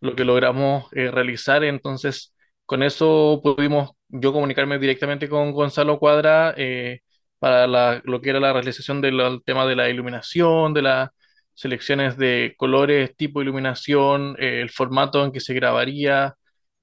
lo 0.00 0.16
que 0.16 0.24
logramos 0.24 0.86
eh, 0.94 1.10
realizar. 1.10 1.64
Entonces, 1.64 2.34
con 2.66 2.82
eso 2.82 3.40
pudimos 3.42 3.92
yo 4.08 4.32
comunicarme 4.32 4.78
directamente 4.78 5.28
con 5.28 5.52
Gonzalo 5.52 5.98
Cuadra 5.98 6.54
para 7.42 7.66
lo 8.04 8.20
que 8.20 8.30
era 8.30 8.40
la 8.40 8.52
realización 8.52 9.00
del 9.00 9.42
tema 9.44 9.66
de 9.66 9.74
la 9.76 9.90
iluminación, 9.90 10.72
de 10.74 10.82
las 10.82 11.10
selecciones 11.54 12.16
de 12.16 12.54
colores, 12.56 13.16
tipo 13.16 13.42
iluminación, 13.42 14.36
eh, 14.38 14.60
el 14.62 14.70
formato 14.70 15.24
en 15.24 15.32
que 15.32 15.40
se 15.40 15.54
grabaría, 15.54 16.34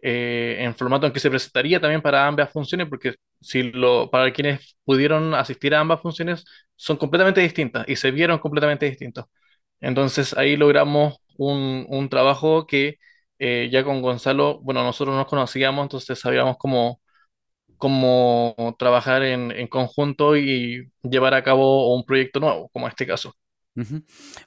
eh, 0.01 0.57
el 0.59 0.73
formato 0.75 1.07
en 1.07 1.13
que 1.13 1.19
se 1.21 1.29
presentaría 1.29 1.79
también 1.79 2.01
para 2.01 2.27
ambas 2.27 2.51
funciones, 2.51 2.87
porque 2.89 3.15
si 3.41 3.63
lo, 3.71 4.09
para 4.11 4.31
quienes 4.33 4.77
pudieron 4.83 5.33
asistir 5.33 5.73
a 5.75 5.79
ambas 5.79 6.01
funciones 6.01 6.43
son 6.75 6.97
completamente 6.97 7.41
distintas 7.41 7.85
y 7.87 7.95
se 7.95 8.11
vieron 8.11 8.39
completamente 8.39 8.85
distintos. 8.89 9.25
Entonces 9.81 10.35
ahí 10.37 10.57
logramos 10.57 11.17
un, 11.37 11.85
un 11.89 12.09
trabajo 12.09 12.65
que 12.67 12.97
eh, 13.39 13.69
ya 13.71 13.83
con 13.83 14.01
Gonzalo, 14.01 14.59
bueno, 14.61 14.83
nosotros 14.83 15.15
nos 15.15 15.27
conocíamos, 15.27 15.83
entonces 15.83 16.19
sabíamos 16.19 16.57
cómo 16.57 17.01
como 17.79 18.75
trabajar 18.77 19.23
en, 19.23 19.67
conjunto 19.67 20.37
y 20.37 20.91
llevar 21.01 21.33
a 21.33 21.43
cabo 21.43 21.95
un 21.95 22.03
proyecto 22.03 22.39
nuevo, 22.39 22.69
como 22.69 22.87
este 22.87 23.07
caso. 23.07 23.33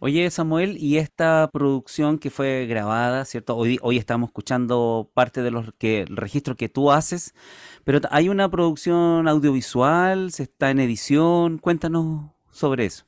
Oye, 0.01 0.31
Samuel, 0.31 0.77
y 0.79 0.99
esta 0.99 1.49
producción 1.51 2.19
que 2.19 2.29
fue 2.29 2.67
grabada, 2.67 3.25
¿cierto? 3.25 3.57
Hoy, 3.57 3.79
hoy 3.81 3.97
estamos 3.97 4.29
escuchando 4.29 5.11
parte 5.15 5.43
de 5.43 5.51
los 5.51 5.73
que, 5.79 6.03
el 6.03 6.17
registro 6.19 6.55
que 6.55 6.69
tú 6.69 6.93
haces, 6.93 7.35
pero 7.85 8.01
hay 8.11 8.29
una 8.29 8.51
producción 8.51 9.27
audiovisual, 9.27 10.31
se 10.33 10.43
está 10.43 10.71
en 10.71 10.81
edición, 10.81 11.57
cuéntanos 11.57 12.31
sobre 12.51 12.85
eso. 12.85 13.07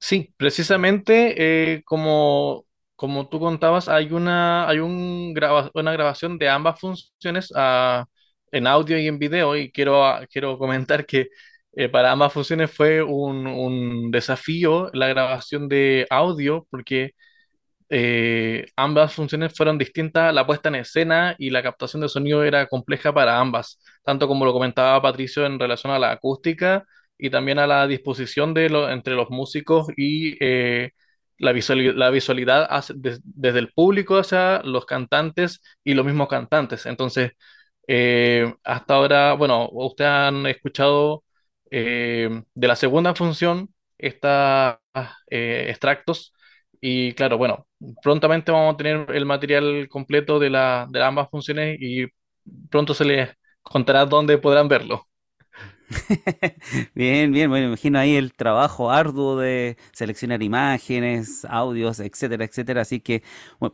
Sí, 0.00 0.34
precisamente 0.36 1.34
eh, 1.76 1.82
como, 1.84 2.66
como 2.96 3.28
tú 3.28 3.38
contabas, 3.38 3.88
hay 3.88 4.12
una, 4.12 4.68
hay 4.68 4.80
un 4.80 5.32
una 5.74 5.92
grabación 5.92 6.38
de 6.38 6.48
ambas 6.48 6.80
funciones 6.80 7.52
a 7.54 8.06
en 8.52 8.66
audio 8.66 8.98
y 8.98 9.06
en 9.08 9.18
video 9.18 9.56
y 9.56 9.70
quiero, 9.72 10.04
ah, 10.04 10.26
quiero 10.30 10.58
comentar 10.58 11.06
que 11.06 11.28
eh, 11.72 11.88
para 11.88 12.10
ambas 12.12 12.32
funciones 12.32 12.70
fue 12.70 13.02
un, 13.02 14.10
desafío 14.10 14.90
la 14.94 15.08
grabación 15.08 15.68
de 15.68 16.06
audio 16.10 16.66
porque 16.70 17.12
eh, 17.90 18.66
ambas 18.76 19.14
funciones 19.14 19.54
fueron 19.56 19.78
distintas, 19.78 20.34
la 20.34 20.46
puesta 20.46 20.68
en 20.68 20.76
escena 20.76 21.34
y 21.38 21.50
la 21.50 21.62
captación 21.62 22.02
de 22.02 22.08
sonido 22.08 22.44
era 22.44 22.66
compleja 22.66 23.12
para 23.14 23.38
ambas, 23.40 23.80
tanto 24.04 24.28
como 24.28 24.44
lo 24.44 24.52
comentaba 24.52 25.00
Patricio 25.02 25.46
en 25.46 25.58
relación 25.58 25.92
a 25.92 25.98
la 25.98 26.12
acústica 26.12 26.84
y 27.18 27.30
también 27.30 27.58
a 27.58 27.66
la 27.66 27.86
disposición 27.86 28.54
de 28.54 28.68
lo, 28.70 28.90
entre 28.90 29.14
los 29.14 29.30
músicos 29.30 29.88
y, 29.96 30.36
eh, 30.44 30.92
la, 31.38 31.52
la 31.52 32.10
visualidad 32.10 32.68
desde 32.96 33.58
el 33.58 33.72
público 33.72 34.18
hacia 34.18 34.62
los 34.62 34.86
cantantes 34.86 35.62
y 35.84 35.94
los 35.94 36.04
mismos 36.04 36.28
cantantes. 36.28 36.86
Entonces, 36.86 37.32
eh, 37.88 38.54
hasta 38.64 38.94
ahora, 38.94 39.32
bueno, 39.34 39.68
ustedes 39.72 40.10
han 40.10 40.46
escuchado 40.46 41.24
eh, 41.70 42.42
de 42.54 42.68
la 42.68 42.76
segunda 42.76 43.14
función 43.14 43.74
estos 43.96 44.76
eh, 45.30 45.66
extractos 45.70 46.34
y 46.80 47.12
claro, 47.14 47.38
bueno, 47.38 47.66
prontamente 48.02 48.52
vamos 48.52 48.74
a 48.74 48.76
tener 48.76 49.10
el 49.14 49.26
material 49.26 49.88
completo 49.88 50.38
de, 50.38 50.50
la, 50.50 50.86
de 50.90 51.02
ambas 51.02 51.30
funciones 51.30 51.78
y 51.80 52.06
pronto 52.70 52.94
se 52.94 53.04
les 53.06 53.30
contará 53.62 54.04
dónde 54.06 54.38
podrán 54.38 54.68
verlo. 54.68 55.08
bien, 56.94 57.32
bien, 57.32 57.48
bueno, 57.48 57.68
imagino 57.68 57.98
ahí 57.98 58.16
el 58.16 58.34
trabajo 58.34 58.90
arduo 58.90 59.38
de 59.38 59.78
seleccionar 59.92 60.42
imágenes, 60.42 61.46
audios, 61.46 62.00
etcétera, 62.00 62.44
etcétera. 62.44 62.82
Así 62.82 63.00
que 63.00 63.22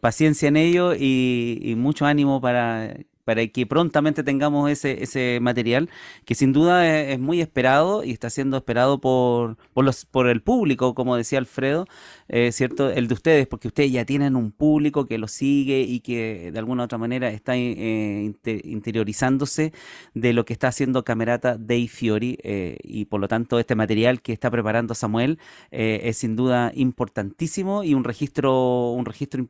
paciencia 0.01 0.49
en 0.49 0.57
ello 0.57 0.95
y, 0.95 1.75
mucho 1.77 2.07
ánimo 2.07 2.41
para 2.41 2.97
para 3.25 3.47
que 3.47 3.67
prontamente 3.67 4.23
tengamos 4.23 4.71
ese, 4.71 5.03
ese 5.03 5.39
material 5.41 5.89
que 6.25 6.35
sin 6.35 6.53
duda 6.53 6.87
es, 6.87 7.19
muy 7.19 7.41
esperado 7.41 8.05
y 8.05 8.11
está 8.13 8.31
siendo 8.31 8.57
esperado 8.57 9.01
por, 9.01 9.57
por, 9.73 9.85
los, 9.85 10.05
por 10.05 10.29
el 10.29 10.43
público, 10.43 10.95
como 10.95 11.17
decía 11.17 11.39
Alfredo, 11.39 11.87
eh, 12.29 12.53
¿cierto? 12.53 12.91
El 12.91 13.09
de 13.09 13.15
ustedes, 13.15 13.47
porque 13.47 13.69
ustedes 13.69 13.93
ya 13.93 14.05
tienen 14.05 14.37
un 14.37 14.51
público 14.51 15.07
que 15.07 15.19
lo 15.19 15.29
sigue 15.29 15.81
y 15.81 16.01
que 16.01 16.51
de 16.53 16.59
alguna 16.59 16.83
u 16.83 16.85
otra 16.87 16.99
manera 16.99 17.29
está 17.31 17.57
eh, 17.57 18.33
interiorizándose 18.65 19.73
de 20.15 20.33
lo 20.33 20.45
que 20.45 20.55
está 20.55 20.69
haciendo 20.69 21.05
Camerata 21.05 21.57
Dei 21.59 21.89
Fiori 21.89 22.39
eh, 22.43 22.79
y 22.83 23.05
por 23.07 23.21
lo 23.21 23.29
tanto 23.29 23.59
este 23.59 23.75
material 23.75 24.23
que 24.23 24.33
está 24.33 24.51
preparando 24.51 24.95
Samuel 24.95 25.39
es 25.71 26.17
sin 26.19 26.37
duda 26.37 26.73
importantísimo 26.75 27.85
y 27.85 27.95
un 27.95 28.05
registro, 28.05 28.93
un 28.93 29.05
registro 29.05 29.47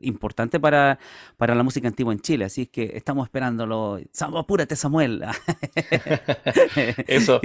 importante 0.00 0.60
para, 0.60 0.98
para 1.36 1.54
la 1.54 1.62
música 1.62 1.88
antigua 1.88 2.12
en 2.12 2.20
Chile. 2.20 2.44
Así 2.44 2.62
es 2.62 2.68
que 2.68 2.92
estamos 2.94 3.26
esperándolo. 3.26 3.98
Apúrate, 4.36 4.76
Samuel. 4.76 5.24
Eso. 7.06 7.40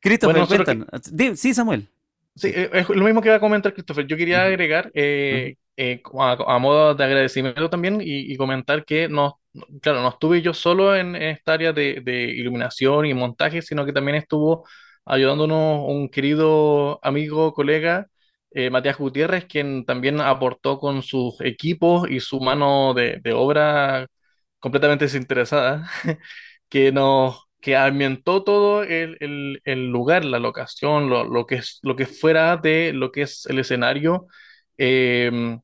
Christopher, 0.00 0.46
Sí, 1.36 1.54
Samuel. 1.54 1.88
Sí, 2.36 2.48
e, 2.48 2.68
es 2.72 2.88
lo 2.88 3.04
mismo 3.04 3.20
que 3.20 3.28
iba 3.28 3.36
a 3.36 3.40
comentar 3.40 3.72
Christopher. 3.72 4.06
Yo 4.06 4.16
quería 4.16 4.44
agregar, 4.44 4.90
eh, 4.94 5.56
eh, 5.76 6.02
a, 6.18 6.58
modo 6.58 6.94
de 6.94 7.04
agradecimiento 7.04 7.70
también, 7.70 8.00
y, 8.02 8.36
comentar 8.36 8.84
que 8.84 9.08
no, 9.08 9.40
claro, 9.80 10.02
no 10.02 10.08
estuve 10.08 10.42
yo 10.42 10.52
solo 10.54 10.96
en, 10.96 11.14
esta 11.16 11.52
área 11.54 11.72
de, 11.72 12.02
iluminación 12.36 13.06
y 13.06 13.14
montaje, 13.14 13.62
sino 13.62 13.84
que 13.86 13.92
también 13.92 14.16
estuvo 14.16 14.66
ayudándonos 15.04 15.84
un 15.88 16.08
querido 16.08 16.98
amigo, 17.02 17.52
colega, 17.54 18.08
eh, 18.50 18.70
Matías 18.70 18.98
Gutiérrez, 18.98 19.46
quien 19.46 19.84
también 19.84 20.20
aportó 20.20 20.78
con 20.78 21.02
sus 21.02 21.40
equipos 21.40 22.08
y 22.10 22.20
su 22.20 22.40
mano 22.40 22.94
de, 22.94 23.20
obra 23.34 24.06
completamente 24.58 25.04
desinteresada, 25.06 25.88
que 26.68 26.92
nos 26.92 27.44
que 27.64 27.76
ambientó 27.76 28.44
todo 28.44 28.82
el, 28.84 29.58
lugar, 29.90 30.26
la 30.26 30.38
locación, 30.38 31.08
lo, 31.08 31.46
que 31.46 31.56
es, 31.56 31.80
lo 31.82 31.96
que 31.96 32.04
fuera 32.06 32.58
de 32.58 32.92
lo 32.92 33.10
que 33.10 33.22
es 33.22 33.46
el 33.46 33.58
escenario, 33.58 34.26
em, 34.76 35.60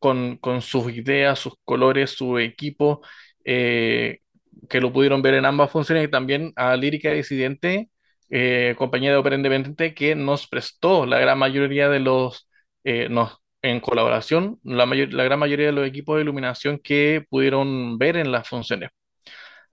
con, 0.00 0.40
sus 0.62 0.92
ideas, 0.92 1.38
sus 1.38 1.54
colores, 1.64 2.10
su 2.10 2.38
equipo, 2.38 3.02
eh, 3.44 4.20
que 4.68 4.80
lo 4.80 4.92
pudieron 4.92 5.22
ver 5.22 5.34
en 5.34 5.44
ambas 5.46 5.70
funciones, 5.70 6.04
y 6.06 6.10
también 6.10 6.52
a 6.56 6.76
Lírica 6.76 7.12
Disidente, 7.12 7.90
eh, 8.30 8.74
compañía 8.78 9.10
de 9.12 9.16
ópera 9.18 9.36
independiente, 9.36 9.94
que 9.94 10.16
nos 10.16 10.48
prestó 10.48 11.06
la 11.06 11.20
gran 11.20 11.38
mayoría 11.38 11.88
de 11.88 12.00
los, 12.00 12.48
eh, 12.84 13.08
nos, 13.08 13.38
en 13.62 13.80
colaboración, 13.80 14.58
la, 14.64 14.86
la 14.86 15.24
gran 15.24 15.38
mayoría 15.38 15.66
de 15.66 15.72
los 15.72 15.86
equipos 15.86 16.16
de 16.16 16.22
iluminación 16.22 16.80
que 16.80 17.24
pudieron 17.30 17.98
ver 17.98 18.16
en 18.16 18.32
las 18.32 18.48
funciones. 18.48 18.90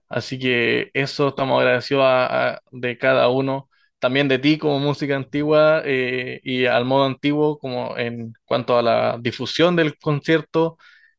Así 0.08 0.38
que 0.38 0.90
eso 0.94 1.28
estamos 1.28 1.60
agradecidos 1.60 2.04
de 2.70 2.98
cada 2.98 3.28
uno, 3.28 3.68
también 3.98 4.28
de 4.28 4.38
ti 4.38 4.58
como 4.58 4.78
música 4.78 5.16
antigua 5.16 5.82
eh, 5.84 6.40
y 6.44 6.66
al 6.66 6.84
modo 6.84 7.04
antiguo 7.06 7.58
como 7.58 7.96
en 7.96 8.34
cuanto 8.44 8.78
a 8.78 8.82
la 8.82 9.18
difusión 9.20 9.76
del 9.76 9.98
concierto, 9.98 10.76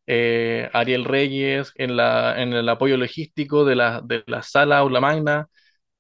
eh, 0.08 0.70
Ariel 0.74 1.04
Reyes 1.06 1.72
en, 1.76 1.98
la, 1.98 2.42
en 2.42 2.54
el 2.54 2.70
apoyo 2.70 2.98
logístico 2.98 3.66
de 3.66 3.76
la, 3.76 4.02
de 4.02 4.24
la 4.28 4.44
sala 4.44 4.78
Aula 4.80 5.02
Magna 5.02 5.48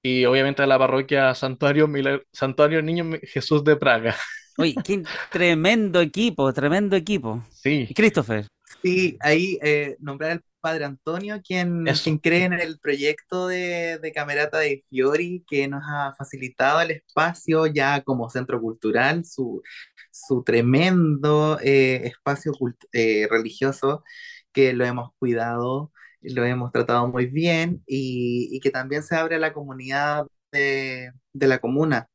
y 0.01 0.25
obviamente 0.25 0.61
a 0.61 0.67
la 0.67 0.77
parroquia 0.77 1.33
Santuario, 1.33 1.89
Santuario 2.31 2.81
Niño 2.83 3.17
Jesús 3.23 3.63
de 3.63 3.75
Praga. 3.75 4.15
Uy, 4.57 4.75
qué 4.75 5.03
tremendo 5.31 5.99
equipo, 5.99 6.53
tremendo 6.53 6.95
equipo. 6.95 7.43
Sí. 7.51 7.89
Christopher. 7.93 8.47
Sí, 8.81 9.17
ahí 9.19 9.57
eh, 9.61 9.97
nombrar 9.99 10.31
el 10.33 10.41
padre 10.65 10.85
Antonio, 10.85 11.41
quien, 11.43 11.85
quien 12.03 12.17
cree 12.17 12.45
en 12.45 12.53
el 12.53 12.79
proyecto 12.79 13.47
de, 13.47 13.99
de, 13.99 14.11
Camerata 14.11 14.57
de 14.57 14.83
Fiori, 14.89 15.43
que 15.47 15.67
nos 15.67 15.83
ha 15.87 16.11
facilitado 16.17 16.81
el 16.81 16.89
espacio 16.89 17.67
ya 17.67 18.01
como 18.01 18.31
centro 18.31 18.59
cultural, 18.59 19.25
su, 19.25 19.61
su 20.09 20.43
tremendo 20.43 21.59
eh, 21.61 22.07
espacio 22.07 22.51
eh, 22.93 23.27
religioso, 23.29 24.03
que 24.51 24.73
lo 24.73 24.85
hemos 24.85 25.11
cuidado, 25.19 25.91
lo 26.21 26.43
hemos 26.45 26.71
tratado 26.71 27.07
muy 27.09 27.27
bien 27.27 27.83
y, 27.85 28.49
y 28.51 28.59
que 28.59 28.71
también 28.71 29.03
se 29.03 29.15
abre 29.15 29.35
a 29.35 29.39
la 29.39 29.53
comunidad 29.53 30.25
de, 30.51 31.11
de 31.33 31.47
la 31.47 31.59
comuna. 31.59 32.07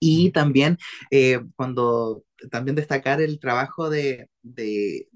Y 0.00 0.30
también 0.32 0.78
eh, 1.10 1.40
cuando 1.56 2.24
también 2.50 2.76
destacar 2.76 3.20
el 3.20 3.38
trabajo 3.40 3.90
de, 3.90 4.28
de, 4.42 5.08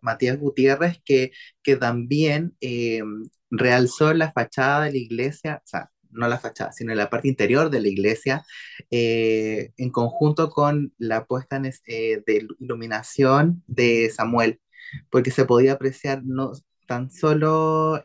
Matías 0.00 0.38
Gutiérrez, 0.38 1.00
que, 1.04 1.32
que 1.62 1.76
también 1.76 2.56
eh, 2.60 3.02
realzó 3.50 4.12
la 4.14 4.32
fachada 4.32 4.84
de 4.84 4.92
la 4.92 4.98
iglesia, 4.98 5.62
o 5.64 5.68
sea, 5.68 5.90
no 6.10 6.28
la 6.28 6.38
fachada, 6.38 6.72
sino 6.72 6.94
la 6.94 7.10
parte 7.10 7.28
interior 7.28 7.70
de 7.70 7.80
la 7.80 7.88
iglesia, 7.88 8.44
eh, 8.90 9.72
en 9.76 9.90
conjunto 9.90 10.50
con 10.50 10.92
la 10.98 11.24
puesta 11.26 11.60
de 11.60 12.48
iluminación 12.58 13.62
de 13.66 14.10
Samuel, 14.10 14.60
porque 15.10 15.30
se 15.30 15.44
podía 15.44 15.72
apreciar 15.74 16.22
no 16.24 16.52
tan 16.86 17.10
solo 17.10 18.02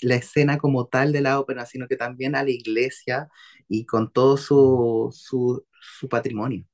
la 0.00 0.14
escena 0.14 0.58
como 0.58 0.86
tal 0.88 1.12
de 1.12 1.22
la 1.22 1.40
ópera, 1.40 1.64
sino 1.64 1.88
que 1.88 1.96
también 1.96 2.34
a 2.36 2.42
la 2.44 2.50
iglesia 2.50 3.28
y 3.68 3.86
con 3.86 4.12
todo 4.12 4.36
su, 4.36 5.08
su, 5.12 5.64
su 5.80 6.08
patrimonio 6.08 6.66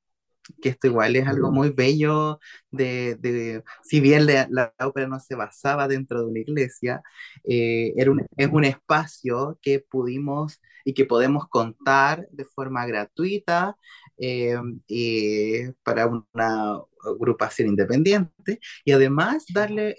que 0.61 0.69
esto 0.69 0.87
igual 0.87 1.15
es 1.15 1.27
algo 1.27 1.51
muy 1.51 1.69
bello 1.69 2.39
de, 2.71 3.15
de 3.15 3.63
si 3.83 3.99
bien 3.99 4.25
la, 4.25 4.47
la, 4.49 4.73
ópera 4.79 5.07
no 5.07 5.19
se 5.19 5.35
basaba 5.35 5.87
dentro 5.87 6.21
de 6.21 6.27
una 6.27 6.39
iglesia, 6.39 7.01
eh, 7.43 7.93
era 7.97 8.11
un, 8.11 8.25
es 8.35 8.49
un 8.51 8.63
espacio 8.63 9.59
que 9.61 9.79
pudimos 9.79 10.61
y 10.85 10.93
que 10.93 11.05
podemos 11.05 11.47
contar 11.47 12.27
de 12.31 12.45
forma 12.45 12.85
gratuita 12.85 13.75
eh, 14.17 14.55
eh, 14.87 15.73
para 15.83 16.07
una 16.07 16.81
agrupación 17.03 17.69
independiente 17.69 18.59
y 18.83 18.91
además 18.91 19.45
darle 19.53 19.95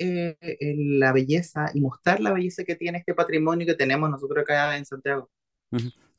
la 0.61 1.13
belleza 1.13 1.71
y 1.75 1.81
mostrar 1.81 2.21
la 2.21 2.33
belleza 2.33 2.65
que 2.65 2.77
tiene 2.77 2.99
este 2.99 3.15
patrimonio 3.15 3.67
que 3.67 3.75
tenemos 3.75 4.11
nosotros 4.11 4.43
acá 4.43 4.77
en 4.77 4.85
Santiago. 4.85 5.31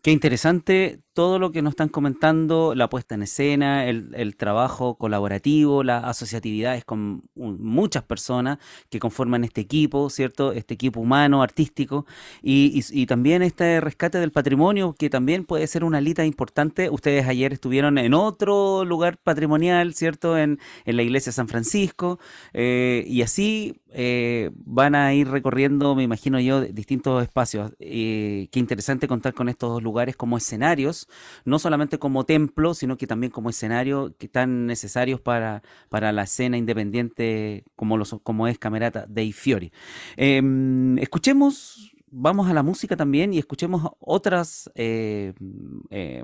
Qué 0.01 0.11
interesante 0.11 1.01
todo 1.19 1.37
lo 1.37 1.51
que 1.51 1.61
nos 1.61 1.71
están 1.71 1.89
comentando, 1.89 2.73
la 2.75 2.87
puesta 2.87 3.13
en 3.13 3.23
escena, 3.23 3.85
el, 3.89 4.37
trabajo 4.37 4.95
colaborativo, 4.95 5.83
las 5.83 6.05
asociatividades 6.05 6.85
con 6.85 7.23
muchas 7.35 8.03
personas 8.03 8.57
que 8.89 8.99
conforman 8.99 9.43
este 9.43 9.59
equipo, 9.59 10.09
¿cierto? 10.09 10.53
Este 10.53 10.75
equipo 10.75 11.01
humano, 11.01 11.43
artístico, 11.43 12.05
y, 12.41 13.05
también 13.05 13.41
este 13.41 13.81
rescate 13.81 14.17
del 14.17 14.31
patrimonio, 14.31 14.95
que 14.97 15.09
también 15.09 15.43
puede 15.43 15.67
ser 15.67 15.83
una 15.83 15.97
alita 15.97 16.23
importante. 16.23 16.89
Ustedes 16.89 17.27
ayer 17.27 17.51
estuvieron 17.51 17.97
en 17.97 18.13
otro 18.13 18.85
lugar 18.85 19.17
patrimonial, 19.17 19.93
¿cierto? 19.95 20.37
En, 20.37 20.57
la 20.85 21.03
iglesia 21.03 21.31
de 21.31 21.33
San 21.33 21.49
Francisco, 21.49 22.17
eh, 22.53 23.03
y 23.07 23.23
así 23.23 23.81
eh, 23.91 24.51
van 24.53 24.95
a 24.95 25.13
ir 25.13 25.27
recorriendo, 25.27 25.95
me 25.95 26.03
imagino 26.03 26.39
yo, 26.39 26.61
distintos 26.61 27.21
espacios. 27.23 27.73
Eh, 27.79 28.47
qué 28.53 28.59
interesante 28.59 29.09
contar 29.09 29.33
con 29.33 29.49
estos 29.49 29.83
lugares 29.83 30.15
como 30.15 30.37
escenarios, 30.37 31.08
no 31.45 31.59
solamente 31.59 31.99
como 31.99 32.25
templo, 32.25 32.73
sino 32.73 32.97
que 32.97 33.07
también 33.07 33.31
como 33.31 33.49
escenario 33.49 34.15
que 34.17 34.27
están 34.27 34.65
necesarios 34.65 35.21
para, 35.21 35.63
para 35.89 36.11
la 36.11 36.23
escena 36.23 36.57
independiente 36.57 37.63
como, 37.75 37.97
los, 37.97 38.15
como 38.23 38.47
es 38.47 38.57
Camerata 38.59 39.05
dei 39.07 39.31
Fiori. 39.31 39.71
Em, 40.17 40.97
escuchemos 40.99 41.95
vamos 42.11 42.49
a 42.49 42.53
la 42.53 42.63
música 42.63 42.95
también 42.95 43.33
y 43.33 43.37
escuchemos 43.37 43.83
otras 43.99 44.71
eh, 44.73 45.33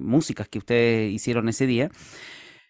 músicas 0.01 0.49
que 0.49 0.57
ustedes 0.57 1.13
hicieron 1.13 1.47
ese 1.47 1.67
día. 1.67 1.91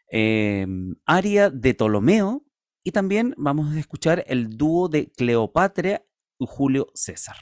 Em, 0.09 0.95
Aria 1.05 1.49
de 1.49 1.73
Ptolomeo, 1.73 2.43
y 2.83 2.91
también 2.91 3.33
vamos 3.37 3.75
a 3.75 3.79
escuchar 3.79 4.23
el 4.27 4.57
dúo 4.57 4.87
de 4.89 5.11
Cleopatra 5.11 6.03
y 6.37 6.45
Julio 6.47 6.87
César. 6.93 7.35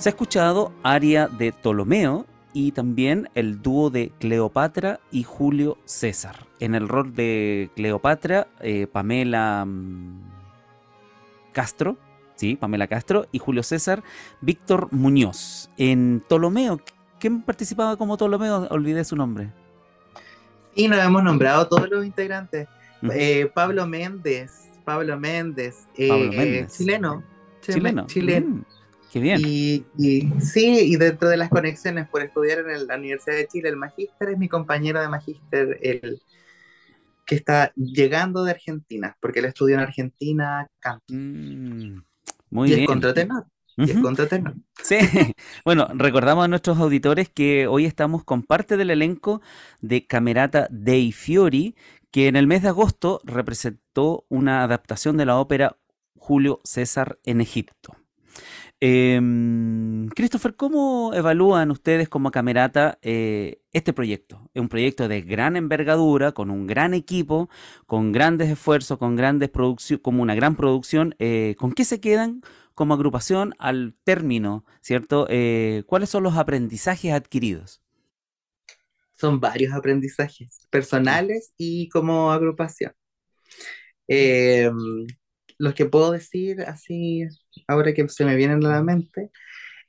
Se 0.00 0.08
ha 0.08 0.12
escuchado 0.12 0.72
aria 0.82 1.28
de 1.28 1.52
Ptolomeo 1.52 2.24
y 2.54 2.72
también 2.72 3.28
el 3.34 3.60
dúo 3.60 3.90
de 3.90 4.10
Cleopatra 4.18 4.98
y 5.10 5.24
Julio 5.24 5.76
César. 5.84 6.46
En 6.58 6.74
el 6.74 6.88
rol 6.88 7.14
de 7.14 7.68
Cleopatra, 7.76 8.48
eh, 8.60 8.86
Pamela 8.90 9.66
mm, 9.66 10.22
Castro, 11.52 11.98
sí, 12.34 12.56
Pamela 12.56 12.86
Castro, 12.86 13.26
y 13.30 13.40
Julio 13.40 13.62
César, 13.62 14.02
Víctor 14.40 14.88
Muñoz. 14.90 15.68
En 15.76 16.22
Ptolomeo, 16.26 16.80
¿quién 17.18 17.42
participaba 17.42 17.98
como 17.98 18.16
Ptolomeo? 18.16 18.68
Olvidé 18.70 19.04
su 19.04 19.16
nombre. 19.16 19.52
Sí, 20.74 20.88
nos 20.88 20.98
hemos 21.00 21.22
nombrado 21.22 21.68
todos 21.68 21.90
los 21.90 22.06
integrantes. 22.06 22.68
Eh, 23.12 23.50
Pablo 23.52 23.86
Méndez, 23.86 24.66
Pablo 24.82 25.20
Méndez, 25.20 25.86
eh, 25.94 26.66
chileno. 26.74 27.22
Chileno. 27.60 28.06
Chileno. 28.06 28.46
Mm. 28.46 28.79
Qué 29.12 29.18
bien. 29.18 29.40
Y, 29.44 29.84
sí, 30.40 30.92
y 30.92 30.96
dentro 30.96 31.28
de 31.28 31.36
las 31.36 31.48
conexiones 31.48 32.08
por 32.08 32.22
estudiar 32.22 32.60
en 32.60 32.86
la 32.86 32.96
Universidad 32.96 33.36
de 33.36 33.48
Chile, 33.48 33.68
el 33.68 33.76
magíster 33.76 34.30
es 34.30 34.38
mi 34.38 34.48
compañero 34.48 35.00
de 35.00 35.08
magíster, 35.08 35.78
el 35.82 36.22
que 37.26 37.34
está 37.34 37.72
llegando 37.74 38.44
de 38.44 38.52
Argentina, 38.52 39.16
porque 39.20 39.40
él 39.40 39.46
estudió 39.46 39.76
en 39.76 39.82
Argentina 39.82 40.66
canto. 40.78 41.04
Mm, 41.08 42.02
muy 42.50 42.68
y 42.68 42.74
bien. 42.74 42.80
Es 42.82 42.86
contratenor. 42.86 43.46
Y 43.76 43.90
es 43.90 43.98
contratenor. 43.98 44.54
Sí, 44.82 44.98
bueno, 45.64 45.88
recordamos 45.94 46.44
a 46.44 46.48
nuestros 46.48 46.78
auditores 46.78 47.28
que 47.28 47.66
hoy 47.66 47.86
estamos 47.86 48.24
con 48.24 48.42
parte 48.42 48.76
del 48.76 48.90
elenco 48.90 49.42
de 49.80 50.06
Camerata 50.06 50.68
dei 50.70 51.12
Fiori, 51.12 51.74
que 52.10 52.28
en 52.28 52.36
el 52.36 52.46
mes 52.46 52.62
de 52.62 52.68
agosto 52.68 53.20
representó 53.24 54.24
una 54.28 54.62
adaptación 54.62 55.16
de 55.16 55.26
la 55.26 55.38
ópera 55.38 55.76
Julio 56.16 56.60
César 56.64 57.18
en 57.24 57.40
Egipto. 57.40 57.99
Em, 58.82 60.08
Christopher, 60.08 60.56
¿cómo 60.56 61.12
evalúan 61.12 61.70
ustedes 61.70 62.08
como 62.08 62.30
Camerata 62.30 62.98
eh, 63.02 63.60
este 63.72 63.92
proyecto? 63.92 64.48
Es 64.54 64.62
un 64.62 64.70
proyecto 64.70 65.06
de 65.06 65.20
gran 65.20 65.56
envergadura, 65.56 66.32
con 66.32 66.50
un 66.50 66.66
gran 66.66 66.94
equipo, 66.94 67.50
con 67.86 68.10
grandes 68.10 68.48
esfuerzos, 68.48 68.96
con 68.98 69.16
grandes 69.16 69.50
producciones, 69.50 70.02
como 70.02 70.22
una 70.22 70.34
gran 70.34 70.56
producción. 70.56 71.14
Eh, 71.18 71.56
¿Con 71.58 71.72
qué 71.72 71.84
se 71.84 72.00
quedan 72.00 72.40
como 72.74 72.94
agrupación 72.94 73.54
al 73.58 73.94
término, 74.02 74.64
cierto? 74.80 75.26
Eh, 75.28 75.82
¿Cuáles 75.86 76.08
son 76.08 76.22
los 76.22 76.38
aprendizajes 76.38 77.12
adquiridos? 77.12 77.82
Son 79.12 79.40
varios 79.40 79.74
aprendizajes, 79.74 80.66
personales 80.70 81.52
y 81.58 81.90
como 81.90 82.32
agrupación. 82.32 82.94
Em, 84.08 85.06
los 85.58 85.74
que 85.74 85.84
puedo 85.84 86.12
decir 86.12 86.62
así, 86.62 87.26
ahora 87.68 87.92
que 87.94 88.08
se 88.08 88.24
me 88.24 88.36
vienen 88.36 88.64
a 88.66 88.70
la 88.70 88.82
mente, 88.82 89.30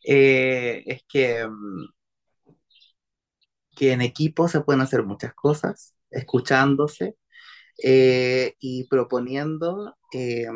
eh, 0.06 0.84
es 0.88 1.04
que, 1.10 1.46
mm, 1.48 1.86
que 3.76 3.92
en 3.94 4.02
equipo 4.02 4.48
se 4.48 4.62
pueden 4.62 4.82
hacer 4.82 5.04
muchas 5.04 5.34
cosas, 5.34 5.96
escuchándose 6.12 7.16
eh, 7.84 8.56
y 8.60 8.86
proponiendo, 8.88 9.98
eh, 10.14 10.48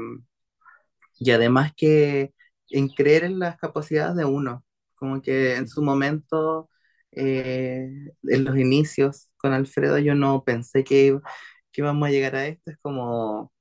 y 1.19 1.31
además 1.31 1.71
que 1.75 2.33
en 2.69 2.89
creer 2.89 3.23
en 3.25 3.39
las 3.39 3.57
capacidades 3.57 4.15
de 4.15 4.25
uno, 4.25 4.65
como 4.95 5.21
que 5.21 5.55
en 5.55 5.67
su 5.67 5.81
momento, 5.83 6.69
en 7.11 8.11
los 8.45 8.57
inicios 8.57 9.29
con 9.37 9.53
Alfredo, 9.53 9.97
yo 9.99 10.15
no 10.15 10.43
pensé 10.43 10.83
que, 10.83 11.17
que 11.71 11.81
íbamos 11.81 12.07
a 12.07 12.11
llegar 12.11 12.35
a 12.35 12.47
esto, 12.47 12.71
es 12.71 12.77
como 12.81 13.51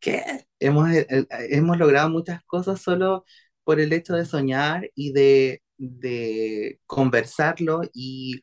que 0.00 0.22
hemos, 0.60 0.90
eh, 0.90 1.06
eh, 1.08 1.26
hemos 1.50 1.78
logrado 1.78 2.10
muchas 2.10 2.42
cosas 2.44 2.80
solo 2.80 3.24
por 3.64 3.80
el 3.80 3.92
hecho 3.92 4.14
de 4.14 4.24
soñar 4.24 4.90
y 4.94 5.12
de, 5.12 5.62
de 5.78 6.80
conversarlo 6.86 7.82
y, 7.92 8.42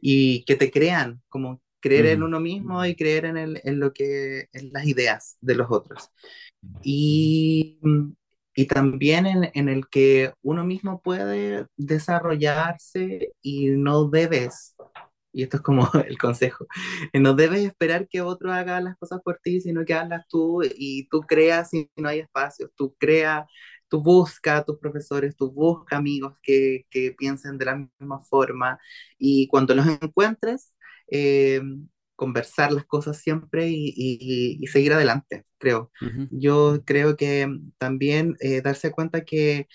y, 0.00 0.44
que 0.44 0.56
te 0.56 0.70
crean, 0.70 1.22
como 1.28 1.60
creer 1.80 2.06
en 2.06 2.22
uno 2.22 2.40
mismo 2.40 2.84
y 2.84 2.96
creer 2.96 3.26
en, 3.26 3.36
el, 3.36 3.60
en 3.64 3.78
lo 3.80 3.92
que 3.92 4.48
en 4.52 4.70
las 4.72 4.86
ideas 4.86 5.36
de 5.40 5.54
los 5.54 5.68
otros. 5.70 6.10
Y, 6.82 7.78
y 8.54 8.66
también 8.66 9.26
en, 9.26 9.50
en, 9.54 9.68
el 9.68 9.88
que 9.88 10.32
uno 10.42 10.64
mismo 10.64 11.00
puede 11.02 11.66
desarrollarse 11.76 13.32
y 13.42 13.68
no 13.70 14.08
debes 14.08 14.75
y 15.36 15.42
esto 15.42 15.58
es 15.58 15.62
como 15.62 15.82
el 16.08 16.18
consejo, 16.18 16.66
no 17.12 17.34
debes 17.34 17.60
esperar 17.64 18.08
que 18.08 18.22
otro 18.22 18.52
haga 18.52 18.80
las 18.80 18.96
cosas 18.96 19.20
por 19.22 19.38
ti, 19.42 19.60
sino 19.60 19.84
que 19.84 19.94
hazlas 19.94 20.26
tú 20.28 20.62
y 20.64 21.08
tú 21.08 21.20
creas 21.22 21.70
si 21.70 21.90
no 21.96 22.08
hay 22.08 22.20
espacio, 22.20 22.70
tú 22.76 22.94
creas, 22.98 23.46
tú 23.88 24.02
busca 24.02 24.58
a 24.58 24.64
tus 24.64 24.78
profesores, 24.78 25.36
tú 25.36 25.52
busca 25.52 25.96
amigos 25.98 26.34
que, 26.42 26.86
que 26.90 27.12
piensen 27.12 27.58
de 27.58 27.66
la 27.66 27.76
misma 27.76 28.20
forma 28.20 28.78
y 29.18 29.46
cuando 29.48 29.74
los 29.74 29.86
encuentres, 29.86 30.74
eh, 31.10 31.60
conversar 32.16 32.72
las 32.72 32.86
cosas 32.86 33.18
siempre 33.18 33.68
y, 33.68 33.92
y, 33.94 34.58
y 34.60 34.66
seguir 34.68 34.94
adelante, 34.94 35.44
creo. 35.58 35.92
Uh 36.00 36.04
-huh. 36.06 36.28
Yo 36.30 36.82
creo 36.86 37.16
que 37.16 37.46
también 37.78 38.36
eh, 38.40 38.62
darse 38.62 38.90
cuenta 38.90 39.24
que, 39.24 39.68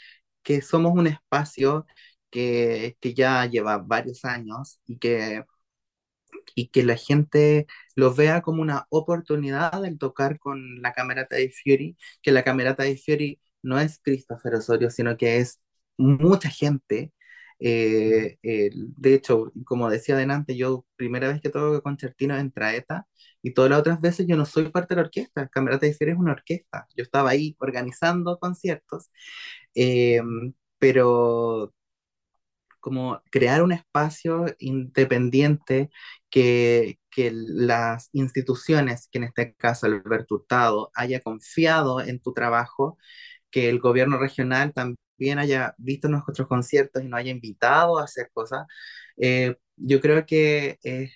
que 0.44 0.62
somos 0.62 0.94
un 0.94 1.06
espacio 1.08 1.86
que, 2.32 2.98
que, 3.02 3.14
ya 3.14 3.46
lleva 3.46 3.78
varios 3.78 4.26
años 4.26 4.80
y 4.88 4.98
que, 4.98 5.44
y 6.56 6.70
que 6.70 6.84
la 6.84 6.96
gente 6.98 7.68
lo 7.96 8.14
vea 8.14 8.42
como 8.42 8.62
una 8.62 8.88
oportunidad 8.90 9.82
de 9.82 9.96
tocar 9.98 10.40
con 10.40 10.82
la 10.82 10.94
camerata 10.94 11.36
de 11.38 11.52
Fury, 11.52 11.98
que 12.22 12.32
la 12.32 12.44
camerata 12.44 12.84
de 12.84 12.98
Fury 12.98 13.40
no 13.64 13.80
es 13.80 14.00
Christopher 14.04 14.56
Osorio, 14.56 14.90
sino 14.90 15.18
que 15.18 15.38
es 15.38 15.62
mucha 15.98 16.50
gente. 16.50 17.14
Eh, 17.60 18.38
eh, 18.44 18.72
de 18.74 19.14
hecho, 19.14 19.52
como 19.66 19.90
decía 19.90 20.16
adelante, 20.16 20.58
yo 20.58 20.86
primera 20.96 21.28
vez 21.28 21.42
que 21.42 21.50
toco 21.50 21.82
concertino 21.84 22.36
en 22.38 22.52
Traeta 22.52 23.08
y 23.42 23.54
todas 23.54 23.70
las 23.70 23.80
otras 23.82 24.02
veces 24.02 24.26
yo 24.28 24.36
no 24.36 24.46
soy 24.46 24.70
parte 24.72 24.96
de 24.96 25.02
la 25.02 25.06
orquesta, 25.08 25.48
Camerata 25.50 25.86
de 25.86 25.94
Fury 25.94 26.12
es 26.12 26.18
una 26.18 26.32
orquesta, 26.34 26.88
yo 26.96 27.04
estaba 27.04 27.30
ahí 27.32 27.56
organizando 27.60 28.40
conciertos, 28.40 29.12
eh, 29.76 30.22
pero 30.80 31.74
como 32.82 33.22
crear 33.32 33.64
un 33.64 33.72
espacio 33.72 34.46
independiente 34.60 35.90
que, 36.30 37.00
que, 37.10 37.32
las 37.34 38.10
instituciones, 38.14 39.08
que 39.12 39.20
en 39.20 39.26
este 39.26 39.56
caso 39.56 39.86
Alberto 39.88 40.36
Hurtado, 40.36 40.92
haya 40.96 41.22
confiado 41.22 42.02
en 42.02 42.20
tu 42.20 42.34
trabajo, 42.34 42.98
que 43.52 43.70
el 43.70 43.80
gobierno 43.80 44.18
regional 44.20 44.74
también 44.74 45.40
haya 45.40 45.76
visto 45.78 46.10
nuestros 46.10 46.48
conciertos 46.48 47.04
y 47.04 47.08
nos 47.08 47.20
haya 47.20 47.32
invitado 47.32 48.00
a 48.00 48.06
hacer 48.06 48.30
cosas, 48.34 48.66
eh, 49.18 49.56
yo 49.78 50.02
creo 50.02 50.26
que 50.26 50.80
es, 50.84 51.12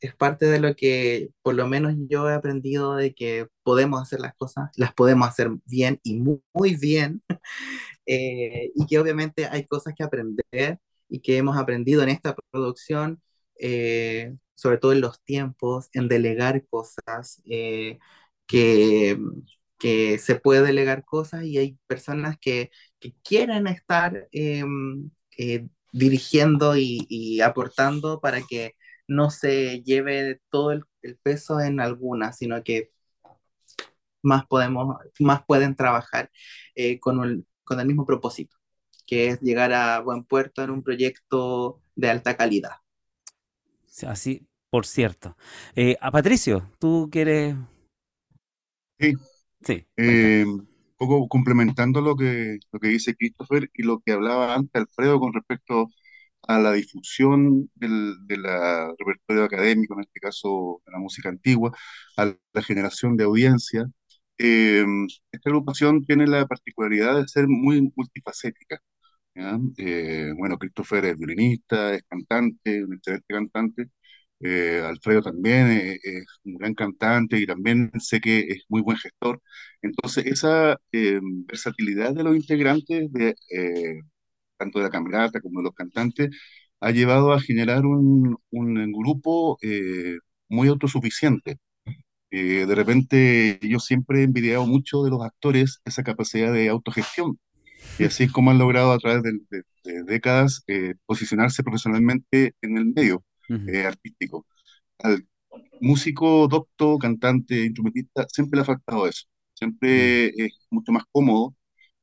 es, 0.00 0.14
parte 0.16 0.46
de 0.46 0.60
lo 0.60 0.74
que 0.76 1.30
por 1.42 1.54
lo 1.54 1.66
menos 1.66 1.94
yo 2.08 2.28
he 2.30 2.34
aprendido 2.34 2.96
de 2.96 3.14
que 3.14 3.48
podemos 3.62 4.02
hacer 4.02 4.20
las 4.20 4.34
cosas, 4.34 4.70
las 4.76 4.94
podemos 4.94 5.28
hacer 5.28 5.50
bien 5.66 6.00
y 6.02 6.16
muy, 6.20 6.40
muy 6.52 6.76
bien, 6.76 7.22
eh, 8.06 8.72
y 8.74 8.86
que 8.86 8.98
obviamente 8.98 9.46
hay 9.46 9.66
cosas 9.66 9.94
que 9.96 10.04
aprender 10.04 10.80
y 11.10 11.20
que 11.20 11.36
hemos 11.36 11.56
aprendido 11.58 12.02
en 12.02 12.08
esta 12.10 12.34
producción, 12.50 13.20
eh, 13.58 14.34
sobre 14.54 14.78
todo 14.78 14.92
en 14.92 15.00
los 15.02 15.22
tiempos, 15.22 15.88
en 15.92 16.08
delegar 16.08 16.64
cosas, 16.68 17.42
eh, 17.46 17.98
que, 18.46 19.18
que, 19.78 20.18
se 20.18 20.36
puede 20.36 20.62
delegar 20.62 21.04
cosas 21.04 21.44
y 21.44 21.58
hay 21.58 21.78
personas 21.86 22.38
que, 22.40 22.70
que 23.00 23.14
quieren 23.22 23.66
estar 23.66 24.28
em, 24.32 25.10
eh, 25.38 25.68
dirigiendo 25.92 26.76
y, 26.76 27.06
y, 27.08 27.40
aportando 27.40 28.20
para 28.20 28.42
que 28.42 28.74
no 29.10 29.30
se 29.30 29.82
lleve 29.82 30.40
todo 30.50 30.72
el, 30.72 30.84
el 31.02 31.16
peso 31.18 31.60
en 31.60 31.80
alguna, 31.80 32.32
sino 32.32 32.62
que 32.62 32.90
más 34.22 34.46
podemos, 34.46 34.96
más 35.18 35.44
pueden 35.44 35.74
trabajar 35.76 36.30
con 37.00 37.24
el, 37.24 37.46
con 37.64 37.80
el 37.80 37.86
mismo 37.86 38.06
propósito 38.06 38.56
que 39.10 39.26
es 39.26 39.40
llegar 39.40 39.72
a 39.72 39.98
buen 39.98 40.22
puerto 40.22 40.62
en 40.62 40.70
un 40.70 40.84
proyecto 40.84 41.82
de 41.96 42.10
alta 42.10 42.36
calidad. 42.36 42.76
Así, 44.06 44.46
por 44.70 44.86
cierto. 44.86 45.36
Eh, 45.74 45.96
a 46.00 46.12
Patricio, 46.12 46.70
¿tú 46.78 47.08
quieres...? 47.10 47.56
Sí. 49.00 49.14
Sí. 49.62 49.84
Eh, 49.96 50.44
un 50.46 50.68
poco 50.96 51.26
complementando 51.26 52.00
lo 52.00 52.14
que, 52.14 52.60
lo 52.70 52.78
que 52.78 52.86
dice 52.86 53.16
Christopher 53.16 53.68
y 53.74 53.82
lo 53.82 53.98
que 53.98 54.12
hablaba 54.12 54.54
antes 54.54 54.80
Alfredo 54.80 55.18
con 55.18 55.32
respecto 55.34 55.88
a 56.54 56.58
la 56.58 56.72
difusión 56.72 57.70
del, 57.74 58.16
repertorio 58.98 59.44
académico, 59.44 59.94
en 59.94 60.00
este 60.00 60.20
caso 60.20 60.82
de 60.86 60.92
la 60.92 60.98
música 60.98 61.28
antigua, 61.28 61.72
a 62.16 62.26
la 62.54 62.62
generación 62.62 63.16
de 63.16 63.24
audiencia. 63.24 63.86
Eh, 64.38 64.84
esta 65.32 65.50
agrupación 65.50 66.04
tiene 66.04 66.26
la 66.26 66.46
particularidad 66.46 67.16
de 67.18 67.28
ser 67.28 67.46
muy 67.48 67.92
multifacética. 67.96 68.80
Eh, 69.78 70.32
bueno, 70.36 70.58
Christopher 70.58 71.04
es 71.06 71.18
violinista, 71.18 71.94
es 71.94 72.02
cantante, 72.08 72.84
un 72.84 72.94
excelente 72.94 73.26
cantante, 73.34 73.90
Eh, 74.44 74.82
Alfredo 74.84 75.22
también 75.22 75.70
eh, 75.70 75.98
es 76.02 76.26
un 76.44 76.56
gran 76.56 76.74
cantante 76.74 77.38
y 77.38 77.46
también 77.46 77.92
sé 78.00 78.20
que 78.20 78.40
es 78.40 78.64
muy 78.68 78.82
buen 78.82 78.98
gestor. 78.98 79.40
Entonces, 79.82 80.26
esa 80.26 80.78
versatilidad 80.92 82.14
de 82.14 82.24
los 82.24 82.36
integrantes, 82.36 83.12
de, 83.12 83.34
tanto 84.60 84.78
de 84.80 84.84
la 84.86 84.90
camerata 84.90 85.40
como 85.40 85.60
de 85.60 85.64
los 85.64 85.74
cantantes, 85.74 86.30
ha 86.80 86.90
llevado 86.92 87.32
a 87.32 87.40
generar 87.40 87.86
un, 87.86 88.38
un 88.50 88.92
grupo 88.92 89.58
muy 90.48 90.68
autosuficiente. 90.68 91.58
de 92.30 92.74
repente 92.74 93.58
yo 93.62 93.78
siempre 93.80 94.20
he 94.20 94.24
envidiado 94.24 94.66
mucho 94.66 95.02
de 95.04 95.10
los 95.10 95.22
actores 95.22 95.80
esa 95.84 96.02
capacidad 96.04 96.52
de 96.52 96.68
autogestión 96.68 97.38
y 97.98 98.04
así 98.04 98.24
es 98.24 98.32
como 98.32 98.50
han 98.50 98.58
logrado 98.58 98.92
a 98.92 98.98
través 98.98 99.22
de, 99.22 99.62
décadas 100.04 100.62
eh, 100.66 100.94
posicionarse 101.06 101.62
profesionalmente 101.62 102.54
en 102.62 102.78
el 102.78 102.86
medio 102.86 103.24
eh, 103.48 103.84
artístico. 103.86 104.46
Al 104.98 105.26
músico, 105.80 106.48
doctor, 106.48 106.98
cantante, 106.98 107.64
instrumentista, 107.64 108.26
siempre 108.28 108.58
le 108.58 108.62
ha 108.62 108.66
faltado 108.66 109.06
eso. 109.08 109.24
Siempre 109.54 110.28
es 110.28 110.66
mucho 110.70 110.92
más 110.92 111.04
cómodo 111.12 111.54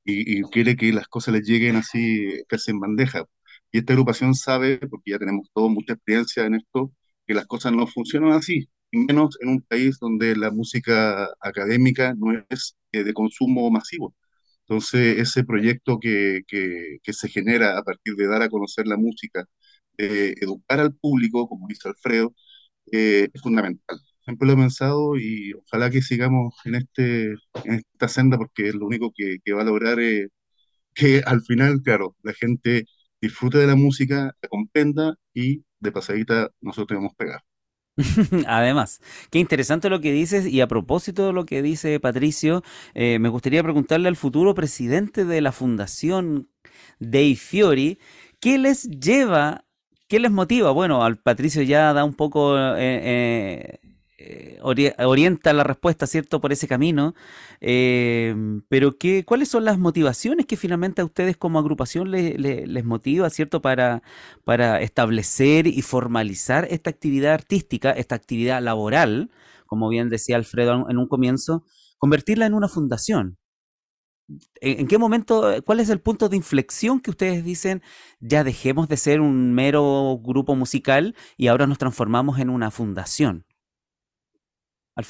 y, 0.08 0.42
quiere 0.44 0.76
que 0.78 0.94
las 0.94 1.08
cosas 1.08 1.34
le 1.34 1.42
lleguen 1.42 1.76
así, 1.78 2.44
casi 2.48 2.72
en 2.72 2.80
bandeja. 2.80 3.26
Y 3.72 3.80
esta 3.80 3.94
agrupación 3.94 4.36
sabe, 4.36 4.80
porque 4.80 5.12
ya 5.12 5.20
tenemos 5.20 5.50
todos 5.54 5.70
mucha 5.72 5.94
experiencia 5.94 6.46
en 6.46 6.56
esto, 6.56 6.94
que 7.28 7.34
las 7.34 7.46
cosas 7.48 7.74
no 7.74 7.88
funcionan 7.88 8.32
así, 8.34 8.70
y 8.92 9.00
menos 9.00 9.38
en 9.42 9.50
un 9.50 9.62
país 9.62 10.00
donde 10.00 10.36
la 10.36 10.52
música 10.52 11.28
académica 11.42 12.14
no 12.18 12.32
es 12.50 12.78
eh, 12.94 13.04
de 13.04 13.14
consumo 13.14 13.70
masivo. 13.72 14.16
Entonces, 14.62 15.20
ese 15.20 15.44
proyecto 15.46 16.00
que, 16.00 16.42
que, 16.48 17.14
se 17.14 17.30
genera 17.30 17.78
a 17.78 17.84
partir 17.84 18.16
de 18.16 18.28
dar 18.28 18.42
a 18.42 18.50
conocer 18.50 18.88
la 18.88 18.98
música, 18.98 19.46
de 19.98 20.32
educar 20.42 20.80
al 20.80 20.94
público, 20.96 21.48
como 21.48 21.68
dice 21.68 21.90
Alfredo, 21.90 22.34
eh, 22.92 23.30
es 23.34 23.42
fundamental. 23.42 24.00
Siempre 24.28 24.48
lo 24.48 24.54
he 24.54 24.58
pensado 24.58 25.18
y 25.18 25.54
ojalá 25.54 25.90
que 25.90 26.02
sigamos 26.04 26.54
en, 26.66 26.76
este, 26.76 27.32
en 27.64 27.76
esta 27.94 28.10
senda 28.10 28.38
porque 28.38 28.70
es 28.70 28.76
lo 28.76 28.86
único 28.88 29.12
que, 29.16 29.38
que 29.44 29.54
va 29.54 29.62
a 29.64 29.66
lograr 29.66 30.00
eh, 30.02 30.30
que 30.96 31.22
al 31.26 31.42
final, 31.44 31.82
claro, 31.84 32.16
la 32.24 32.34
gente 32.34 32.86
disfrute 33.22 33.58
de 33.60 33.68
la 33.68 33.76
música, 33.76 34.36
la 34.42 34.50
comprenda 34.50 35.16
y 35.34 35.64
de 35.80 35.92
pasadita 35.94 36.50
nosotros 36.62 36.88
tenemos 36.90 37.16
pegar. 37.16 37.42
Además, 38.48 39.02
qué 39.32 39.40
interesante 39.40 39.90
lo 39.90 40.02
que 40.02 40.12
dices 40.12 40.46
y 40.46 40.62
a 40.62 40.68
propósito 40.68 41.28
de 41.28 41.34
lo 41.34 41.46
que 41.46 41.64
dice 41.64 42.00
Patricio, 42.00 42.64
eh, 42.94 43.18
me 43.20 43.30
gustaría 43.30 43.64
preguntarle 43.64 44.08
al 44.08 44.16
futuro 44.16 44.54
presidente 44.54 45.26
de 45.26 45.42
la 45.42 45.52
Fundación 45.52 46.50
Dei 47.00 47.36
Fiori, 47.36 48.00
¿qué 48.40 48.60
les 48.60 48.84
lleva, 48.90 49.66
qué 50.08 50.20
les 50.20 50.32
motiva? 50.32 50.72
Bueno, 50.72 51.04
al 51.04 51.18
Patricio 51.18 51.64
ya 51.64 51.92
da 51.94 52.04
un 52.04 52.14
poco 52.14 52.56
eh, 52.58 52.76
eh, 52.78 53.80
eh, 54.18 54.60
orienta 54.62 55.54
la 55.54 55.64
respuesta, 55.64 56.08
¿cierto?, 56.08 56.42
por 56.42 56.52
ese 56.52 56.68
camino. 56.68 57.14
Em, 57.60 58.62
pero 58.70 58.98
¿qué, 58.98 59.24
¿cuáles 59.26 59.50
son 59.50 59.66
las 59.66 59.78
motivaciones 59.78 60.46
que 60.46 60.58
finalmente 60.58 61.02
a 61.02 61.06
ustedes 61.06 61.38
como 61.38 61.60
agrupación 61.60 62.12
les 62.12 62.86
motiva, 62.86 63.30
¿cierto?, 63.30 63.62
para, 63.62 64.02
para 64.44 64.82
establecer 64.82 65.68
y 65.68 65.82
formalizar 65.82 66.68
esta 66.72 66.90
actividad 66.90 67.34
artística, 67.34 67.92
esta 67.92 68.16
actividad 68.16 68.62
laboral, 68.62 69.30
como 69.68 69.90
bien 69.90 70.10
decía 70.10 70.36
Alfredo 70.38 70.88
en 70.90 70.98
un 70.98 71.08
comienzo, 71.08 71.64
convertirla 71.98 72.46
en 72.46 72.54
una 72.54 72.70
fundación. 72.70 73.38
¿En 74.60 74.88
qué 74.88 74.98
momento, 74.98 75.64
cuál 75.66 75.80
es 75.80 75.90
el 75.90 76.02
punto 76.02 76.28
de 76.28 76.36
inflexión 76.36 77.00
que 77.00 77.12
ustedes 77.12 77.46
dicen, 77.46 77.82
ya 78.20 78.44
dejemos 78.44 78.90
de 78.90 78.98
ser 78.98 79.22
un 79.22 79.54
mero 79.54 80.20
grupo 80.22 80.56
musical 80.56 81.16
y 81.38 81.48
ahora 81.48 81.66
nos 81.66 81.78
transformamos 81.78 82.40
en 82.40 82.50
una 82.50 82.70
fundación? 82.72 83.46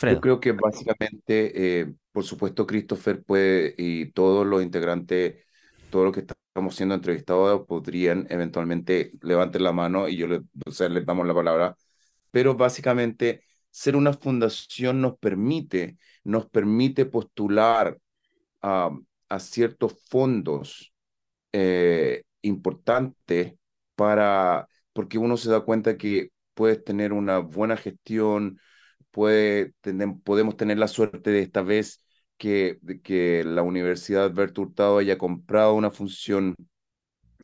Yo 0.06 0.20
creo 0.20 0.40
que 0.40 0.52
básicamente, 0.54 1.82
eh, 1.82 1.94
por 2.12 2.24
supuesto, 2.24 2.66
Christopher 2.66 3.24
puede 3.24 3.76
y 3.78 4.12
todos 4.12 4.46
los 4.46 4.64
integrantes, 4.64 5.44
todos 5.90 6.06
los 6.06 6.14
que 6.14 6.22
estamos 6.22 6.76
siendo 6.76 6.96
entrevistados, 6.96 7.66
podrían 7.68 8.26
eventualmente 8.30 9.12
levantar 9.22 9.62
la 9.62 9.74
mano 9.74 10.08
y 10.08 10.18
yo 10.18 10.28
le, 10.28 10.42
o 10.66 10.72
sea, 10.72 10.90
les 10.90 11.06
damos 11.06 11.28
la 11.28 11.34
palabra. 11.34 11.76
Pero 12.32 12.56
básicamente, 12.56 13.44
ser 13.70 13.96
una 13.96 14.14
fundación 14.14 15.02
nos 15.02 15.18
permite, 15.18 15.98
nos 16.24 16.48
permite 16.50 17.06
postular 17.06 17.98
a, 18.62 18.92
a 19.30 19.40
ciertos 19.40 19.94
fondos 20.10 20.94
eh, 21.54 22.24
importantes 22.42 23.56
para, 23.96 24.68
porque 24.94 25.18
uno 25.18 25.38
se 25.38 25.50
da 25.50 25.62
cuenta 25.62 25.98
que 25.98 26.30
puedes 26.54 26.84
tener 26.84 27.14
una 27.14 27.40
buena 27.40 27.78
gestión, 27.78 28.60
puede, 29.12 29.74
podemos 30.24 30.58
tener 30.58 30.78
la 30.78 30.88
suerte 30.88 31.32
de 31.32 31.42
esta 31.42 31.62
vez 31.62 32.04
que, 32.38 32.80
que 33.04 33.44
la 33.44 33.64
Universidad 33.64 34.26
Alberto 34.26 34.62
Hurtado 34.64 35.00
haya 35.00 35.18
comprado 35.18 35.74
una 35.76 35.92
función 35.92 36.56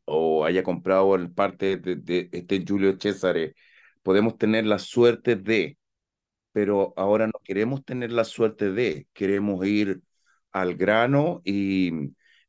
o 0.06 0.46
haya 0.46 0.64
comprado 0.64 1.16
el 1.16 1.32
parte 1.32 1.78
de, 1.78 2.30
este 2.32 2.64
Julio 2.68 2.98
César, 3.00 3.38
podemos 4.04 4.38
tener 4.38 4.66
la 4.66 4.80
suerte 4.80 5.36
de, 5.36 5.78
pero 6.52 6.94
ahora 6.98 7.28
no 7.28 7.34
queremos 7.44 7.86
tener 7.86 8.12
la 8.12 8.26
suerte 8.26 8.72
de, 8.72 9.08
queremos 9.14 9.66
ir 9.66 10.02
al 10.52 10.76
grano 10.76 11.42
y, 11.46 11.92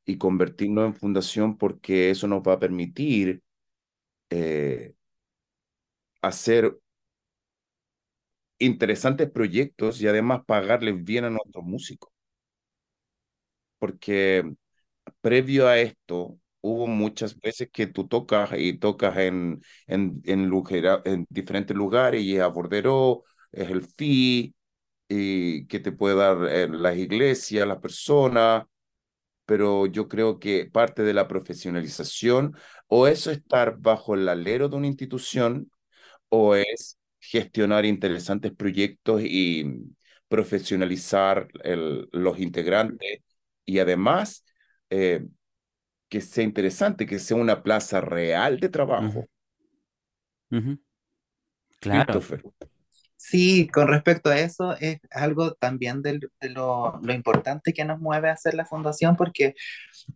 y 0.04 0.18
convertirnos 0.18 0.86
en 0.86 0.94
fundación 0.94 1.58
porque 1.58 2.10
eso 2.10 2.28
nos 2.28 2.42
va 2.42 2.54
a 2.54 2.60
permitir 2.60 3.42
eh, 4.30 4.94
hacer 6.22 6.78
interesantes 8.64 9.30
proyectos 9.30 10.00
y 10.00 10.08
además 10.08 10.42
pagarles 10.46 11.02
bien 11.04 11.24
a 11.24 11.30
nuestros 11.30 11.64
músicos. 11.64 12.10
Porque 13.78 14.44
previo 15.20 15.68
a 15.68 15.78
esto, 15.78 16.38
hubo 16.62 16.86
muchas 16.86 17.38
veces 17.40 17.70
que 17.72 17.86
tú 17.88 18.08
tocas 18.08 18.50
y 18.58 18.78
tocas 18.78 19.18
en, 19.18 19.62
en, 19.86 20.22
en, 20.24 20.50
en 21.04 21.26
diferentes 21.30 21.76
lugares 21.76 22.22
y 22.22 22.36
es 22.36 22.42
a 22.42 22.48
bordero, 22.48 23.24
es 23.52 23.70
el 23.70 23.82
fee 23.82 24.54
y 25.08 25.66
que 25.68 25.80
te 25.80 25.92
puede 25.92 26.16
dar 26.16 26.46
eh, 26.48 26.68
las 26.70 26.96
iglesias, 26.98 27.68
las 27.68 27.78
personas, 27.80 28.64
pero 29.46 29.86
yo 29.86 30.08
creo 30.08 30.38
que 30.40 30.66
parte 30.72 31.02
de 31.02 31.14
la 31.14 31.28
profesionalización 31.28 32.56
o 32.88 33.06
es 33.08 33.26
estar 33.26 33.78
bajo 33.78 34.14
el 34.14 34.28
alero 34.28 34.68
de 34.68 34.76
una 34.76 34.86
institución 34.86 35.70
o 36.30 36.54
es 36.56 36.98
gestionar 37.30 37.84
interesantes 37.84 38.52
proyectos 38.52 39.22
y 39.22 39.94
profesionalizar 40.28 41.48
los 42.12 42.38
integrantes 42.38 43.20
y 43.64 43.78
además 43.78 44.44
eh, 44.90 45.26
que 46.08 46.20
sea 46.20 46.44
interesante, 46.44 47.06
que 47.06 47.18
sea 47.18 47.36
una 47.36 47.62
plaza 47.62 48.00
real 48.00 48.60
de 48.60 48.68
trabajo. 48.68 49.26
Claro. 51.80 52.20
Sí, 53.16 53.68
con 53.68 53.88
respecto 53.88 54.28
a 54.28 54.38
eso, 54.38 54.76
es 54.80 54.98
algo 55.10 55.54
también 55.54 56.02
de, 56.02 56.20
lo, 56.50 57.00
lo, 57.02 57.14
importante 57.14 57.72
que 57.72 57.84
nos 57.84 57.98
mueve 57.98 58.28
a 58.28 58.34
hacer 58.34 58.54
la 58.54 58.66
fundación, 58.66 59.16
porque 59.16 59.54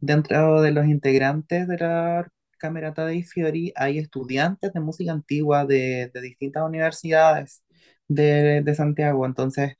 dentro 0.01 0.60
de 0.60 0.72
los 0.72 0.86
integrantes 0.86 1.66
de 1.68 1.78
la 1.78 2.28
Camerata 2.59 3.06
dei 3.06 3.22
Fiori 3.24 3.72
hay 3.76 3.98
estudiantes 3.98 4.72
de 4.72 4.80
música 4.80 5.12
antigua 5.12 5.66
de, 5.66 6.10
de 6.14 6.20
distintas 6.22 6.64
universidades 6.64 7.62
de, 8.09 8.62
de 8.62 8.74
Santiago. 8.74 9.26
Entonces, 9.26 9.76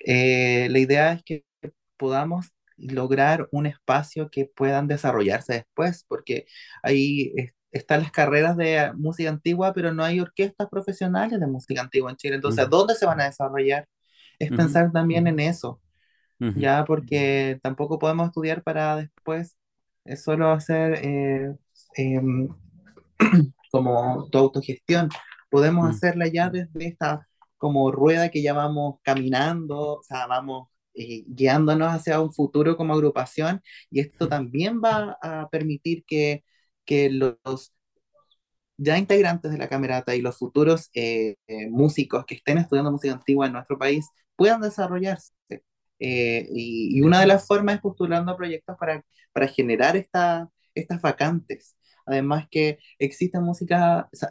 eh, 0.00 0.68
la 0.70 0.78
idea 0.78 1.12
es 1.14 1.22
que 1.24 1.44
podamos 1.96 2.48
lograr 2.76 3.48
un 3.52 3.66
espacio 3.66 4.30
que 4.30 4.46
puedan 4.46 4.88
desarrollarse 4.88 5.54
después, 5.54 6.04
porque 6.08 6.46
ahí 6.82 7.32
están 7.72 8.02
las 8.02 8.12
carreras 8.12 8.56
de 8.56 8.92
música 8.96 9.30
antigua, 9.30 9.72
pero 9.74 9.92
no 9.94 10.04
hay 10.04 10.20
orquestas 10.20 10.68
profesionales 10.70 11.40
de 11.40 11.46
música 11.46 11.82
antigua 11.82 12.10
en 12.10 12.16
Chile. 12.16 12.36
Entonces, 12.36 12.68
¿dónde 12.70 12.94
se 12.94 13.06
van 13.06 13.20
a 13.20 13.26
desarrollar? 13.26 13.88
Es 14.38 14.52
pensar 14.52 14.92
también 14.92 15.26
en 15.26 15.40
eso, 15.40 15.80
ya 16.54 16.84
porque 16.84 17.58
tampoco 17.62 17.98
podemos 17.98 18.28
estudiar 18.28 18.62
para 18.62 18.96
después 18.96 19.56
es 20.04 20.22
solo 20.24 20.50
hacer 20.52 21.00
eh, 21.04 21.56
Em, 21.98 22.48
como 23.72 24.28
tu 24.30 24.38
autogestión. 24.38 25.08
Podemos 25.50 25.86
mm. 25.86 25.90
hacerla 25.90 26.28
ya 26.28 26.50
desde 26.50 26.86
esta 26.86 27.28
como 27.58 27.90
rueda 27.92 28.30
que 28.30 28.42
ya 28.42 28.52
vamos 28.54 29.00
caminando, 29.02 29.98
o 29.98 30.02
sea, 30.04 30.26
vamos 30.28 30.68
eh, 30.94 31.24
guiándonos 31.26 31.92
hacia 31.92 32.20
un 32.20 32.32
futuro 32.32 32.76
como 32.76 32.94
agrupación 32.94 33.62
y 33.90 34.00
esto 34.00 34.28
también 34.28 34.80
va 34.82 35.18
a 35.22 35.48
permitir 35.50 36.04
que, 36.06 36.44
que 36.84 37.10
los 37.10 37.38
ya 38.76 38.96
integrantes 38.98 39.50
de 39.50 39.58
la 39.58 39.68
camerata 39.68 40.14
y 40.14 40.20
los 40.22 40.38
futuros 40.38 40.90
eh, 40.94 41.36
eh, 41.48 41.68
músicos 41.68 42.24
que 42.26 42.36
estén 42.36 42.58
estudiando 42.58 42.92
música 42.92 43.14
antigua 43.14 43.46
en 43.46 43.54
nuestro 43.54 43.78
país 43.78 44.06
puedan 44.36 44.60
desarrollarse. 44.60 45.32
y, 45.98 47.00
una 47.02 47.20
de 47.20 47.26
las 47.26 47.46
formas 47.46 47.76
es 47.76 47.80
postulando 47.80 48.36
proyectos 48.36 48.76
para, 48.78 49.04
para 49.32 49.48
generar 49.48 49.96
esta, 49.96 50.48
estas 50.74 51.00
vacantes 51.02 51.77
Además 52.08 52.46
que 52.50 52.78
existen 52.98 53.42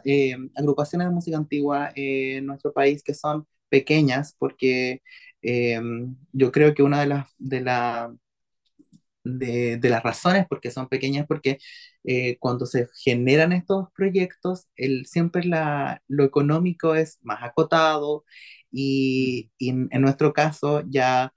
eh, 0.04 0.36
agrupaciones 0.56 1.08
de 1.08 1.14
música 1.14 1.36
antigua 1.36 1.92
en 1.94 2.46
nuestro 2.46 2.72
país 2.72 3.02
que 3.02 3.14
son 3.14 3.46
pequeñas, 3.68 4.34
porque 4.38 5.02
eh, 5.42 5.80
yo 6.32 6.52
creo 6.52 6.74
que 6.74 6.82
una 6.82 7.00
de 7.00 7.06
las, 7.06 7.30
de, 7.38 7.60
la, 7.60 8.14
de, 9.24 9.78
las 9.82 10.02
razones 10.02 10.46
porque 10.48 10.70
son 10.70 10.88
pequeñas, 10.88 11.26
porque 11.26 11.58
eh, 12.04 12.38
cuando 12.38 12.66
se 12.66 12.88
generan 13.02 13.52
estos 13.52 13.88
proyectos, 13.94 14.66
el, 14.76 15.06
siempre 15.06 15.44
la, 15.44 16.02
lo 16.08 16.24
económico 16.24 16.94
es 16.94 17.18
más 17.22 17.42
acotado 17.42 18.24
y, 18.70 19.50
en 19.60 19.88
nuestro 20.02 20.32
caso 20.32 20.82
ya 20.88 21.32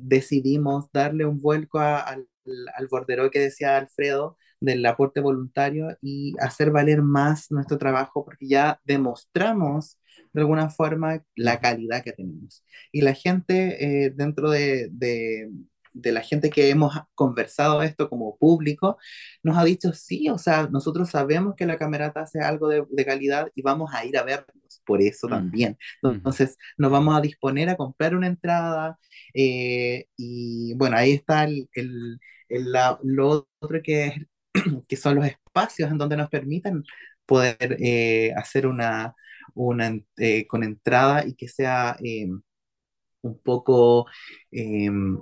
decidimos 0.00 0.86
darle 0.92 1.24
un 1.24 1.40
vuelco 1.40 1.78
al, 1.78 2.28
al 2.76 2.88
bordero 2.88 3.30
que 3.30 3.40
decía 3.40 3.76
Alfredo, 3.76 4.36
del 4.60 4.84
aporte 4.86 5.20
voluntario 5.20 5.96
y 6.02 6.34
hacer 6.40 6.70
valer 6.70 7.02
más 7.02 7.50
nuestro 7.50 7.78
trabajo 7.78 8.24
porque 8.24 8.48
ya 8.48 8.80
demostramos 8.84 9.98
de 10.32 10.40
alguna 10.40 10.70
forma 10.70 11.22
la 11.36 11.58
calidad 11.58 12.02
que 12.02 12.12
tenemos. 12.12 12.64
Y 12.92 13.02
la 13.02 13.14
gente 13.14 14.04
eh, 14.06 14.10
dentro 14.10 14.50
de, 14.50 14.88
de, 14.92 15.50
de, 15.92 16.12
la 16.12 16.20
gente 16.20 16.50
que 16.50 16.70
hemos 16.70 16.94
conversado 17.14 17.82
esto 17.82 18.08
como 18.08 18.36
público, 18.36 18.98
nos 19.42 19.56
ha 19.56 19.64
dicho 19.64 19.92
sí, 19.92 20.28
o 20.28 20.38
sea, 20.38 20.68
nosotros 20.70 21.10
sabemos 21.10 21.54
que 21.56 21.66
la 21.66 21.78
camerata 21.78 22.22
hace 22.22 22.40
algo 22.40 22.68
de, 22.68 22.84
de 22.90 23.06
calidad 23.06 23.48
y 23.54 23.62
vamos 23.62 23.90
a 23.94 24.04
ir 24.04 24.16
a 24.18 24.24
verlos, 24.24 24.82
por 24.84 25.02
eso 25.02 25.28
mm. 25.28 25.30
también. 25.30 25.78
Mm. 26.02 26.08
Entonces, 26.08 26.56
nos 26.76 26.90
vamos 26.90 27.16
a 27.16 27.20
disponer 27.20 27.68
a 27.68 27.76
comprar 27.76 28.14
una 28.16 28.26
entrada 28.26 28.98
eh, 29.34 30.06
y 30.16 30.74
bueno, 30.74 30.96
ahí 30.96 31.12
está 31.12 31.44
el, 31.44 31.68
el, 31.74 32.18
el, 32.48 32.72
lo 33.02 33.48
otro 33.60 33.80
que 33.82 34.26
que 34.88 34.96
son 34.96 35.16
los 35.16 35.26
espacios 35.26 35.90
en 35.90 35.98
donde 35.98 36.16
nos 36.16 36.28
permiten 36.28 36.84
poder 37.26 37.76
eh, 37.80 38.32
hacer 38.36 38.66
una, 38.66 39.14
una 39.54 39.98
eh, 40.16 40.46
con 40.46 40.64
entrada 40.64 41.26
y 41.26 41.34
que 41.34 41.48
sea 41.48 41.96
em, 42.00 42.40
un 43.22 43.38
poco 43.40 44.06
em, 44.50 45.18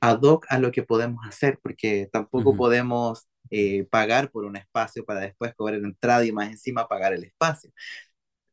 ad 0.00 0.20
hoc 0.22 0.46
a 0.48 0.58
lo 0.58 0.72
que 0.72 0.82
podemos 0.82 1.26
hacer, 1.26 1.58
porque 1.62 2.08
tampoco 2.12 2.56
podemos 2.56 3.28
eh, 3.50 3.84
pagar 3.90 4.30
por 4.30 4.44
un 4.44 4.56
espacio 4.56 5.04
para 5.04 5.20
después 5.20 5.54
cobrar 5.54 5.80
entrada 5.80 6.24
y 6.24 6.32
más 6.32 6.50
encima 6.50 6.88
pagar 6.88 7.12
el 7.12 7.24
espacio. 7.24 7.70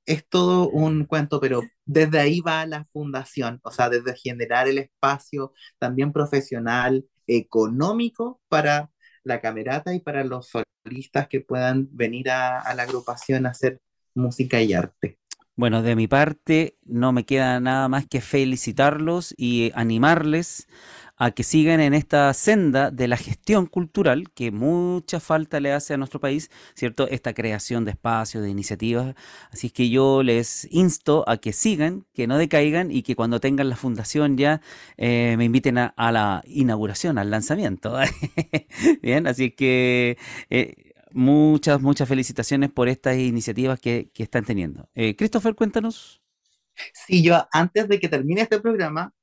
Es 0.06 0.28
todo 0.28 0.70
un 0.70 1.06
cuento, 1.06 1.40
pero 1.40 1.62
desde 1.86 2.20
ahí 2.20 2.42
va 2.42 2.66
la 2.66 2.86
fundación, 2.92 3.60
o 3.64 3.72
sea, 3.72 3.90
desde 3.90 4.16
generar 4.16 4.68
el 4.68 4.80
espacio 4.80 5.54
también 5.78 6.12
profesional, 6.12 7.06
económico 7.28 8.42
para 8.50 8.90
la 9.24 9.42
camerata 9.42 9.94
y 9.94 10.00
para 10.00 10.24
los 10.24 10.52
solistas 10.86 11.28
que 11.28 11.42
puedan 11.42 11.88
venir 11.92 12.30
a, 12.30 12.74
la 12.74 12.84
agrupación 12.84 13.46
a 13.46 13.50
hacer 13.50 13.80
música 14.16 14.62
y 14.62 14.74
arte. 14.74 15.18
Bueno, 15.56 15.82
de 15.82 15.96
mi 15.96 16.08
parte 16.08 16.78
no 16.86 17.12
me 17.12 17.26
queda 17.26 17.60
nada 17.60 17.90
más 17.90 18.08
que 18.08 18.22
felicitarlos 18.22 19.34
y 19.38 19.72
animarles 19.76 20.68
a 21.20 21.32
que 21.32 21.44
sigan 21.44 21.82
en 21.82 21.94
esta 21.94 22.34
senda 22.34 22.92
de 22.92 23.08
la 23.10 23.18
gestión 23.18 23.66
cultural 23.68 24.32
que 24.34 24.52
mucha 24.52 25.20
falta 25.20 25.60
le 25.60 25.74
hace 25.74 25.94
a 25.94 25.98
nuestro 25.98 26.22
país, 26.22 26.50
¿cierto? 26.76 27.08
Esta 27.10 27.34
creación 27.34 27.84
de 27.84 27.92
espacios, 27.92 28.42
de 28.42 28.50
iniciativas. 28.50 29.16
Así 29.52 29.70
que 29.70 29.90
yo 29.90 30.24
les 30.24 30.68
insto 30.72 31.26
a 31.28 31.38
que 31.38 31.52
sigan, 31.52 32.06
que 32.14 32.26
no 32.26 32.38
decaigan 32.38 32.90
y 32.90 33.04
que 33.04 33.16
cuando 33.16 33.42
tengan 33.42 33.70
la 33.70 33.76
fundación 33.76 34.38
ya 34.38 34.62
eh, 34.98 35.36
me 35.38 35.46
inviten 35.46 35.78
a, 35.78 35.94
la 36.12 36.42
inauguración, 36.48 37.18
al 37.18 37.30
lanzamiento. 37.30 37.98
Bien, 39.02 39.28
así 39.28 39.52
que... 39.52 40.18
Eh, 40.50 40.74
muchas, 41.12 41.82
muchas 41.82 42.08
felicitaciones 42.08 42.70
por 42.70 42.88
estas 42.88 43.18
iniciativas 43.18 43.80
que, 43.80 44.12
que 44.14 44.24
están 44.24 44.46
teniendo. 44.46 44.90
Eh, 44.94 45.16
Christopher, 45.16 45.56
cuéntanos. 45.56 46.22
Sí, 46.94 47.24
yo 47.24 47.48
antes 47.52 47.88
de 47.88 48.00
que 48.00 48.08
termine 48.08 48.42
este 48.42 48.60
programa, 48.60 49.14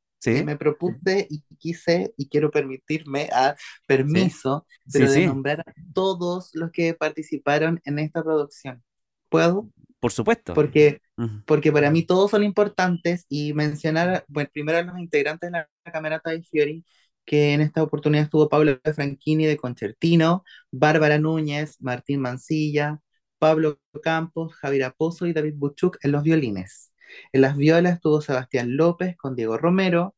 me 0.44 0.56
propuse 0.56 1.26
y 1.30 1.42
quise 1.58 2.12
y 2.16 2.28
quiero 2.28 2.50
permitirme 2.50 3.28
a 3.32 3.56
permiso 3.86 4.66
de 4.84 5.26
nombrar 5.26 5.60
a 5.60 5.72
todos 5.94 6.50
los 6.54 6.70
que 6.70 6.94
participaron 6.94 7.80
en 7.84 7.98
esta 7.98 8.22
producción. 8.22 8.82
¿Puedo? 9.28 9.70
Por 10.00 10.12
supuesto. 10.12 10.54
Porque, 10.54 11.00
porque 11.46 11.72
para 11.72 11.90
mí 11.90 12.04
todos 12.04 12.30
son 12.30 12.44
importantes 12.44 13.26
y 13.28 13.52
mencionar, 13.54 14.24
bueno, 14.28 14.50
primero 14.52 14.78
a 14.78 14.82
los 14.82 14.98
integrantes 14.98 15.50
de 15.50 15.58
la 15.58 15.68
Camerata 15.92 16.30
de 16.30 16.42
Fiori, 16.42 16.84
que 17.24 17.54
en 17.54 17.60
esta 17.60 17.82
oportunidad 17.82 18.24
estuvo 18.24 18.48
Pablo 18.48 18.78
Franchini 18.94 19.46
de 19.46 19.56
Concertino, 19.56 20.44
Bárbara 20.70 21.18
Núñez, 21.18 21.76
Martín 21.80 22.20
Mancilla, 22.20 23.00
Pablo 23.38 23.80
Campos, 24.02 24.54
Javier 24.54 24.84
Apozo 24.84 25.26
y 25.26 25.32
David 25.32 25.54
Buchuk 25.56 25.98
en 26.02 26.12
los 26.12 26.22
violines. 26.22 26.92
En 27.32 27.40
las 27.42 27.56
violas 27.56 27.94
estuvo 27.94 28.20
Sebastián 28.20 28.76
López 28.76 29.16
con 29.16 29.36
Diego 29.36 29.58
Romero, 29.58 30.15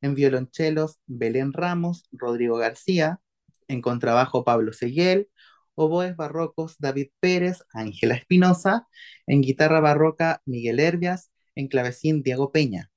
en 0.00 0.14
violonchelos 0.14 0.98
Belén 1.06 1.52
Ramos, 1.52 2.08
Rodrigo 2.12 2.56
García, 2.56 3.20
en 3.68 3.82
contrabajo 3.82 4.44
Pablo 4.44 4.72
Seguel, 4.72 5.28
oboes 5.74 6.16
barrocos 6.16 6.76
David 6.78 7.08
Pérez, 7.20 7.62
Ángela 7.72 8.14
Espinosa, 8.14 8.86
en 9.26 9.40
guitarra 9.40 9.80
barroca 9.80 10.42
Miguel 10.44 10.80
Herbias, 10.80 11.30
en 11.54 11.68
clavecín 11.68 12.22
Diego 12.22 12.52
Peña. 12.52 12.90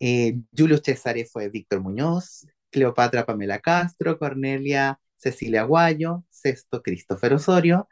Eh, 0.00 0.40
Julio 0.56 0.78
Cesare 0.78 1.24
fue 1.24 1.48
Víctor 1.48 1.80
Muñoz, 1.80 2.46
Cleopatra 2.70 3.26
Pamela 3.26 3.60
Castro, 3.60 4.18
Cornelia 4.18 5.00
Cecilia 5.16 5.64
Guayo, 5.64 6.24
Sexto 6.30 6.82
Christopher 6.82 7.34
Osorio, 7.34 7.88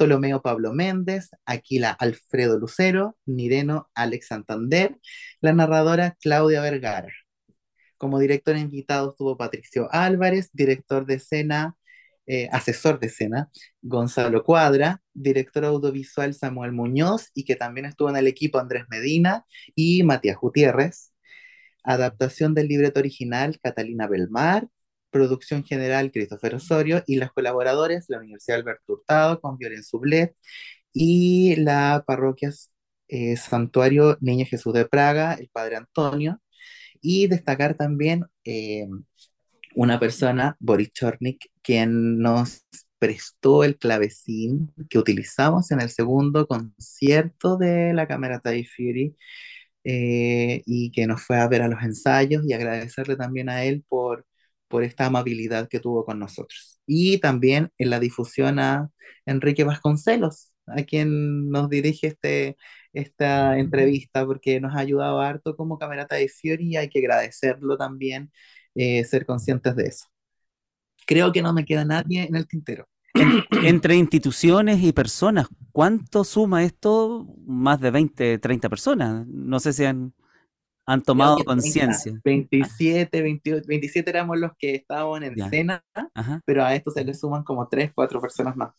Ptolomeo 0.00 0.40
Pablo 0.40 0.72
Méndez, 0.72 1.28
Aquila 1.44 1.90
Alfredo 1.90 2.58
Lucero, 2.58 3.18
Nireno 3.26 3.90
Alex 3.94 4.28
Santander, 4.28 4.96
la 5.42 5.52
narradora 5.52 6.16
Claudia 6.22 6.62
Vergara. 6.62 7.12
Como 7.98 8.18
director 8.18 8.56
invitado 8.56 9.10
estuvo 9.10 9.36
Patricio 9.36 9.88
Álvarez, 9.92 10.48
director 10.54 11.04
de 11.04 11.16
escena, 11.16 11.76
eh, 12.26 12.48
asesor 12.50 12.98
de 12.98 13.08
escena, 13.08 13.50
Gonzalo 13.82 14.42
Cuadra, 14.42 15.02
director 15.12 15.66
audiovisual 15.66 16.32
Samuel 16.32 16.72
Muñoz 16.72 17.28
y 17.34 17.44
que 17.44 17.56
también 17.56 17.84
estuvo 17.84 18.08
en 18.08 18.16
el 18.16 18.26
equipo 18.26 18.58
Andrés 18.58 18.84
Medina 18.88 19.44
y 19.74 20.02
Matías 20.02 20.38
Gutiérrez. 20.38 21.12
Adaptación 21.84 22.54
del 22.54 22.68
libreto 22.68 23.00
original 23.00 23.60
Catalina 23.62 24.06
Belmar, 24.06 24.66
producción 25.10 25.64
general 25.64 26.12
Christopher 26.12 26.54
Osorio 26.56 27.02
y 27.06 27.16
los 27.16 27.32
colaboradores, 27.32 28.06
la 28.08 28.18
Universidad 28.18 28.58
Alberto 28.60 28.94
Hurtado 28.94 29.40
con 29.40 29.58
Violen 29.58 29.82
Sublet 29.84 30.36
y 30.92 31.56
la 31.56 32.04
parroquia 32.06 32.50
eh, 33.08 33.36
Santuario 33.36 34.18
Niño 34.20 34.46
Jesús 34.46 34.72
de 34.74 34.86
Praga, 34.86 35.34
el 35.34 35.48
Padre 35.52 35.76
Antonio, 35.76 36.40
y 37.00 37.26
destacar 37.28 37.74
también 37.76 38.26
eh, 38.44 38.86
una 39.74 39.98
persona, 40.00 40.56
Boris 40.60 40.92
Chornik, 40.92 41.50
quien 41.62 42.18
nos 42.18 42.64
prestó 42.98 43.64
el 43.64 43.78
clavecín 43.78 44.72
que 44.90 44.98
utilizamos 44.98 45.70
en 45.70 45.80
el 45.80 45.90
segundo 45.90 46.46
concierto 46.46 47.56
de 47.56 47.94
la 47.94 48.06
Cámara 48.06 48.40
Tai 48.40 48.64
Fury 48.64 49.16
eh, 49.84 50.62
y 50.66 50.92
que 50.92 51.06
nos 51.06 51.22
fue 51.22 51.38
a 51.38 51.48
ver 51.48 51.62
a 51.62 51.68
los 51.68 51.82
ensayos 51.82 52.44
y 52.46 52.52
agradecerle 52.52 53.16
también 53.16 53.48
a 53.48 53.64
él 53.64 53.84
por 53.88 54.26
por 54.70 54.84
esta 54.84 55.06
amabilidad 55.06 55.68
que 55.68 55.80
tuvo 55.80 56.04
con 56.04 56.18
nosotros. 56.20 56.80
Y 56.86 57.18
también 57.18 57.70
en 57.76 57.90
la 57.90 57.98
difusión 58.00 58.60
a 58.60 58.88
Enrique 59.26 59.64
Vasconcelos, 59.64 60.52
a 60.66 60.84
quien 60.84 61.50
nos 61.50 61.68
dirige 61.68 62.06
este, 62.06 62.56
esta 62.92 63.58
entrevista, 63.58 64.24
porque 64.24 64.60
nos 64.60 64.74
ha 64.76 64.78
ayudado 64.78 65.20
harto 65.20 65.56
como 65.56 65.78
Camerata 65.78 66.16
de 66.16 66.28
Fiori 66.28 66.68
y 66.68 66.76
hay 66.76 66.88
que 66.88 67.00
agradecerlo 67.00 67.76
también, 67.76 68.30
eh, 68.76 69.04
ser 69.04 69.26
conscientes 69.26 69.74
de 69.74 69.84
eso. 69.84 70.06
Creo 71.04 71.32
que 71.32 71.42
no 71.42 71.52
me 71.52 71.64
queda 71.64 71.84
nadie 71.84 72.22
en 72.22 72.36
el 72.36 72.46
tintero. 72.46 72.88
Entre 73.64 73.96
instituciones 73.96 74.80
y 74.84 74.92
personas, 74.92 75.48
¿cuánto 75.72 76.22
suma 76.22 76.62
esto? 76.62 77.26
Más 77.44 77.80
de 77.80 77.90
20, 77.90 78.38
30 78.38 78.68
personas. 78.68 79.26
No 79.26 79.58
sé 79.58 79.72
si 79.72 79.84
han 79.84 80.14
han 80.90 81.02
tomado 81.02 81.38
conciencia. 81.44 82.20
27, 82.24 83.22
28, 83.22 83.64
27 83.66 84.10
éramos 84.10 84.38
los 84.38 84.52
que 84.58 84.74
estábamos 84.74 85.22
en 85.22 85.40
escena, 85.40 85.84
pero 86.44 86.64
a 86.64 86.74
esto 86.74 86.90
se 86.90 87.04
le 87.04 87.14
suman 87.14 87.44
como 87.44 87.68
3, 87.68 87.92
4 87.94 88.20
personas 88.20 88.56
más. 88.56 88.70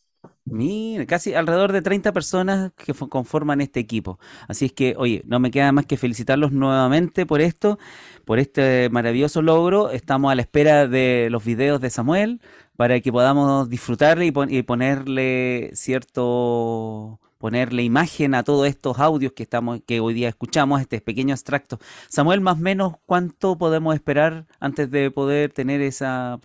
Mira, 0.44 1.06
casi 1.06 1.34
alrededor 1.34 1.72
de 1.72 1.82
30 1.82 2.12
personas 2.12 2.74
que 2.76 2.94
conforman 2.94 3.62
este 3.62 3.80
equipo. 3.80 4.20
Así 4.48 4.66
es 4.66 4.74
que, 4.74 4.96
oye, 4.98 5.24
no 5.26 5.40
me 5.40 5.52
queda 5.52 5.72
más 5.72 5.86
que 5.86 5.98
felicitarlos 5.98 6.52
nuevamente 6.52 7.26
por 7.26 7.42
esto, 7.42 7.80
por 8.26 8.40
este 8.40 8.90
maravilloso 8.90 9.42
logro. 9.42 9.92
Estamos 9.92 10.32
a 10.32 10.36
la 10.36 10.42
espera 10.42 10.88
de 10.88 11.30
los 11.32 11.46
videos 11.46 11.80
de 11.80 11.90
Samuel 11.90 12.42
para 12.76 13.00
que 13.00 13.12
podamos 13.12 13.70
disfrutarle 13.70 14.26
y 14.50 14.64
ponerle 14.64 15.72
cierto 15.74 17.20
ponerle 17.42 17.82
imagen 17.84 18.36
a 18.36 18.44
todos 18.44 18.68
estos 18.68 19.00
audios 19.00 19.34
que 19.34 19.44
estamos, 19.44 19.82
que 19.86 20.00
hoy 20.00 20.14
día 20.14 20.30
escuchamos, 20.30 20.80
este 20.80 21.02
pequeño 21.02 21.34
extracto. 21.34 21.80
Samuel, 22.08 22.40
más 22.40 22.58
o 22.58 22.62
menos, 22.62 22.94
¿cuánto 23.06 23.58
podemos 23.58 23.96
esperar 23.96 24.46
antes 24.60 24.90
de 24.92 25.10
poder 25.12 25.52
tener 25.52 25.82
esa 25.82 26.40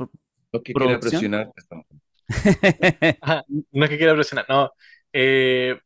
Lo 0.53 0.63
que 0.63 0.73
quiere 0.73 0.99
presionar. 0.99 1.53
no 3.73 3.85
es 3.85 3.91
que 3.91 3.99
quiera 3.99 4.15
presionar, 4.15 4.47
no. 4.49 4.73
Eh, 5.13 5.79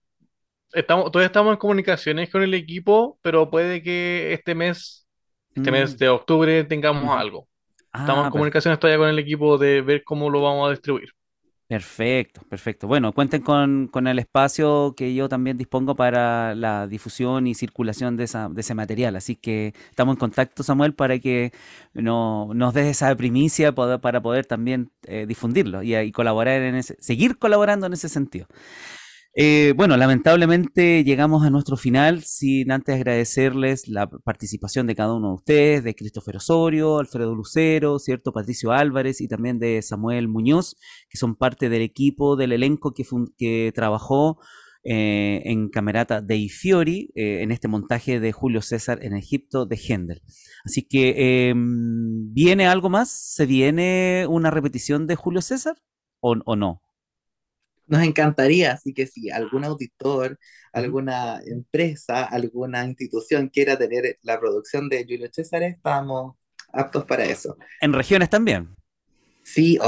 estamos, 0.73 1.11
todavía 1.11 1.27
estamos 1.27 1.53
en 1.53 1.59
comunicaciones 1.59 2.31
con 2.31 2.43
el 2.43 2.55
equipo, 2.55 3.19
pero 3.21 3.51
puede 3.51 3.83
que 3.83 4.33
este 4.33 4.55
mes, 4.55 5.09
este 5.55 5.73
mes 5.73 5.95
mm. 5.95 5.97
de 5.99 6.09
octubre, 6.09 6.65
tengamos 6.65 7.19
algo. 7.19 7.49
estamos 7.93 8.23
en 8.23 8.29
ah, 8.29 8.31
comunicaciones 8.31 8.79
todavía 8.79 8.99
con 8.99 9.09
el 9.09 9.19
equipo 9.19 9.59
de 9.59 9.83
ver 9.83 10.05
cómo 10.05 10.31
lo 10.31 10.41
vamos 10.41 10.69
a 10.69 10.71
distribuir. 10.71 11.11
Perfecto, 11.71 12.41
perfecto. 12.49 12.89
Bueno, 12.89 13.13
cuenten 13.13 13.43
con, 13.43 13.89
el 14.09 14.19
espacio 14.19 14.93
que 14.97 15.15
yo 15.15 15.29
también 15.29 15.57
dispongo 15.57 15.95
para 15.95 16.53
la 16.57 16.89
difusión 16.89 17.47
y 17.47 17.55
circulación 17.55 18.17
de, 18.17 18.25
esa, 18.25 18.49
de 18.49 18.61
ese 18.61 18.75
material. 18.75 19.15
Así 19.15 19.37
que 19.37 19.73
estamos 19.89 20.17
en 20.17 20.19
contacto, 20.19 20.65
Samuel, 20.65 20.95
para 20.95 21.21
que 21.21 21.53
no, 21.95 22.51
nos 22.55 22.75
des 22.75 22.87
esa 22.89 23.15
primicia 23.15 23.73
para 23.73 24.21
poder 24.21 24.47
también 24.47 24.91
eh, 25.05 25.27
difundirlo 25.29 25.85
y, 25.85 25.95
y, 25.95 26.11
colaborar 26.11 26.61
en 26.61 26.75
ese, 26.75 26.97
seguir 26.99 27.39
colaborando 27.39 27.87
en 27.87 27.93
ese 27.93 28.09
sentido. 28.09 28.49
Eh, 29.33 29.75
bueno, 29.77 29.97
lamentablemente 29.97 31.05
llegamos 31.05 31.45
a 31.45 31.51
nuestro 31.51 31.77
final 31.77 32.25
sin 32.25 32.73
antes 32.73 32.97
agradecerles 32.97 33.87
la 33.87 34.09
participación 34.11 34.89
de 34.89 34.97
cada 34.97 35.15
uno 35.15 35.29
de 35.29 35.35
ustedes, 35.35 35.85
de 35.85 35.95
Christopher 35.95 36.37
Osorio, 36.37 36.99
Alfredo 36.99 37.35
Lucero, 37.35 38.01
¿cierto? 38.01 38.33
Patricio 38.33 38.73
Álvarez 38.73 39.21
y 39.21 39.29
también 39.29 39.61
de 39.61 39.83
Samuel 39.83 40.27
Muñoz, 40.27 40.77
que 41.09 41.17
son 41.17 41.37
parte 41.37 41.69
del 41.69 41.83
equipo, 41.83 42.35
del 42.35 42.53
elenco 42.53 42.93
que, 42.93 43.73
trabajó 43.73 44.39
eh, 44.83 45.43
en 45.45 45.69
Camerata 45.69 46.21
dei 46.23 46.49
Fiori, 46.49 47.11
eh, 47.15 47.43
en 47.43 47.53
este 47.53 47.69
montaje 47.69 48.19
de 48.19 48.33
Julio 48.33 48.63
César 48.63 48.99
en 49.03 49.15
Egipto 49.15 49.65
de 49.65 49.77
Händel. 49.77 50.23
Así 50.65 50.83
que, 50.83 51.51
em, 51.51 52.33
¿viene 52.33 52.67
algo 52.67 52.91
más? 52.91 53.11
¿Se 53.11 53.47
viene 53.47 54.27
una 54.29 54.51
repetición 54.51 55.07
de 55.07 55.15
Julio 55.17 55.41
César 55.41 55.77
o 56.21 56.57
no? 56.57 56.83
Nos 57.91 58.03
encantaría, 58.03 58.73
así 58.73 58.95
que 58.95 59.07
si 59.07 59.31
algún 59.31 59.65
auditor, 59.65 60.39
alguna 60.73 61.41
empresa, 61.45 62.25
alguna 62.25 62.85
institución 62.85 63.49
quiera 63.49 63.77
tener 63.77 64.17
la 64.23 64.39
producción 64.39 64.89
de 64.89 65.05
Julio 65.05 65.29
César, 65.33 65.63
estamos 65.65 66.37
aptos 66.73 67.05
para 67.05 67.25
eso. 67.25 67.57
¿En 67.81 67.93
regiones 67.93 68.31
también? 68.31 68.75
Sí, 69.43 69.79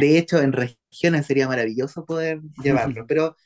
de 0.00 0.18
hecho 0.18 0.40
en 0.40 0.52
regiones 0.52 1.26
sería 1.26 1.46
maravilloso 1.46 2.06
poder 2.06 2.40
llevarlo, 2.64 3.06
pero 3.06 3.36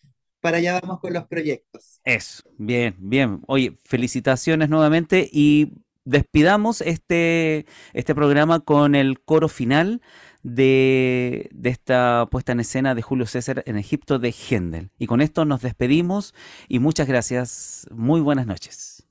para 0.40 0.58
allá 0.58 0.80
vamos 0.80 1.00
con 1.00 1.12
los 1.12 1.26
proyectos. 1.26 2.00
Eso, 2.04 2.44
bien, 2.56 2.94
bien. 2.98 3.42
Oye, 3.48 3.76
felicitaciones 3.84 4.68
nuevamente 4.68 5.28
y 5.32 5.72
despidamos 6.06 6.80
este, 6.80 7.66
este 7.92 8.14
programa 8.14 8.60
con 8.60 8.94
el 8.94 9.20
coro 9.20 9.48
final 9.48 10.00
de, 10.42 11.50
esta 11.64 12.26
puesta 12.30 12.52
en 12.52 12.60
escena 12.60 12.94
de 12.94 13.02
Julio 13.02 13.26
César 13.26 13.62
en 13.66 13.76
Egipto 13.76 14.18
de 14.18 14.32
Händel. 14.32 14.90
Y 14.98 15.06
con 15.06 15.20
esto 15.20 15.44
nos 15.44 15.60
despedimos 15.60 16.34
y 16.68 16.78
muchas 16.78 17.08
gracias. 17.08 17.86
Muy 17.90 18.20
buenas 18.20 18.46
noches. 18.46 19.06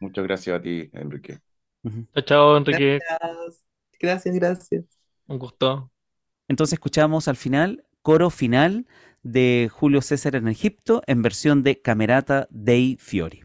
Muchas 0.00 0.24
gracias 0.24 0.58
a 0.58 0.62
ti, 0.62 0.90
Enrique. 0.94 1.38
Chao, 2.24 2.56
Enrique. 2.56 2.98
Gracias, 3.08 3.64
gracias, 4.00 4.34
gracias. 4.34 4.84
Un 5.26 5.38
gusto. 5.38 5.90
Entonces 6.48 6.72
escuchamos 6.74 7.28
al 7.28 7.36
final, 7.36 7.84
coro 8.02 8.30
final 8.30 8.86
de 9.22 9.70
Julio 9.70 10.00
César 10.00 10.34
en 10.34 10.48
Egipto 10.48 11.02
en 11.06 11.22
versión 11.22 11.62
de 11.62 11.80
Camerata 11.80 12.48
dei 12.50 12.96
Fiori. 12.98 13.44